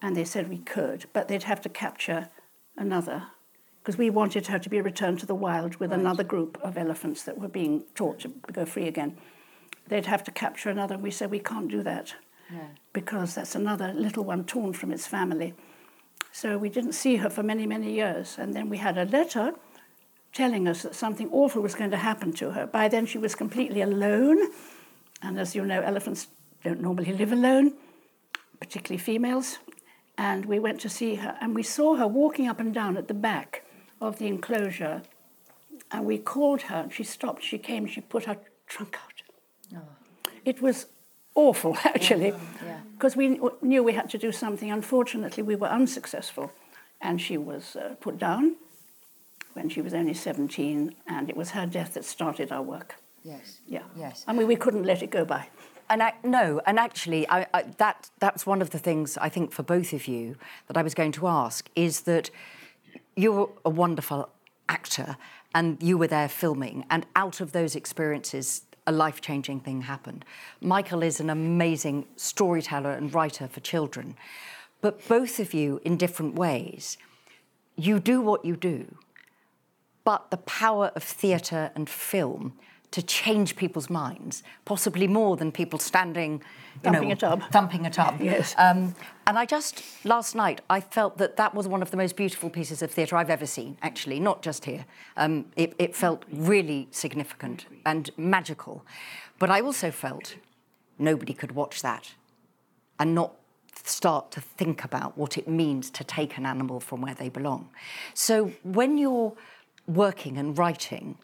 and 0.00 0.16
they 0.16 0.24
said 0.24 0.48
we 0.48 0.58
could, 0.58 1.06
but 1.12 1.28
they'd 1.28 1.44
have 1.44 1.60
to 1.62 1.68
capture 1.68 2.28
another 2.76 3.24
because 3.82 3.98
we 3.98 4.08
wanted 4.08 4.46
her 4.46 4.58
to 4.58 4.70
be 4.70 4.80
returned 4.80 5.20
to 5.20 5.26
the 5.26 5.34
wild 5.34 5.76
with 5.76 5.90
right. 5.90 6.00
another 6.00 6.24
group 6.24 6.58
of 6.62 6.78
elephants 6.78 7.22
that 7.24 7.38
were 7.38 7.48
being 7.48 7.84
taught 7.94 8.18
to 8.20 8.28
go 8.50 8.64
free 8.64 8.88
again. 8.88 9.16
They'd 9.88 10.06
have 10.06 10.24
to 10.24 10.30
capture 10.30 10.70
another, 10.70 10.94
and 10.94 11.02
we 11.02 11.10
said 11.10 11.30
we 11.30 11.38
can't 11.38 11.70
do 11.70 11.82
that 11.82 12.14
because 12.92 13.34
that's 13.34 13.54
another 13.54 13.92
little 13.92 14.24
one 14.24 14.44
torn 14.44 14.72
from 14.72 14.92
its 14.92 15.06
family. 15.06 15.54
So 16.32 16.58
we 16.58 16.68
didn't 16.68 16.92
see 16.92 17.16
her 17.16 17.30
for 17.30 17.42
many, 17.42 17.66
many 17.66 17.92
years. 17.92 18.36
And 18.38 18.54
then 18.54 18.68
we 18.68 18.78
had 18.78 18.98
a 18.98 19.04
letter 19.04 19.52
telling 20.32 20.66
us 20.66 20.82
that 20.82 20.94
something 20.94 21.28
awful 21.30 21.62
was 21.62 21.74
going 21.74 21.90
to 21.90 21.96
happen 21.96 22.32
to 22.34 22.50
her. 22.50 22.66
By 22.66 22.88
then, 22.88 23.06
she 23.06 23.18
was 23.18 23.34
completely 23.34 23.82
alone. 23.82 24.50
And 25.24 25.38
as 25.38 25.54
you 25.54 25.64
know, 25.64 25.80
elephants 25.80 26.28
don't 26.62 26.80
normally 26.80 27.12
live 27.12 27.32
alone, 27.32 27.72
particularly 28.60 28.98
females. 28.98 29.58
And 30.18 30.44
we 30.44 30.58
went 30.58 30.80
to 30.82 30.88
see 30.88 31.16
her, 31.16 31.36
and 31.40 31.54
we 31.54 31.62
saw 31.62 31.96
her 31.96 32.06
walking 32.06 32.46
up 32.46 32.60
and 32.60 32.72
down 32.72 32.96
at 32.96 33.08
the 33.08 33.14
back 33.14 33.64
of 34.00 34.18
the 34.18 34.26
enclosure. 34.26 35.02
And 35.90 36.04
we 36.04 36.18
called 36.18 36.62
her, 36.62 36.76
and 36.76 36.92
she 36.92 37.04
stopped. 37.04 37.42
She 37.42 37.58
came, 37.58 37.86
she 37.86 38.00
put 38.00 38.26
her 38.26 38.36
trunk 38.66 38.98
out. 39.02 39.22
Oh. 39.76 40.30
It 40.44 40.60
was 40.60 40.86
awful, 41.34 41.76
actually, 41.84 42.34
because 42.94 43.16
yeah. 43.16 43.18
we 43.18 43.40
knew 43.62 43.82
we 43.82 43.94
had 43.94 44.10
to 44.10 44.18
do 44.18 44.30
something. 44.30 44.70
Unfortunately, 44.70 45.42
we 45.42 45.56
were 45.56 45.68
unsuccessful, 45.68 46.52
and 47.00 47.20
she 47.20 47.38
was 47.38 47.76
uh, 47.76 47.94
put 48.00 48.18
down 48.18 48.56
when 49.54 49.68
she 49.68 49.80
was 49.80 49.94
only 49.94 50.14
17, 50.14 50.94
and 51.06 51.30
it 51.30 51.36
was 51.36 51.50
her 51.52 51.66
death 51.66 51.94
that 51.94 52.04
started 52.04 52.52
our 52.52 52.62
work. 52.62 52.96
Yes. 53.24 53.60
Yeah. 53.66 53.82
Yes. 53.96 54.24
I 54.28 54.32
mean, 54.34 54.46
we 54.46 54.56
couldn't 54.56 54.84
let 54.84 55.02
it 55.02 55.10
go 55.10 55.24
by. 55.24 55.48
And 55.90 56.02
I, 56.02 56.14
no, 56.22 56.60
and 56.66 56.78
actually, 56.78 57.28
I, 57.28 57.46
I, 57.52 57.62
that 57.78 58.10
that's 58.18 58.46
one 58.46 58.62
of 58.62 58.70
the 58.70 58.78
things 58.78 59.18
I 59.18 59.28
think 59.28 59.52
for 59.52 59.62
both 59.62 59.92
of 59.92 60.06
you 60.06 60.36
that 60.66 60.76
I 60.76 60.82
was 60.82 60.94
going 60.94 61.12
to 61.12 61.26
ask 61.26 61.68
is 61.74 62.02
that 62.02 62.30
you're 63.16 63.50
a 63.64 63.70
wonderful 63.70 64.28
actor 64.68 65.16
and 65.54 65.82
you 65.82 65.98
were 65.98 66.06
there 66.06 66.28
filming, 66.28 66.84
and 66.90 67.06
out 67.14 67.40
of 67.40 67.52
those 67.52 67.76
experiences, 67.76 68.62
a 68.86 68.92
life 68.92 69.20
changing 69.20 69.60
thing 69.60 69.82
happened. 69.82 70.24
Michael 70.60 71.02
is 71.02 71.20
an 71.20 71.30
amazing 71.30 72.06
storyteller 72.16 72.90
and 72.90 73.14
writer 73.14 73.46
for 73.46 73.60
children, 73.60 74.16
but 74.80 75.06
both 75.06 75.38
of 75.38 75.54
you, 75.54 75.80
in 75.84 75.96
different 75.96 76.34
ways, 76.34 76.98
you 77.76 78.00
do 78.00 78.20
what 78.20 78.44
you 78.44 78.56
do, 78.56 78.96
but 80.02 80.30
the 80.30 80.38
power 80.38 80.90
of 80.96 81.04
theatre 81.04 81.70
and 81.76 81.88
film 81.88 82.54
to 82.94 83.02
change 83.02 83.56
people's 83.56 83.90
minds, 83.90 84.44
possibly 84.64 85.08
more 85.08 85.36
than 85.36 85.50
people 85.50 85.80
standing, 85.80 86.40
thumping 86.84 87.08
know, 87.08 87.14
a 87.14 87.16
tub, 87.16 87.42
thumping 87.50 87.86
a 87.86 87.90
tub. 87.90 88.20
yes. 88.20 88.54
Um, 88.56 88.94
and 89.26 89.36
I 89.36 89.46
just 89.46 89.82
last 90.04 90.36
night 90.36 90.60
I 90.70 90.80
felt 90.80 91.18
that 91.18 91.36
that 91.36 91.56
was 91.56 91.66
one 91.66 91.82
of 91.82 91.90
the 91.90 91.96
most 91.96 92.14
beautiful 92.14 92.50
pieces 92.50 92.82
of 92.82 92.92
theatre 92.92 93.16
I've 93.16 93.30
ever 93.30 93.46
seen. 93.46 93.76
Actually, 93.82 94.20
not 94.20 94.42
just 94.42 94.64
here. 94.64 94.84
Um, 95.16 95.46
it, 95.56 95.74
it 95.76 95.96
felt 95.96 96.24
really 96.30 96.86
significant 96.92 97.66
and 97.84 98.12
magical, 98.16 98.86
but 99.40 99.50
I 99.50 99.60
also 99.60 99.90
felt 99.90 100.36
nobody 100.96 101.32
could 101.32 101.50
watch 101.50 101.82
that 101.82 102.14
and 103.00 103.12
not 103.12 103.34
start 103.82 104.30
to 104.30 104.40
think 104.40 104.84
about 104.84 105.18
what 105.18 105.36
it 105.36 105.48
means 105.48 105.90
to 105.90 106.04
take 106.04 106.38
an 106.38 106.46
animal 106.46 106.78
from 106.78 107.00
where 107.00 107.14
they 107.14 107.28
belong. 107.28 107.70
So 108.14 108.52
when 108.62 108.98
you're 108.98 109.32
working 109.88 110.38
and 110.38 110.56
writing, 110.56 111.18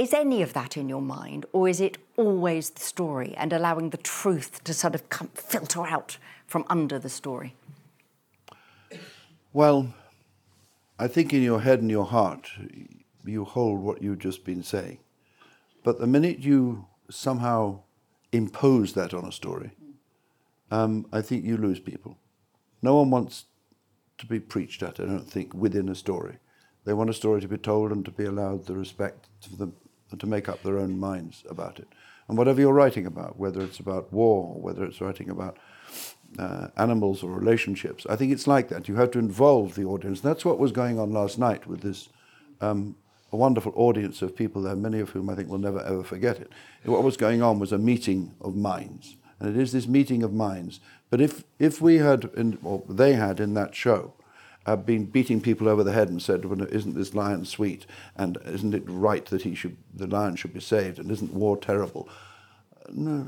is 0.00 0.14
any 0.14 0.40
of 0.40 0.54
that 0.54 0.78
in 0.78 0.88
your 0.88 1.02
mind, 1.02 1.44
or 1.52 1.68
is 1.68 1.78
it 1.78 1.98
always 2.16 2.70
the 2.70 2.80
story 2.80 3.34
and 3.36 3.52
allowing 3.52 3.90
the 3.90 3.98
truth 3.98 4.64
to 4.64 4.72
sort 4.72 4.94
of 4.94 5.06
come, 5.10 5.28
filter 5.34 5.86
out 5.86 6.16
from 6.46 6.64
under 6.70 6.98
the 6.98 7.10
story? 7.10 7.54
Well, 9.52 9.92
I 10.98 11.06
think 11.06 11.34
in 11.34 11.42
your 11.42 11.60
head 11.60 11.82
and 11.82 11.90
your 11.90 12.06
heart, 12.06 12.50
you 13.26 13.44
hold 13.44 13.80
what 13.80 14.00
you've 14.00 14.20
just 14.20 14.42
been 14.42 14.62
saying. 14.62 15.00
But 15.84 16.00
the 16.00 16.06
minute 16.06 16.38
you 16.38 16.86
somehow 17.10 17.80
impose 18.32 18.94
that 18.94 19.12
on 19.12 19.26
a 19.26 19.32
story, 19.32 19.72
um, 20.70 21.06
I 21.12 21.20
think 21.20 21.44
you 21.44 21.58
lose 21.58 21.78
people. 21.78 22.16
No 22.80 22.94
one 22.94 23.10
wants 23.10 23.44
to 24.16 24.24
be 24.24 24.40
preached 24.40 24.82
at, 24.82 24.98
I 24.98 25.04
don't 25.04 25.30
think, 25.30 25.52
within 25.52 25.90
a 25.90 25.94
story. 25.94 26.38
They 26.86 26.94
want 26.94 27.10
a 27.10 27.14
story 27.14 27.42
to 27.42 27.48
be 27.48 27.58
told 27.58 27.92
and 27.92 28.02
to 28.06 28.10
be 28.10 28.24
allowed 28.24 28.64
the 28.64 28.74
respect 28.74 29.26
for 29.42 29.56
them 29.56 29.74
to 30.18 30.26
make 30.26 30.48
up 30.48 30.62
their 30.62 30.78
own 30.78 30.98
minds 30.98 31.44
about 31.48 31.78
it. 31.78 31.88
And 32.28 32.38
whatever 32.38 32.60
you're 32.60 32.72
writing 32.72 33.06
about, 33.06 33.38
whether 33.38 33.60
it's 33.60 33.80
about 33.80 34.12
war, 34.12 34.54
whether 34.54 34.84
it's 34.84 35.00
writing 35.00 35.30
about 35.30 35.58
uh, 36.38 36.68
animals 36.76 37.22
or 37.22 37.30
relationships, 37.30 38.06
I 38.08 38.16
think 38.16 38.32
it's 38.32 38.46
like 38.46 38.68
that. 38.68 38.88
You 38.88 38.96
have 38.96 39.10
to 39.12 39.18
involve 39.18 39.74
the 39.74 39.84
audience. 39.84 40.20
That's 40.20 40.44
what 40.44 40.58
was 40.58 40.72
going 40.72 40.98
on 40.98 41.12
last 41.12 41.38
night 41.38 41.66
with 41.66 41.80
this 41.80 42.08
um, 42.60 42.96
a 43.32 43.36
wonderful 43.36 43.72
audience 43.76 44.22
of 44.22 44.36
people 44.36 44.62
there, 44.62 44.76
many 44.76 45.00
of 45.00 45.10
whom 45.10 45.30
I 45.30 45.34
think 45.34 45.48
will 45.48 45.58
never 45.58 45.80
ever 45.80 46.02
forget 46.02 46.38
it. 46.38 46.50
What 46.84 47.02
was 47.02 47.16
going 47.16 47.42
on 47.42 47.58
was 47.58 47.72
a 47.72 47.78
meeting 47.78 48.34
of 48.40 48.56
minds. 48.56 49.16
And 49.38 49.48
it 49.48 49.60
is 49.60 49.72
this 49.72 49.86
meeting 49.86 50.22
of 50.22 50.32
minds. 50.32 50.80
But 51.08 51.20
if, 51.20 51.44
if 51.58 51.80
we 51.80 51.96
had, 51.96 52.30
in, 52.36 52.58
or 52.62 52.82
they 52.88 53.14
had 53.14 53.40
in 53.40 53.54
that 53.54 53.74
show, 53.74 54.14
have 54.66 54.84
been 54.84 55.06
beating 55.06 55.40
people 55.40 55.68
over 55.68 55.82
the 55.82 55.92
head 55.92 56.08
and 56.08 56.20
said, 56.20 56.44
well, 56.44 56.62
isn't 56.62 56.94
this 56.94 57.14
lion 57.14 57.44
sweet? 57.44 57.86
And 58.16 58.38
isn't 58.44 58.74
it 58.74 58.82
right 58.86 59.24
that 59.26 59.42
he 59.42 59.54
should, 59.54 59.76
the 59.94 60.06
lion 60.06 60.36
should 60.36 60.52
be 60.52 60.60
saved? 60.60 60.98
And 60.98 61.10
isn't 61.10 61.32
war 61.32 61.56
terrible? 61.56 62.08
No, 62.90 63.26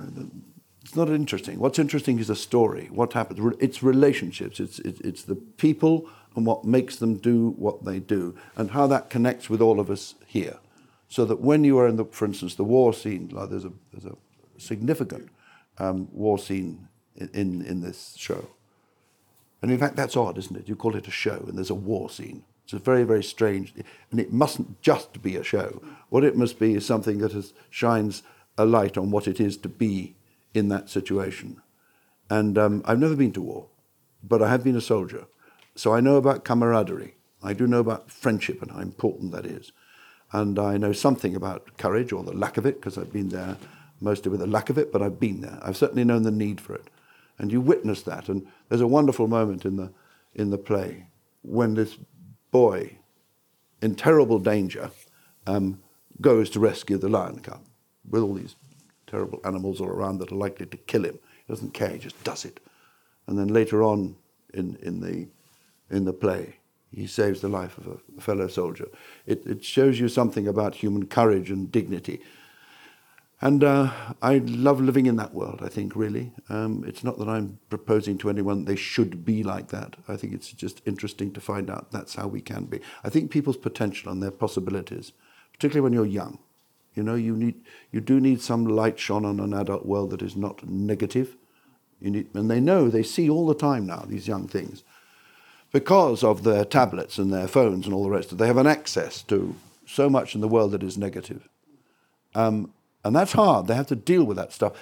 it's 0.82 0.96
not 0.96 1.08
interesting. 1.08 1.58
What's 1.58 1.78
interesting 1.78 2.18
is 2.18 2.28
a 2.28 2.36
story. 2.36 2.88
What 2.92 3.14
happens? 3.14 3.54
It's 3.60 3.82
relationships. 3.82 4.60
It's, 4.60 4.78
it's, 4.80 5.00
it's 5.00 5.22
the 5.22 5.36
people 5.36 6.08
and 6.36 6.44
what 6.44 6.64
makes 6.64 6.96
them 6.96 7.16
do 7.16 7.50
what 7.50 7.84
they 7.84 7.98
do 7.98 8.34
and 8.56 8.70
how 8.70 8.86
that 8.88 9.08
connects 9.08 9.48
with 9.48 9.60
all 9.60 9.80
of 9.80 9.90
us 9.90 10.14
here. 10.26 10.58
So 11.08 11.24
that 11.26 11.40
when 11.40 11.62
you 11.64 11.78
are 11.78 11.86
in 11.86 11.96
the, 11.96 12.06
for 12.06 12.24
instance, 12.24 12.54
the 12.54 12.64
war 12.64 12.92
scene, 12.92 13.28
like 13.32 13.50
there's 13.50 13.66
a, 13.66 13.72
there's 13.92 14.06
a 14.06 14.16
significant 14.58 15.28
um, 15.78 16.08
war 16.12 16.38
scene 16.38 16.88
in, 17.16 17.28
in, 17.32 17.62
in 17.66 17.80
this 17.80 18.14
show 18.18 18.48
and 19.62 19.70
in 19.70 19.78
fact, 19.78 19.96
that's 19.96 20.16
odd, 20.16 20.36
isn't 20.38 20.56
it? 20.56 20.68
You 20.68 20.76
call 20.76 20.96
it 20.96 21.08
a 21.08 21.12
show 21.12 21.44
and 21.46 21.56
there's 21.56 21.70
a 21.70 21.74
war 21.74 22.10
scene. 22.10 22.42
It's 22.64 22.72
a 22.72 22.78
very, 22.78 23.04
very 23.04 23.24
strange, 23.24 23.74
and 24.10 24.20
it 24.20 24.32
mustn't 24.32 24.80
just 24.82 25.22
be 25.22 25.36
a 25.36 25.42
show. 25.42 25.82
What 26.10 26.24
it 26.24 26.36
must 26.36 26.58
be 26.58 26.74
is 26.74 26.86
something 26.86 27.18
that 27.18 27.32
has, 27.32 27.52
shines 27.70 28.22
a 28.56 28.64
light 28.64 28.96
on 28.96 29.10
what 29.10 29.26
it 29.26 29.40
is 29.40 29.56
to 29.58 29.68
be 29.68 30.14
in 30.54 30.68
that 30.68 30.88
situation. 30.88 31.60
And 32.30 32.56
um, 32.56 32.82
I've 32.84 33.00
never 33.00 33.16
been 33.16 33.32
to 33.32 33.42
war, 33.42 33.66
but 34.22 34.42
I 34.42 34.48
have 34.48 34.62
been 34.62 34.76
a 34.76 34.80
soldier. 34.80 35.26
So 35.74 35.92
I 35.92 36.00
know 36.00 36.16
about 36.16 36.44
camaraderie. 36.44 37.14
I 37.42 37.52
do 37.52 37.66
know 37.66 37.80
about 37.80 38.10
friendship 38.10 38.62
and 38.62 38.70
how 38.70 38.80
important 38.80 39.32
that 39.32 39.46
is. 39.46 39.72
And 40.32 40.58
I 40.58 40.76
know 40.76 40.92
something 40.92 41.34
about 41.34 41.76
courage 41.76 42.12
or 42.12 42.22
the 42.22 42.32
lack 42.32 42.56
of 42.56 42.64
it, 42.64 42.76
because 42.76 42.96
I've 42.96 43.12
been 43.12 43.30
there 43.30 43.56
mostly 44.00 44.30
with 44.30 44.40
the 44.40 44.46
lack 44.46 44.70
of 44.70 44.78
it, 44.78 44.92
but 44.92 45.02
I've 45.02 45.20
been 45.20 45.40
there. 45.40 45.58
I've 45.62 45.76
certainly 45.76 46.04
known 46.04 46.22
the 46.22 46.30
need 46.30 46.60
for 46.60 46.74
it. 46.74 46.88
And 47.42 47.50
you 47.50 47.60
witness 47.60 48.02
that. 48.02 48.28
And 48.28 48.46
there's 48.68 48.80
a 48.80 48.86
wonderful 48.86 49.26
moment 49.26 49.66
in 49.66 49.76
the, 49.76 49.92
in 50.34 50.50
the 50.50 50.56
play 50.56 51.06
when 51.42 51.74
this 51.74 51.98
boy, 52.52 52.96
in 53.82 53.96
terrible 53.96 54.38
danger, 54.38 54.92
um, 55.48 55.80
goes 56.20 56.48
to 56.50 56.60
rescue 56.60 56.96
the 56.96 57.08
lion 57.08 57.40
cub 57.40 57.60
with 58.08 58.22
all 58.22 58.34
these 58.34 58.54
terrible 59.08 59.40
animals 59.44 59.80
all 59.80 59.88
around 59.88 60.18
that 60.18 60.30
are 60.30 60.36
likely 60.36 60.66
to 60.66 60.76
kill 60.76 61.04
him 61.04 61.18
He 61.46 61.52
doesn't 61.52 61.74
care. 61.74 61.90
He 61.90 61.98
just 61.98 62.22
does 62.22 62.44
it. 62.44 62.60
And 63.26 63.36
then 63.36 63.48
later 63.48 63.82
on 63.82 64.14
in, 64.54 64.76
in, 64.80 65.00
the, 65.00 65.26
in 65.90 66.04
the 66.04 66.12
play, 66.12 66.56
he 66.92 67.08
saves 67.08 67.40
the 67.40 67.48
life 67.48 67.76
of 67.76 67.88
a, 67.88 68.20
fellow 68.20 68.46
soldier. 68.46 68.86
It, 69.26 69.44
it 69.46 69.64
shows 69.64 69.98
you 69.98 70.08
something 70.08 70.46
about 70.46 70.76
human 70.76 71.06
courage 71.06 71.50
and 71.50 71.72
dignity. 71.72 72.20
And 73.42 73.64
uh, 73.64 73.90
I 74.22 74.38
love 74.38 74.80
living 74.80 75.06
in 75.06 75.16
that 75.16 75.34
world, 75.34 75.62
I 75.64 75.68
think, 75.68 75.96
really. 75.96 76.30
Um, 76.48 76.84
it's 76.86 77.02
not 77.02 77.18
that 77.18 77.28
I'm 77.28 77.58
proposing 77.70 78.16
to 78.18 78.30
anyone 78.30 78.64
they 78.64 78.76
should 78.76 79.24
be 79.24 79.42
like 79.42 79.68
that. 79.68 79.96
I 80.06 80.16
think 80.16 80.32
it's 80.32 80.52
just 80.52 80.80
interesting 80.86 81.32
to 81.32 81.40
find 81.40 81.68
out 81.68 81.90
that's 81.90 82.14
how 82.14 82.28
we 82.28 82.40
can 82.40 82.66
be. 82.66 82.78
I 83.02 83.08
think 83.08 83.32
people's 83.32 83.56
potential 83.56 84.12
and 84.12 84.22
their 84.22 84.30
possibilities, 84.30 85.10
particularly 85.52 85.82
when 85.82 85.92
you're 85.92 86.06
young, 86.06 86.38
you 86.94 87.02
know, 87.02 87.16
you, 87.16 87.34
need, 87.34 87.56
you 87.90 88.00
do 88.00 88.20
need 88.20 88.40
some 88.40 88.64
light 88.64 89.00
shone 89.00 89.24
on 89.24 89.40
an 89.40 89.52
adult 89.54 89.84
world 89.84 90.10
that 90.10 90.22
is 90.22 90.36
not 90.36 90.64
negative. 90.64 91.36
You 92.00 92.12
need, 92.12 92.28
and 92.34 92.48
they 92.48 92.60
know, 92.60 92.88
they 92.88 93.02
see 93.02 93.28
all 93.28 93.48
the 93.48 93.56
time 93.56 93.86
now, 93.86 94.04
these 94.06 94.28
young 94.28 94.46
things. 94.46 94.84
Because 95.72 96.22
of 96.22 96.44
their 96.44 96.64
tablets 96.64 97.18
and 97.18 97.32
their 97.32 97.48
phones 97.48 97.86
and 97.86 97.94
all 97.94 98.04
the 98.04 98.10
rest 98.10 98.38
they 98.38 98.46
have 98.46 98.58
an 98.58 98.68
access 98.68 99.20
to 99.22 99.56
so 99.84 100.08
much 100.08 100.36
in 100.36 100.40
the 100.40 100.48
world 100.48 100.70
that 100.70 100.84
is 100.84 100.96
negative. 100.96 101.48
Um, 102.36 102.72
and 103.04 103.14
that's 103.14 103.32
hard. 103.32 103.66
They 103.66 103.74
have 103.74 103.86
to 103.88 103.96
deal 103.96 104.24
with 104.24 104.36
that 104.36 104.52
stuff. 104.52 104.72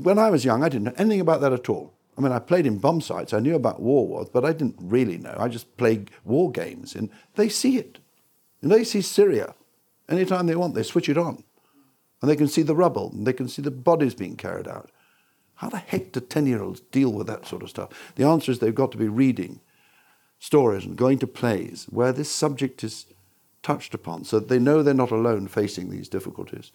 When 0.00 0.18
I 0.18 0.30
was 0.30 0.44
young, 0.44 0.62
I 0.62 0.68
didn't 0.68 0.84
know 0.84 0.94
anything 0.96 1.20
about 1.20 1.40
that 1.40 1.52
at 1.52 1.68
all. 1.68 1.94
I 2.16 2.20
mean, 2.20 2.32
I 2.32 2.38
played 2.38 2.66
in 2.66 2.78
bomb 2.78 3.00
sites. 3.00 3.32
I 3.32 3.40
knew 3.40 3.54
about 3.54 3.80
war 3.80 4.06
wars, 4.06 4.28
but 4.30 4.44
I 4.44 4.52
didn't 4.52 4.76
really 4.78 5.16
know. 5.16 5.34
I 5.38 5.48
just 5.48 5.76
played 5.76 6.10
war 6.24 6.50
games, 6.50 6.94
and 6.94 7.08
they 7.36 7.48
see 7.48 7.78
it. 7.78 7.98
And 8.60 8.70
they 8.70 8.84
see 8.84 9.00
Syria. 9.00 9.54
Anytime 10.08 10.46
they 10.46 10.56
want, 10.56 10.74
they 10.74 10.82
switch 10.82 11.08
it 11.08 11.16
on. 11.16 11.44
And 12.20 12.30
they 12.30 12.36
can 12.36 12.48
see 12.48 12.62
the 12.62 12.76
rubble, 12.76 13.10
and 13.12 13.26
they 13.26 13.32
can 13.32 13.48
see 13.48 13.62
the 13.62 13.70
bodies 13.70 14.14
being 14.14 14.36
carried 14.36 14.68
out. 14.68 14.90
How 15.54 15.70
the 15.70 15.78
heck 15.78 16.12
do 16.12 16.20
10 16.20 16.46
year 16.46 16.62
olds 16.62 16.80
deal 16.80 17.12
with 17.12 17.26
that 17.28 17.46
sort 17.46 17.62
of 17.62 17.70
stuff? 17.70 17.90
The 18.16 18.24
answer 18.24 18.52
is 18.52 18.58
they've 18.58 18.74
got 18.74 18.92
to 18.92 18.98
be 18.98 19.08
reading 19.08 19.60
stories 20.38 20.84
and 20.84 20.96
going 20.96 21.18
to 21.18 21.26
plays 21.26 21.86
where 21.90 22.12
this 22.12 22.30
subject 22.30 22.82
is 22.82 23.06
touched 23.62 23.94
upon 23.94 24.24
so 24.24 24.40
that 24.40 24.48
they 24.48 24.58
know 24.58 24.82
they're 24.82 24.94
not 24.94 25.10
alone 25.10 25.48
facing 25.48 25.90
these 25.90 26.08
difficulties. 26.08 26.72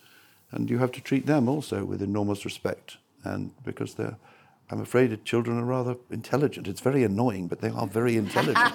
And 0.56 0.70
you 0.70 0.78
have 0.78 0.92
to 0.94 1.02
treat 1.02 1.26
them 1.26 1.50
also 1.50 1.84
with 1.84 2.02
enormous 2.02 2.46
respect. 2.46 2.98
And 3.24 3.52
because 3.64 3.96
they're, 3.96 4.16
I'm 4.72 4.82
afraid 4.82 5.12
that 5.12 5.26
children 5.26 5.60
are 5.60 5.66
rather 5.66 5.98
intelligent. 6.10 6.68
It's 6.68 6.82
very 6.82 7.04
annoying, 7.04 7.48
but 7.48 7.60
they 7.60 7.70
are 7.70 7.86
very 7.86 8.16
intelligent. 8.16 8.74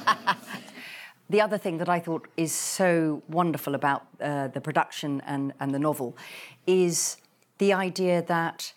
the 1.31 1.41
other 1.41 1.57
thing 1.57 1.79
that 1.79 1.89
I 1.89 1.99
thought 1.99 2.29
is 2.37 2.53
so 2.53 3.23
wonderful 3.29 3.75
about 3.75 4.07
uh, 4.21 4.49
the 4.49 4.61
production 4.61 5.23
and, 5.27 5.55
and 5.59 5.75
the 5.75 5.79
novel 5.79 6.17
is 6.67 7.17
the 7.57 7.73
idea 7.73 8.23
that 8.23 8.75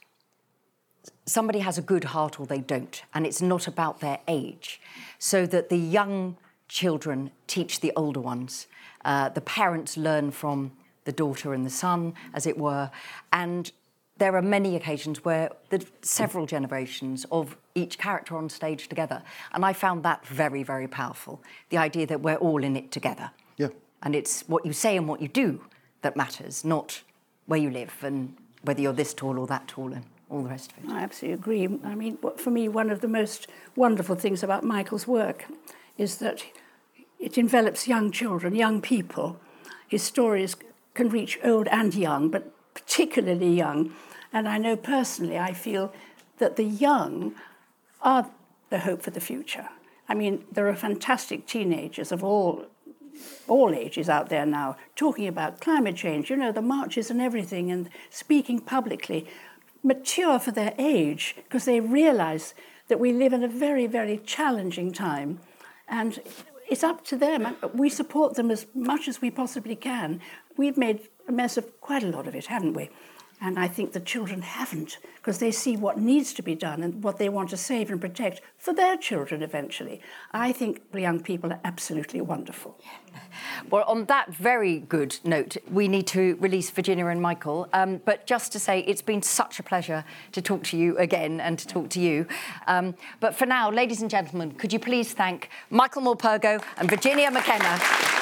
somebody 1.25 1.59
has 1.59 1.77
a 1.77 1.81
good 1.81 2.05
heart 2.05 2.39
or 2.39 2.45
they 2.45 2.59
don't, 2.59 3.03
and 3.13 3.25
it's 3.25 3.41
not 3.41 3.67
about 3.67 3.99
their 3.99 4.19
age. 4.29 4.79
So 5.19 5.45
that 5.47 5.67
the 5.67 5.77
young 5.77 6.37
children 6.69 7.31
teach 7.47 7.81
the 7.81 7.91
older 7.97 8.21
ones. 8.21 8.67
Uh, 9.03 9.27
the 9.27 9.41
parents 9.41 9.97
learn 9.97 10.31
from 10.31 10.71
the 11.05 11.11
daughter 11.11 11.53
and 11.53 11.65
the 11.65 11.69
son, 11.69 12.13
as 12.33 12.45
it 12.45 12.57
were. 12.57 12.89
And 13.31 13.71
there 14.17 14.35
are 14.35 14.41
many 14.41 14.75
occasions 14.75 15.25
where 15.25 15.49
the 15.69 15.85
several 16.01 16.45
generations 16.45 17.25
of 17.31 17.57
each 17.75 17.97
character 17.97 18.37
on 18.37 18.49
stage 18.49 18.87
together. 18.87 19.23
And 19.53 19.65
I 19.65 19.73
found 19.73 20.03
that 20.03 20.25
very, 20.25 20.63
very 20.63 20.87
powerful. 20.87 21.41
The 21.69 21.77
idea 21.77 22.05
that 22.07 22.21
we're 22.21 22.35
all 22.35 22.63
in 22.63 22.75
it 22.75 22.91
together. 22.91 23.31
Yeah. 23.57 23.69
And 24.03 24.15
it's 24.15 24.41
what 24.47 24.65
you 24.65 24.73
say 24.73 24.97
and 24.97 25.07
what 25.07 25.21
you 25.21 25.27
do 25.27 25.61
that 26.03 26.15
matters, 26.15 26.63
not 26.63 27.01
where 27.47 27.59
you 27.59 27.71
live 27.71 27.95
and 28.01 28.35
whether 28.61 28.81
you're 28.81 28.93
this 28.93 29.13
tall 29.13 29.39
or 29.39 29.47
that 29.47 29.67
tall 29.67 29.91
and 29.91 30.05
all 30.29 30.43
the 30.43 30.49
rest 30.49 30.71
of 30.71 30.83
it. 30.83 30.89
I 30.89 31.01
absolutely 31.01 31.33
agree. 31.33 31.79
I 31.83 31.95
mean, 31.95 32.17
for 32.37 32.49
me, 32.51 32.67
one 32.67 32.89
of 32.89 33.01
the 33.01 33.07
most 33.07 33.47
wonderful 33.75 34.15
things 34.15 34.43
about 34.43 34.63
Michael's 34.63 35.07
work 35.07 35.45
is 35.97 36.17
that 36.17 36.43
it 37.19 37.37
envelops 37.37 37.87
young 37.87 38.11
children, 38.11 38.55
young 38.55 38.81
people. 38.81 39.39
His 39.87 40.03
stories 40.03 40.55
can 40.93 41.09
reach 41.09 41.39
old 41.43 41.67
and 41.67 41.93
young, 41.93 42.29
but 42.29 42.51
particularly 42.73 43.53
young. 43.53 43.93
And 44.31 44.47
I 44.47 44.57
know 44.57 44.75
personally, 44.75 45.37
I 45.37 45.53
feel 45.53 45.93
that 46.39 46.55
the 46.55 46.63
young 46.63 47.35
are 48.01 48.29
the 48.69 48.79
hope 48.79 49.01
for 49.01 49.11
the 49.11 49.19
future. 49.19 49.69
I 50.09 50.15
mean, 50.15 50.45
there 50.51 50.67
are 50.67 50.75
fantastic 50.75 51.47
teenagers 51.47 52.11
of 52.11 52.23
all 52.23 52.65
all 53.47 53.75
ages 53.75 54.09
out 54.09 54.29
there 54.29 54.45
now 54.45 54.75
talking 54.95 55.27
about 55.27 55.61
climate 55.61 55.95
change, 55.95 56.31
you 56.31 56.35
know, 56.35 56.51
the 56.51 56.63
marches 56.63 57.11
and 57.11 57.21
everything, 57.21 57.71
and 57.71 57.89
speaking 58.09 58.59
publicly, 58.59 59.27
mature 59.83 60.39
for 60.39 60.51
their 60.51 60.73
age 60.79 61.35
because 61.43 61.65
they 61.65 61.79
realize 61.79 62.55
that 62.87 62.99
we 62.99 63.13
live 63.13 63.33
in 63.33 63.43
a 63.43 63.47
very, 63.47 63.85
very 63.85 64.17
challenging 64.17 64.91
time. 64.91 65.39
And 65.87 66.19
it's 66.69 66.83
up 66.83 67.05
to 67.05 67.17
them. 67.17 67.55
We 67.73 67.89
support 67.89 68.35
them 68.35 68.49
as 68.49 68.65
much 68.73 69.07
as 69.07 69.21
we 69.21 69.29
possibly 69.29 69.75
can. 69.75 70.21
We've 70.57 70.77
made 70.77 71.07
a 71.27 71.31
mess 71.31 71.57
of 71.57 71.79
quite 71.81 72.03
a 72.03 72.07
lot 72.07 72.27
of 72.27 72.35
it, 72.35 72.47
haven't 72.47 72.73
we? 72.73 72.89
And 73.43 73.59
I 73.59 73.67
think 73.67 73.91
the 73.91 73.99
children 73.99 74.41
haven't, 74.41 74.99
because 75.17 75.39
they 75.39 75.51
see 75.51 75.75
what 75.75 75.99
needs 75.99 76.33
to 76.35 76.41
be 76.41 76.55
done 76.55 76.81
and 76.81 77.03
what 77.03 77.17
they 77.17 77.27
want 77.27 77.49
to 77.49 77.57
save 77.57 77.91
and 77.91 77.99
protect 77.99 78.39
for 78.57 78.73
their 78.73 78.95
children 78.95 79.43
eventually. 79.43 79.99
I 80.31 80.53
think 80.53 80.81
young 80.93 81.21
people 81.21 81.51
are 81.51 81.59
absolutely 81.63 82.21
wonderful. 82.21 82.79
Well, 83.69 83.83
on 83.87 84.05
that 84.05 84.33
very 84.33 84.79
good 84.79 85.17
note, 85.23 85.57
we 85.71 85.87
need 85.87 86.07
to 86.07 86.35
release 86.39 86.69
Virginia 86.69 87.05
and 87.07 87.21
Michael. 87.21 87.69
Um, 87.71 88.01
but 88.03 88.27
just 88.27 88.51
to 88.51 88.59
say, 88.59 88.79
it's 88.81 89.01
been 89.01 89.21
such 89.21 89.59
a 89.59 89.63
pleasure 89.63 90.03
to 90.33 90.41
talk 90.41 90.63
to 90.65 90.77
you 90.77 90.97
again 90.97 91.39
and 91.39 91.57
to 91.59 91.67
talk 91.67 91.89
to 91.91 91.99
you. 91.99 92.27
Um, 92.67 92.95
but 93.19 93.35
for 93.35 93.45
now, 93.45 93.71
ladies 93.71 94.01
and 94.01 94.09
gentlemen, 94.09 94.51
could 94.51 94.73
you 94.73 94.79
please 94.79 95.13
thank 95.13 95.49
Michael 95.69 96.01
Morpurgo 96.01 96.63
and 96.77 96.89
Virginia 96.89 97.31
McKenna. 97.31 98.12